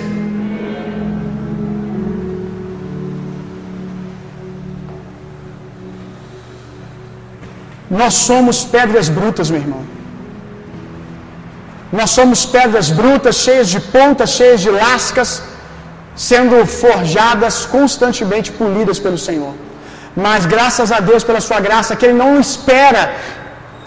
Nós 8.01 8.15
somos 8.29 8.57
pedras 8.77 9.09
brutas, 9.19 9.49
meu 9.53 9.61
irmão. 9.65 9.83
Nós 11.99 12.11
somos 12.19 12.41
pedras 12.55 12.87
brutas, 13.01 13.35
cheias 13.47 13.69
de 13.75 13.81
pontas, 13.97 14.31
cheias 14.39 14.61
de 14.65 14.71
lascas, 14.83 15.31
sendo 16.29 16.57
forjadas 16.83 17.57
constantemente, 17.75 18.57
polidas 18.63 18.99
pelo 19.05 19.21
Senhor. 19.27 19.55
Mas 20.25 20.45
graças 20.55 20.91
a 20.97 21.01
Deus 21.11 21.23
pela 21.29 21.43
Sua 21.49 21.61
graça, 21.69 21.97
que 21.99 22.07
Ele 22.07 22.19
não 22.25 22.33
espera 22.47 23.03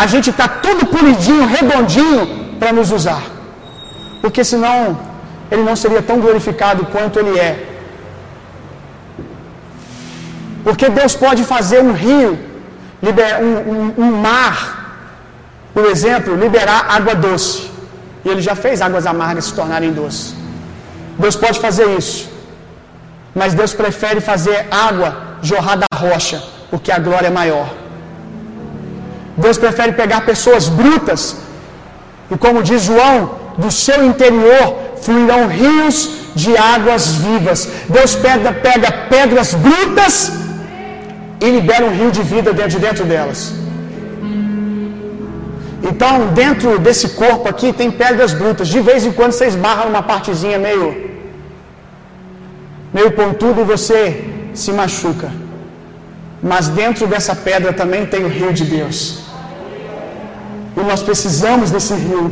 a 0.04 0.08
gente 0.14 0.30
estar 0.34 0.48
tá 0.48 0.56
tudo 0.66 0.92
polidinho, 0.98 1.52
redondinho, 1.58 2.24
para 2.62 2.72
nos 2.80 2.92
usar. 2.98 3.24
Porque 4.22 4.44
senão 4.54 4.78
Ele 5.52 5.64
não 5.70 5.78
seria 5.84 6.02
tão 6.10 6.20
glorificado 6.26 6.86
quanto 6.94 7.20
Ele 7.22 7.38
é. 7.50 7.54
Porque 10.66 10.88
Deus 11.00 11.14
pode 11.26 11.44
fazer 11.56 11.82
um 11.90 11.94
rio 12.08 12.47
um, 13.02 13.72
um, 13.74 13.94
um 13.98 14.12
mar, 14.22 14.58
por 15.74 15.86
exemplo, 15.86 16.36
liberar 16.36 16.86
água 16.90 17.16
doce. 17.16 17.70
E 18.26 18.30
ele 18.30 18.42
já 18.42 18.56
fez 18.56 18.82
águas 18.82 19.06
amargas 19.06 19.46
se 19.46 19.54
tornarem 19.54 19.92
doces. 19.94 20.36
Deus 21.18 21.36
pode 21.36 21.60
fazer 21.60 21.88
isso. 21.98 22.30
Mas 23.34 23.54
Deus 23.54 23.74
prefere 23.74 24.20
fazer 24.20 24.68
água 24.72 25.10
jorrar 25.42 25.78
da 25.78 25.86
rocha, 25.96 26.44
porque 26.72 26.92
a 26.92 27.00
glória 27.00 27.28
é 27.28 27.30
maior. 27.30 27.70
Deus 29.38 29.58
prefere 29.58 29.92
pegar 29.94 30.22
pessoas 30.22 30.68
brutas, 30.68 31.38
e 32.32 32.38
como 32.38 32.64
diz 32.64 32.82
João, 32.84 33.36
do 33.58 33.72
seu 33.72 34.04
interior 34.04 34.66
fluirão 35.04 35.48
rios 35.48 36.10
de 36.36 36.58
águas 36.58 37.08
vivas. 37.16 37.70
Deus 37.88 38.16
pega, 38.16 38.52
pega 38.52 38.92
pedras 39.10 39.54
brutas 39.54 40.32
e 41.40 41.50
libera 41.50 41.86
um 41.86 41.94
rio 41.94 42.12
de 42.12 42.22
vida 42.22 42.52
dentro 42.54 42.72
de 42.72 42.80
dentro 42.80 43.06
delas. 43.06 43.54
Então, 45.84 46.28
dentro 46.34 46.80
desse 46.80 47.10
corpo 47.10 47.48
aqui 47.48 47.72
tem 47.72 47.90
pedras 47.92 48.34
brutas. 48.34 48.68
De 48.68 48.80
vez 48.80 49.06
em 49.06 49.12
quando 49.12 49.32
você 49.32 49.48
esbarra 49.48 49.86
numa 49.86 50.04
partezinha 50.04 50.58
meio 50.58 51.08
meio 52.94 53.12
pontuda 53.12 53.62
e 53.62 53.64
você 53.64 54.02
se 54.54 54.72
machuca. 54.72 55.30
Mas 56.42 56.68
dentro 56.68 57.06
dessa 57.08 57.36
pedra 57.36 57.72
também 57.74 58.06
tem 58.06 58.24
o 58.24 58.28
rio 58.28 58.52
de 58.54 58.66
Deus. 58.66 59.22
E 60.76 60.80
nós 60.82 61.02
precisamos 61.02 61.72
desse 61.72 61.94
rio. 61.94 62.26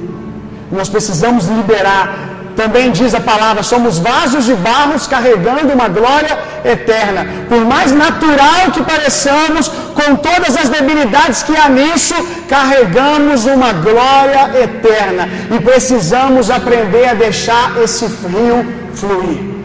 Nós 0.72 0.90
precisamos 0.90 1.46
liberar 1.48 2.35
também 2.56 2.92
diz 2.92 3.14
a 3.14 3.20
palavra: 3.20 3.64
somos 3.64 3.98
vasos 4.00 4.46
de 4.46 4.56
barros 4.56 5.08
carregando 5.08 5.74
uma 5.74 5.88
glória 5.88 6.38
eterna. 6.64 7.26
Por 7.50 7.62
mais 7.66 7.92
natural 7.92 8.72
que 8.74 8.84
pareçamos, 8.84 9.68
com 9.68 10.16
todas 10.16 10.56
as 10.56 10.70
debilidades 10.70 11.44
que 11.44 11.56
há 11.56 11.68
nisso, 11.70 12.16
carregamos 12.50 13.46
uma 13.46 13.74
glória 13.74 14.52
eterna. 14.64 15.28
E 15.56 15.60
precisamos 15.60 16.50
aprender 16.50 17.10
a 17.10 17.14
deixar 17.14 17.82
esse 17.84 18.06
rio 18.06 18.66
fluir. 18.94 19.56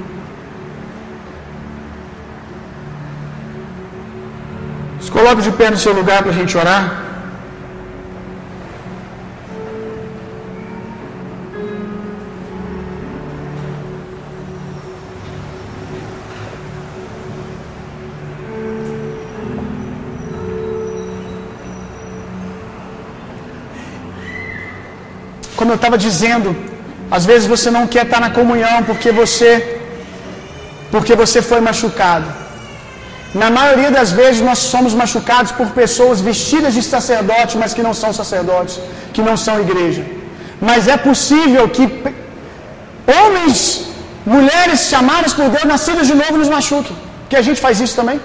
Coloque 5.10 5.42
de 5.42 5.50
pé 5.50 5.70
no 5.70 5.76
seu 5.76 5.92
lugar 5.92 6.22
para 6.22 6.30
a 6.30 6.34
gente 6.34 6.56
orar. 6.56 7.09
Como 25.70 25.78
eu 25.78 25.82
estava 25.82 25.98
dizendo, 26.08 26.48
às 27.16 27.24
vezes 27.30 27.46
você 27.52 27.68
não 27.76 27.82
quer 27.94 28.04
estar 28.06 28.20
na 28.24 28.30
comunhão 28.38 28.76
porque 28.88 29.10
você 29.20 29.50
porque 30.94 31.14
você 31.20 31.38
foi 31.50 31.60
machucado. 31.68 32.28
Na 33.42 33.48
maioria 33.58 33.90
das 33.96 34.10
vezes 34.20 34.40
nós 34.48 34.60
somos 34.72 34.92
machucados 35.02 35.52
por 35.58 35.68
pessoas 35.82 36.16
vestidas 36.28 36.72
de 36.78 36.82
sacerdote, 36.94 37.54
mas 37.62 37.74
que 37.76 37.84
não 37.88 37.94
são 38.00 38.10
sacerdotes, 38.20 38.74
que 39.14 39.22
não 39.28 39.36
são 39.44 39.54
igreja. 39.66 40.02
Mas 40.68 40.88
é 40.94 40.98
possível 41.08 41.64
que 41.76 41.84
homens, 43.18 43.60
mulheres 44.36 44.80
chamadas 44.92 45.32
por 45.38 45.48
Deus, 45.56 45.66
nascidas 45.74 46.06
de 46.12 46.16
novo, 46.22 46.36
nos 46.42 46.52
machuquem. 46.56 46.96
Que 47.30 47.38
a 47.42 47.44
gente 47.48 47.60
faz 47.66 47.76
isso 47.84 47.96
também. 48.00 48.20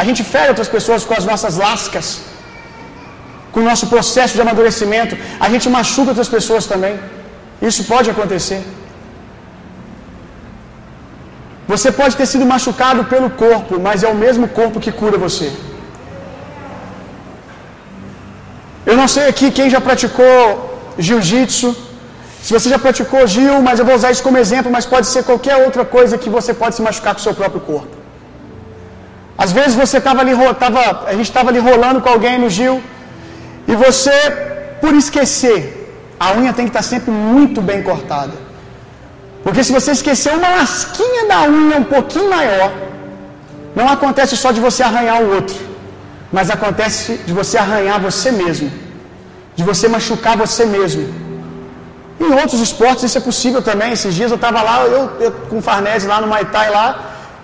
A 0.00 0.04
gente 0.08 0.22
fere 0.34 0.50
outras 0.54 0.72
pessoas 0.76 1.02
com 1.08 1.16
as 1.20 1.26
nossas 1.30 1.56
lascas 1.66 2.06
com 3.58 3.64
o 3.64 3.70
nosso 3.70 3.86
processo 3.94 4.34
de 4.36 4.42
amadurecimento, 4.46 5.14
a 5.44 5.48
gente 5.52 5.68
machuca 5.76 6.10
outras 6.12 6.30
pessoas 6.36 6.64
também. 6.72 6.94
Isso 7.68 7.82
pode 7.92 8.08
acontecer. 8.14 8.60
Você 11.72 11.88
pode 12.00 12.14
ter 12.18 12.26
sido 12.32 12.44
machucado 12.54 13.00
pelo 13.12 13.28
corpo, 13.44 13.74
mas 13.86 14.04
é 14.06 14.10
o 14.14 14.18
mesmo 14.24 14.46
corpo 14.58 14.82
que 14.84 14.92
cura 15.00 15.18
você. 15.26 15.48
Eu 18.90 18.96
não 19.00 19.08
sei 19.14 19.24
aqui 19.32 19.48
quem 19.56 19.68
já 19.74 19.80
praticou 19.88 20.34
jiu-jitsu. 21.06 21.70
Se 22.44 22.52
você 22.56 22.68
já 22.74 22.78
praticou 22.84 23.26
Gil, 23.32 23.56
mas 23.66 23.78
eu 23.80 23.86
vou 23.88 23.96
usar 23.98 24.10
isso 24.12 24.26
como 24.26 24.38
exemplo, 24.44 24.70
mas 24.76 24.86
pode 24.92 25.08
ser 25.14 25.22
qualquer 25.30 25.56
outra 25.66 25.84
coisa 25.96 26.20
que 26.22 26.30
você 26.36 26.52
pode 26.60 26.74
se 26.76 26.82
machucar 26.86 27.12
com 27.14 27.20
o 27.22 27.26
seu 27.26 27.34
próprio 27.40 27.62
corpo. 27.72 27.94
Às 29.44 29.50
vezes 29.58 29.74
você 29.82 29.98
estava 30.02 30.20
ali, 30.22 30.32
tava, 30.64 30.82
a 31.10 31.14
gente 31.18 31.30
estava 31.32 31.50
ali 31.50 31.60
rolando 31.70 32.00
com 32.04 32.10
alguém 32.14 32.36
no 32.44 32.48
Gil, 32.56 32.76
e 33.70 33.74
você, 33.76 34.18
por 34.80 34.94
esquecer, 35.02 35.60
a 36.18 36.32
unha 36.38 36.52
tem 36.56 36.64
que 36.64 36.70
estar 36.70 36.82
sempre 36.82 37.10
muito 37.10 37.60
bem 37.60 37.82
cortada. 37.82 38.32
Porque 39.44 39.62
se 39.62 39.72
você 39.78 39.90
esquecer 39.92 40.32
uma 40.38 40.50
lasquinha 40.58 41.26
da 41.32 41.42
unha 41.42 41.76
um 41.76 41.84
pouquinho 41.84 42.30
maior, 42.30 42.72
não 43.76 43.86
acontece 43.96 44.36
só 44.36 44.50
de 44.56 44.60
você 44.66 44.82
arranhar 44.82 45.18
o 45.22 45.34
outro, 45.34 45.56
mas 46.32 46.50
acontece 46.50 47.18
de 47.26 47.32
você 47.40 47.58
arranhar 47.58 48.00
você 48.00 48.30
mesmo, 48.32 48.70
de 49.54 49.62
você 49.62 49.86
machucar 49.86 50.36
você 50.36 50.64
mesmo. 50.64 51.04
Em 52.18 52.32
outros 52.40 52.60
esportes 52.60 53.04
isso 53.04 53.18
é 53.18 53.20
possível 53.20 53.62
também. 53.62 53.92
Esses 53.92 54.14
dias 54.14 54.30
eu 54.30 54.36
estava 54.36 54.60
lá, 54.62 54.76
eu, 54.86 55.02
eu 55.20 55.30
com 55.50 55.60
Farnese 55.62 56.06
lá 56.06 56.20
no 56.22 56.26
Muay 56.26 56.46
Thai 56.46 56.70
lá, 56.70 56.88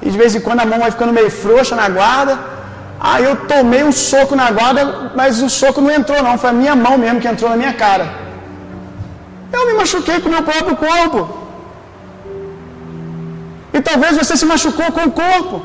e 0.03 0.11
de 0.11 0.19
vez 0.19 0.35
em 0.35 0.41
quando 0.41 0.61
a 0.61 0.67
mão 0.67 0.81
vai 0.81 0.91
ficando 0.91 1.13
meio 1.13 1.31
frouxa 1.31 1.77
na 1.77 1.89
guarda. 1.89 2.54
Aí 3.11 3.23
eu 3.29 3.35
tomei 3.53 3.83
um 3.89 3.93
soco 3.93 4.35
na 4.41 4.51
guarda, 4.57 4.83
mas 5.19 5.43
o 5.47 5.49
soco 5.61 5.81
não 5.85 5.91
entrou 5.99 6.23
não, 6.27 6.39
foi 6.43 6.51
a 6.51 6.59
minha 6.61 6.75
mão 6.85 6.97
mesmo 7.03 7.21
que 7.23 7.29
entrou 7.33 7.51
na 7.51 7.57
minha 7.63 7.75
cara. 7.83 8.07
Eu 9.53 9.67
me 9.69 9.75
machuquei 9.81 10.21
com 10.21 10.29
o 10.31 10.33
meu 10.37 10.43
próprio 10.43 10.75
corpo. 10.75 11.21
E 13.75 13.81
talvez 13.89 14.17
você 14.21 14.35
se 14.41 14.47
machucou 14.53 14.89
com 14.97 15.03
o 15.11 15.13
corpo. 15.25 15.57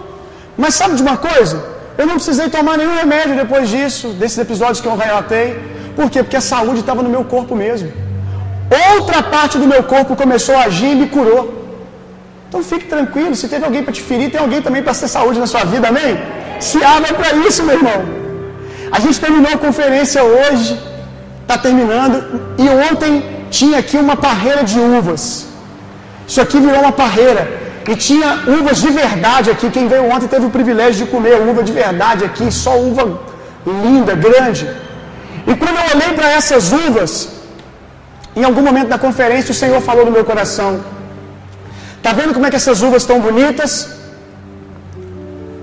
Mas 0.58 0.76
sabe 0.80 0.96
de 0.96 1.04
uma 1.08 1.16
coisa? 1.30 1.58
Eu 1.98 2.06
não 2.10 2.16
precisei 2.16 2.50
tomar 2.50 2.76
nenhum 2.78 2.96
remédio 3.04 3.38
depois 3.44 3.70
disso, 3.70 4.10
desses 4.22 4.40
episódios 4.46 4.82
que 4.82 4.90
eu 4.92 4.98
relatei. 4.98 5.48
Por 5.96 6.10
quê? 6.10 6.22
Porque 6.24 6.40
a 6.42 6.46
saúde 6.54 6.82
estava 6.82 7.02
no 7.02 7.12
meu 7.16 7.24
corpo 7.24 7.56
mesmo. 7.56 7.90
Outra 8.96 9.24
parte 9.36 9.58
do 9.58 9.68
meu 9.74 9.84
corpo 9.94 10.14
começou 10.24 10.58
a 10.58 10.64
agir 10.64 10.92
e 10.92 10.96
me 11.04 11.08
curou. 11.08 11.44
Então 12.50 12.62
fique 12.62 12.86
tranquilo, 12.96 13.34
se 13.34 13.48
teve 13.48 13.64
alguém 13.64 13.82
para 13.86 13.94
te 13.94 14.02
ferir, 14.02 14.30
tem 14.30 14.42
alguém 14.42 14.62
também 14.62 14.84
para 14.84 14.94
ter 14.94 15.08
saúde 15.08 15.40
na 15.40 15.48
sua 15.48 15.64
vida, 15.64 15.88
amém? 15.88 16.14
Se 16.60 16.84
abra 16.84 17.14
para 17.14 17.32
isso, 17.48 17.64
meu 17.64 17.76
irmão. 17.76 18.00
A 18.92 19.00
gente 19.00 19.20
terminou 19.20 19.52
a 19.54 19.58
conferência 19.58 20.24
hoje, 20.24 20.78
está 21.42 21.58
terminando, 21.58 22.18
e 22.58 22.68
ontem 22.90 23.12
tinha 23.50 23.78
aqui 23.80 23.98
uma 23.98 24.16
parreira 24.16 24.64
de 24.64 24.80
uvas. 24.80 25.48
Isso 26.28 26.42
aqui 26.42 26.60
virou 26.60 26.80
uma 26.82 26.92
parreira. 26.92 27.44
E 27.88 27.96
tinha 27.96 28.44
uvas 28.58 28.78
de 28.82 28.90
verdade 28.90 29.50
aqui. 29.50 29.70
Quem 29.72 29.88
veio 29.88 30.06
ontem 30.14 30.28
teve 30.28 30.46
o 30.46 30.50
privilégio 30.50 31.06
de 31.06 31.12
comer 31.12 31.36
uva 31.42 31.64
de 31.64 31.72
verdade 31.72 32.24
aqui, 32.24 32.52
só 32.52 32.78
uva 32.78 33.20
linda, 33.66 34.14
grande. 34.16 34.70
E 35.48 35.56
quando 35.56 35.78
eu 35.78 35.96
olhei 35.96 36.14
para 36.14 36.30
essas 36.30 36.72
uvas, 36.72 37.30
em 38.36 38.44
algum 38.44 38.62
momento 38.62 38.90
da 38.90 39.00
conferência, 39.00 39.52
o 39.52 39.56
Senhor 39.56 39.82
falou 39.82 40.06
no 40.06 40.12
meu 40.12 40.24
coração: 40.24 40.82
Está 41.98 42.14
vendo 42.14 42.34
como 42.34 42.46
é 42.46 42.50
que 42.50 42.56
essas 42.56 42.82
uvas 42.82 43.02
estão 43.04 43.20
bonitas? 43.20 43.99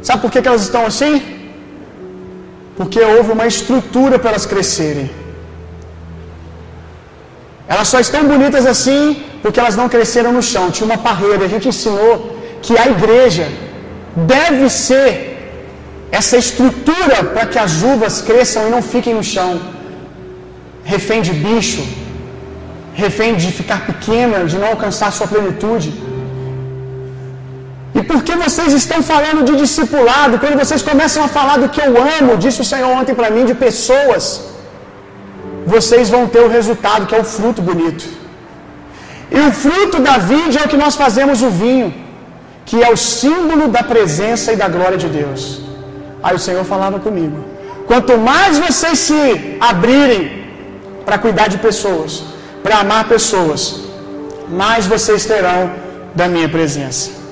Sabe 0.07 0.23
por 0.23 0.31
que, 0.33 0.41
que 0.43 0.51
elas 0.51 0.65
estão 0.69 0.83
assim? 0.91 1.15
Porque 2.79 3.01
houve 3.13 3.31
uma 3.37 3.47
estrutura 3.53 4.17
para 4.21 4.31
elas 4.33 4.47
crescerem. 4.53 5.07
Elas 7.73 7.89
só 7.93 7.99
estão 8.07 8.23
bonitas 8.33 8.65
assim 8.75 9.05
porque 9.43 9.59
elas 9.63 9.77
não 9.81 9.89
cresceram 9.95 10.33
no 10.37 10.43
chão. 10.51 10.65
Tinha 10.77 10.89
uma 10.91 11.01
parreira. 11.09 11.43
A 11.49 11.53
gente 11.55 11.67
ensinou 11.73 12.13
que 12.63 12.75
a 12.85 12.87
igreja 12.95 13.49
deve 14.35 14.71
ser 14.71 15.11
essa 16.19 16.37
estrutura 16.45 17.17
para 17.35 17.47
que 17.53 17.59
as 17.67 17.75
uvas 17.93 18.23
cresçam 18.29 18.69
e 18.69 18.71
não 18.77 18.83
fiquem 18.95 19.15
no 19.21 19.25
chão, 19.35 19.51
refém 20.95 21.21
de 21.29 21.33
bicho, 21.47 21.85
refém 23.05 23.35
de 23.43 23.49
ficar 23.61 23.81
pequena, 23.91 24.45
de 24.51 24.57
não 24.63 24.69
alcançar 24.75 25.11
sua 25.19 25.27
plenitude. 25.35 26.06
E 27.99 28.03
por 28.11 28.21
que 28.27 28.35
vocês 28.45 28.71
estão 28.81 28.99
falando 29.13 29.41
de 29.49 29.55
discipulado? 29.63 30.39
Quando 30.43 30.59
vocês 30.63 30.83
começam 30.91 31.23
a 31.27 31.31
falar 31.37 31.57
do 31.63 31.69
que 31.75 31.83
eu 31.87 31.93
amo, 32.19 32.37
disse 32.45 32.61
o 32.65 32.69
Senhor 32.73 32.91
ontem 33.01 33.15
para 33.21 33.31
mim, 33.35 33.45
de 33.51 33.55
pessoas, 33.67 34.25
vocês 35.75 36.11
vão 36.15 36.25
ter 36.35 36.43
o 36.47 36.51
resultado, 36.57 37.07
que 37.09 37.17
é 37.19 37.21
o 37.25 37.29
fruto 37.37 37.63
bonito. 37.71 38.07
E 39.37 39.41
o 39.49 39.51
fruto 39.63 39.99
da 40.09 40.17
vide 40.31 40.59
é 40.59 40.65
o 40.67 40.71
que 40.73 40.83
nós 40.85 40.95
fazemos 41.05 41.41
o 41.49 41.51
vinho, 41.65 41.89
que 42.69 42.79
é 42.87 42.91
o 42.93 42.99
símbolo 43.19 43.67
da 43.77 43.83
presença 43.95 44.53
e 44.53 44.57
da 44.63 44.69
glória 44.77 44.99
de 45.05 45.09
Deus. 45.19 45.43
Aí 46.23 46.35
o 46.37 46.45
Senhor 46.47 46.65
falava 46.73 46.99
comigo: 47.09 47.39
quanto 47.91 48.15
mais 48.31 48.59
vocês 48.69 48.99
se 49.09 49.21
abrirem 49.73 50.23
para 51.07 51.19
cuidar 51.27 51.49
de 51.55 51.59
pessoas, 51.69 52.13
para 52.63 52.79
amar 52.85 53.03
pessoas, 53.17 53.61
mais 54.63 54.87
vocês 54.95 55.25
terão 55.33 55.61
da 56.15 56.29
minha 56.35 56.49
presença. 56.57 57.26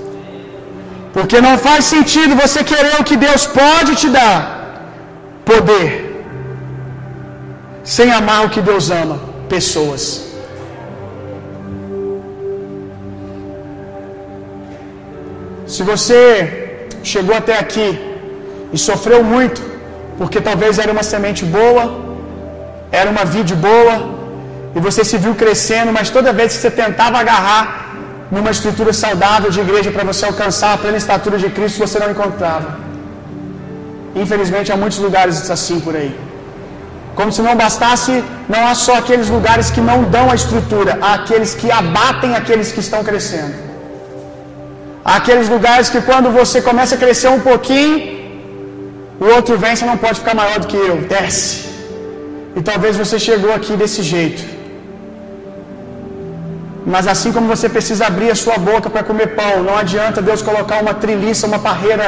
Porque 1.17 1.41
não 1.47 1.57
faz 1.67 1.83
sentido 1.95 2.41
você 2.45 2.61
querer 2.71 2.95
o 3.01 3.05
que 3.09 3.17
Deus 3.17 3.43
pode 3.61 3.93
te 4.01 4.09
dar, 4.19 4.37
poder, 5.51 5.89
sem 7.85 8.11
amar 8.21 8.41
o 8.47 8.51
que 8.55 8.61
Deus 8.71 8.91
ama, 9.03 9.17
pessoas. 9.49 10.03
Se 15.75 15.83
você 15.93 16.11
chegou 17.13 17.37
até 17.37 17.55
aqui 17.59 17.89
e 18.73 18.79
sofreu 18.89 19.23
muito, 19.23 19.63
porque 20.19 20.41
talvez 20.41 20.79
era 20.79 20.91
uma 20.97 21.05
semente 21.13 21.45
boa, 21.45 21.85
era 22.91 23.09
uma 23.15 23.25
vide 23.25 23.55
boa, 23.55 23.97
e 24.77 24.81
você 24.81 25.05
se 25.05 25.17
viu 25.17 25.35
crescendo, 25.37 25.93
mas 25.93 26.11
toda 26.11 26.33
vez 26.33 26.55
que 26.55 26.61
você 26.61 26.73
tentava 26.83 27.19
agarrar 27.19 27.84
numa 28.35 28.51
estrutura 28.57 28.93
saudável 29.05 29.51
de 29.55 29.61
igreja 29.65 29.91
para 29.97 30.05
você 30.11 30.25
alcançar 30.31 30.71
a 30.75 30.79
plena 30.83 30.99
estatura 31.03 31.37
de 31.43 31.49
Cristo, 31.57 31.79
você 31.85 31.99
não 32.03 32.11
encontrava. 32.15 32.71
Infelizmente, 34.23 34.73
há 34.73 34.77
muitos 34.83 34.99
lugares 35.07 35.37
assim 35.57 35.79
por 35.87 35.95
aí. 36.01 36.13
Como 37.19 37.31
se 37.37 37.43
não 37.47 37.55
bastasse, 37.65 38.15
não 38.55 38.63
há 38.69 38.75
só 38.87 38.95
aqueles 39.03 39.29
lugares 39.37 39.69
que 39.75 39.83
não 39.91 39.99
dão 40.17 40.25
a 40.33 40.37
estrutura, 40.41 40.93
há 41.05 41.13
aqueles 41.21 41.53
que 41.61 41.71
abatem 41.81 42.33
aqueles 42.41 42.71
que 42.75 42.83
estão 42.87 43.03
crescendo. 43.11 43.55
Há 45.05 45.17
aqueles 45.21 45.49
lugares 45.55 45.89
que 45.95 46.01
quando 46.09 46.31
você 46.41 46.61
começa 46.69 46.95
a 46.97 46.99
crescer 47.05 47.31
um 47.37 47.43
pouquinho, 47.51 47.95
o 49.25 49.27
outro 49.37 49.57
vem, 49.65 49.77
você 49.77 49.87
não 49.93 49.99
pode 50.05 50.19
ficar 50.23 50.35
maior 50.43 50.59
do 50.63 50.67
que 50.73 50.79
eu, 50.89 50.97
desce. 51.15 51.49
E 52.57 52.63
talvez 52.71 52.97
você 53.03 53.19
chegou 53.29 53.53
aqui 53.59 53.75
desse 53.83 54.03
jeito. 54.15 54.43
Mas 56.87 57.07
assim 57.07 57.33
como 57.33 57.47
você 57.47 57.69
precisa 57.69 58.07
abrir 58.07 58.31
a 58.31 58.35
sua 58.35 58.59
boca 58.59 58.91
para 58.91 59.03
comer 59.03 59.29
pão, 59.35 59.63
não 59.63 59.77
adianta 59.77 60.21
Deus 60.21 60.43
colocar 60.43 60.83
uma 60.83 60.95
triliça, 60.95 61.47
uma 61.47 61.59
parreira 61.59 62.07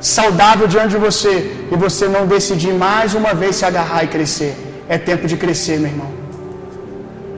saudável 0.00 0.66
diante 0.68 0.90
de 0.90 0.98
você 0.98 1.34
e 1.72 1.76
você 1.76 2.06
não 2.06 2.26
decidir 2.26 2.72
mais 2.72 3.14
uma 3.14 3.32
vez 3.34 3.56
se 3.56 3.64
agarrar 3.64 4.04
e 4.04 4.08
crescer. 4.08 4.54
É 4.88 4.98
tempo 4.98 5.26
de 5.26 5.36
crescer, 5.36 5.78
meu 5.80 5.90
irmão. 5.90 6.10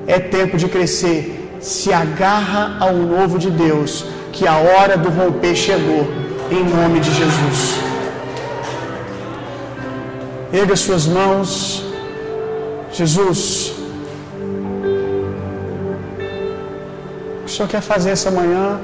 É 0.06 0.18
tempo 0.18 0.56
de 0.56 0.68
crescer. 0.68 1.20
Se 1.60 1.92
agarra 1.92 2.76
ao 2.78 2.92
novo 2.92 3.38
de 3.38 3.50
Deus, 3.50 4.04
que 4.32 4.46
a 4.46 4.56
hora 4.56 4.96
do 4.96 5.08
romper 5.08 5.54
chegou, 5.54 6.06
em 6.50 6.62
nome 6.62 7.00
de 7.00 7.12
Jesus. 7.14 7.80
Erga 10.52 10.76
suas 10.76 11.06
mãos. 11.06 11.84
Jesus, 12.92 13.65
Senhor 17.56 17.68
quer 17.74 17.80
fazer 17.80 18.10
essa 18.16 18.30
manhã 18.38 18.78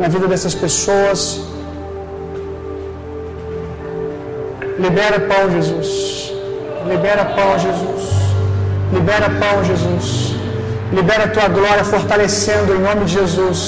na 0.00 0.08
vida 0.12 0.26
dessas 0.26 0.54
pessoas. 0.62 1.20
Libera 4.84 5.18
pão, 5.30 5.42
Jesus. 5.56 5.90
Libera 6.90 7.24
pão, 7.38 7.50
Jesus. 7.66 8.04
Libera 8.94 9.28
pão, 9.42 9.56
Jesus. 9.70 10.06
Libera 10.98 11.24
a 11.24 11.28
tua 11.36 11.48
glória 11.58 11.84
fortalecendo 11.84 12.72
em 12.76 12.80
nome 12.88 13.04
de 13.04 13.12
Jesus. 13.20 13.60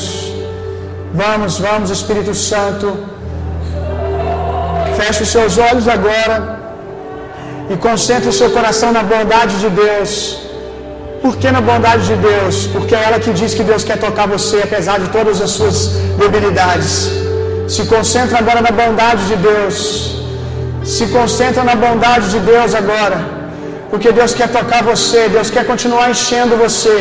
Vamos, 1.22 1.59
vamos, 1.66 1.91
Espírito 1.99 2.35
Santo. 2.35 2.87
Feche 4.97 5.24
os 5.24 5.32
seus 5.37 5.59
olhos 5.59 5.89
agora 5.97 6.37
e 7.68 7.76
concentre 7.89 8.30
o 8.30 8.37
seu 8.41 8.51
coração 8.57 8.93
na 8.93 9.03
bondade 9.03 9.57
de 9.64 9.68
Deus. 9.68 10.43
Por 11.24 11.36
que 11.40 11.50
na 11.50 11.62
bondade 11.68 12.02
de 12.10 12.16
Deus? 12.30 12.56
Porque 12.72 12.94
é 12.94 13.02
ela 13.06 13.18
que 13.24 13.30
diz 13.40 13.54
que 13.58 13.64
Deus 13.68 13.82
quer 13.88 13.98
tocar 14.06 14.26
você 14.32 14.58
apesar 14.66 14.96
de 15.02 15.08
todas 15.16 15.36
as 15.44 15.52
suas 15.58 15.76
debilidades. 16.22 16.94
Se 17.74 17.82
concentra 17.92 18.36
agora 18.42 18.60
na 18.66 18.72
bondade 18.80 19.22
de 19.30 19.36
Deus. 19.36 19.78
Se 20.92 21.06
concentra 21.06 21.64
na 21.64 21.76
bondade 21.84 22.26
de 22.34 22.40
Deus 22.40 22.74
agora. 22.74 23.18
Porque 23.88 24.12
Deus 24.12 24.34
quer 24.34 24.48
tocar 24.58 24.82
você, 24.82 25.20
Deus 25.36 25.48
quer 25.48 25.64
continuar 25.72 26.10
enchendo 26.10 26.58
você. 26.66 26.96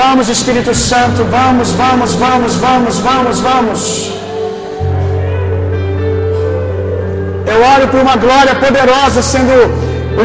Vamos, 0.00 0.28
Espírito 0.28 0.74
Santo, 0.74 1.24
vamos, 1.38 1.70
vamos, 1.82 2.12
vamos, 2.26 2.56
vamos, 2.66 2.98
vamos, 3.08 3.40
vamos. 3.40 3.82
Eu 7.52 7.58
oro 7.74 7.88
por 7.88 8.00
uma 8.06 8.16
glória 8.16 8.54
poderosa 8.66 9.22
sendo 9.22 9.54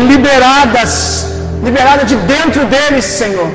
liberadas, 0.10 1.31
liberada 1.64 2.04
de 2.06 2.16
dentro 2.16 2.66
deles, 2.66 3.06
Senhor. 3.06 3.50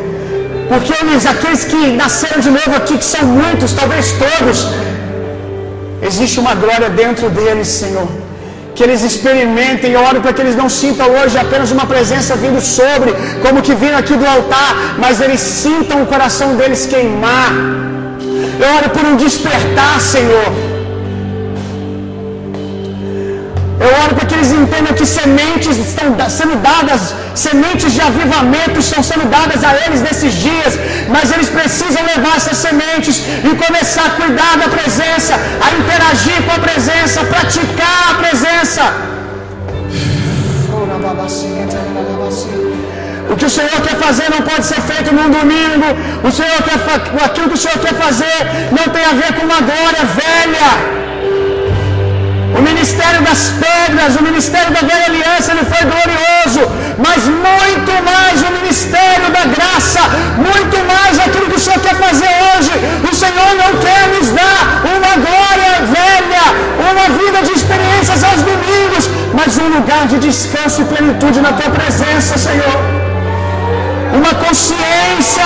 Porque 0.69 0.93
eles, 1.01 1.25
aqueles 1.27 1.65
que 1.65 1.93
nasceram 2.03 2.41
de 2.41 2.51
novo 2.51 2.75
aqui, 2.77 2.99
que 2.99 3.05
são 3.05 3.23
muitos, 3.25 3.73
talvez 3.73 4.13
todos, 4.13 4.69
existe 6.03 6.41
uma 6.41 6.55
glória 6.55 6.89
dentro 6.91 7.29
deles, 7.31 7.69
Senhor. 7.69 8.09
Que 8.75 8.83
eles 8.83 9.03
experimentem, 9.03 9.93
eu 9.93 10.03
oro 10.03 10.21
para 10.21 10.33
que 10.33 10.41
eles 10.41 10.57
não 10.57 10.69
sintam 10.69 11.07
hoje 11.19 11.39
apenas 11.39 11.71
uma 11.71 11.87
presença 11.87 12.37
vindo 12.37 12.61
sobre, 12.61 13.15
como 13.43 13.63
que 13.63 13.75
vindo 13.75 13.95
aqui 13.95 14.15
do 14.15 14.27
altar, 14.27 14.97
mas 14.99 15.21
eles 15.21 15.41
sintam 15.41 16.03
o 16.03 16.07
coração 16.07 16.57
deles 16.57 16.85
queimar. 16.87 17.53
Eu 18.59 18.69
oro 18.77 18.91
por 18.91 19.05
um 19.05 19.17
despertar, 19.17 20.01
Senhor. 20.01 20.66
Eu 23.87 23.93
oro 24.03 24.15
para 24.17 24.27
que 24.29 24.35
eles 24.35 24.51
entendam 24.61 24.93
que 24.99 25.07
sementes 25.07 25.77
estão 25.87 26.07
sendo 26.39 26.55
dadas, 26.69 27.03
sementes 27.47 27.93
de 27.97 28.01
avivamento 28.01 28.81
estão 28.81 29.01
sendo 29.11 29.27
dadas 29.37 29.63
a 29.69 29.73
eles 29.85 30.01
nesses 30.09 30.33
dias, 30.47 30.73
mas 31.15 31.31
eles 31.35 31.49
precisam 31.49 32.03
levar 32.13 32.35
essas 32.37 32.59
sementes 32.67 33.17
e 33.49 33.51
começar 33.65 34.07
a 34.07 34.15
cuidar 34.21 34.55
da 34.63 34.69
presença, 34.77 35.35
a 35.67 35.69
interagir 35.79 36.39
com 36.47 36.53
a 36.59 36.61
presença, 36.69 37.21
a 37.21 37.27
praticar 37.35 38.01
a 38.11 38.15
presença. 38.25 38.83
O 43.31 43.37
que 43.37 43.45
o 43.45 43.51
Senhor 43.51 43.81
quer 43.87 43.97
fazer 44.07 44.29
não 44.35 44.43
pode 44.51 44.67
ser 44.67 44.81
feito 44.91 45.15
num 45.15 45.31
domingo. 45.39 45.89
O 46.29 46.33
Senhor 46.33 46.61
quer, 46.67 46.79
aquilo 47.25 47.49
que 47.51 47.55
o 47.55 47.63
Senhor 47.65 47.79
quer 47.79 47.95
fazer 47.95 48.39
não 48.73 48.87
tem 48.95 49.05
a 49.05 49.15
ver 49.23 49.33
com 49.37 49.45
uma 49.47 49.61
glória 49.61 50.05
velha. 50.23 51.06
O 52.59 52.63
ministério 52.63 53.21
das 53.23 53.53
pedras, 53.65 54.17
o 54.17 54.23
ministério 54.23 54.71
da 54.73 54.81
velha 54.81 55.07
aliança, 55.07 55.53
ele 55.53 55.65
foi 55.73 55.85
glorioso, 55.93 56.63
mas 56.99 57.25
muito 57.25 57.93
mais 58.11 58.43
o 58.43 58.51
ministério 58.59 59.29
da 59.31 59.45
graça, 59.57 60.01
muito 60.37 60.77
mais 60.93 61.19
aquilo 61.19 61.51
que 61.51 61.57
o 61.57 61.61
Senhor 61.61 61.81
quer 61.81 61.95
fazer 61.95 62.33
hoje. 62.49 62.73
O 63.11 63.15
Senhor 63.15 63.51
não 63.63 63.71
quer 63.85 64.09
nos 64.15 64.29
dar 64.31 64.61
uma 64.97 65.15
glória 65.27 65.73
velha, 65.97 66.45
uma 66.91 67.07
vida 67.21 67.43
de 67.43 67.53
experiências 67.59 68.25
aos 68.25 68.43
domingos, 68.43 69.11
mas 69.35 69.59
um 69.59 69.69
lugar 69.77 70.07
de 70.07 70.19
descanso 70.19 70.81
e 70.81 70.85
plenitude 70.87 71.41
na 71.41 71.53
tua 71.53 71.71
presença, 71.71 72.39
Senhor. 72.39 72.77
Uma 74.15 74.33
consciência 74.47 75.45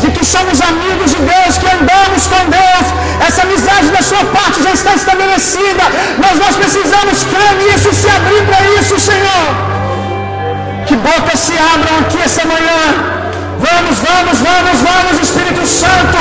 de 0.00 0.08
que 0.10 0.24
somos 0.24 0.60
amigos 0.60 1.10
de 1.14 1.20
Deus, 1.32 1.58
que 1.58 1.68
andamos 1.76 2.22
com 2.32 2.42
Deus, 2.60 2.86
essa 3.26 3.42
amizade 3.42 3.88
da 3.96 4.02
sua 4.02 4.24
parte 4.36 4.62
já 4.62 4.72
está 4.72 4.94
estabelecida, 4.94 5.84
mas 6.18 6.38
nós 6.38 6.56
precisamos 6.56 7.24
crer 7.32 7.52
nisso 7.62 7.88
e 7.90 7.94
se 7.94 8.08
abrir 8.08 8.42
para 8.48 8.60
isso, 8.80 8.98
Senhor. 9.10 9.46
Que 10.86 10.96
bocas 10.96 11.38
se 11.46 11.54
abram 11.74 11.98
aqui 12.00 12.18
essa 12.28 12.44
manhã. 12.44 12.82
Vamos, 13.66 13.96
vamos, 14.08 14.38
vamos, 14.48 14.78
vamos, 14.90 15.14
Espírito 15.26 15.66
Santo. 15.66 16.18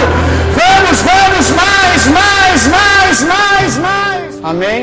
Vamos, 0.61 0.97
vamos, 1.11 1.45
mais, 1.61 2.01
mais, 2.19 2.67
mais, 2.75 3.21
mais, 3.33 3.77
mais. 3.87 4.39
Amém? 4.51 4.79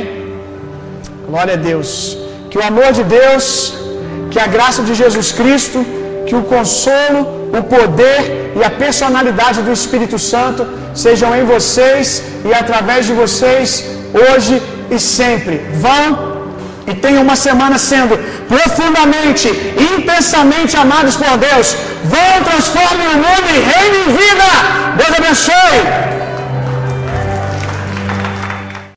Glória 1.29 1.55
a 1.55 1.57
Deus. 1.57 2.19
Que 2.51 2.59
o 2.59 2.65
amor 2.71 2.93
de 2.93 3.05
Deus, 3.05 3.75
que 4.31 4.39
a 4.39 4.47
graça 4.47 4.83
de 4.83 4.95
Jesus 4.95 5.31
Cristo, 5.33 5.79
que 6.31 6.37
o 6.41 6.49
consolo, 6.55 7.21
o 7.59 7.63
poder 7.75 8.21
e 8.59 8.63
a 8.69 8.71
personalidade 8.85 9.61
do 9.67 9.73
Espírito 9.79 10.19
Santo 10.33 10.63
sejam 11.05 11.31
em 11.39 11.45
vocês 11.53 12.23
e 12.49 12.53
através 12.63 13.01
de 13.09 13.15
vocês, 13.23 13.67
hoje 14.23 14.55
e 14.97 14.99
sempre. 15.17 15.57
Vão 15.85 16.05
e 16.91 16.95
tenham 17.05 17.23
uma 17.27 17.37
semana 17.49 17.79
sendo 17.91 18.15
profundamente, 18.53 19.49
intensamente 19.95 20.77
amados 20.85 21.17
por 21.23 21.35
Deus. 21.49 21.69
Vão, 22.15 22.33
transformem 22.51 23.09
o 23.15 23.19
mundo 23.27 23.47
em 23.57 23.61
reino 23.73 23.99
vida. 24.23 24.49
Deus 25.03 25.13
abençoe. 25.21 26.20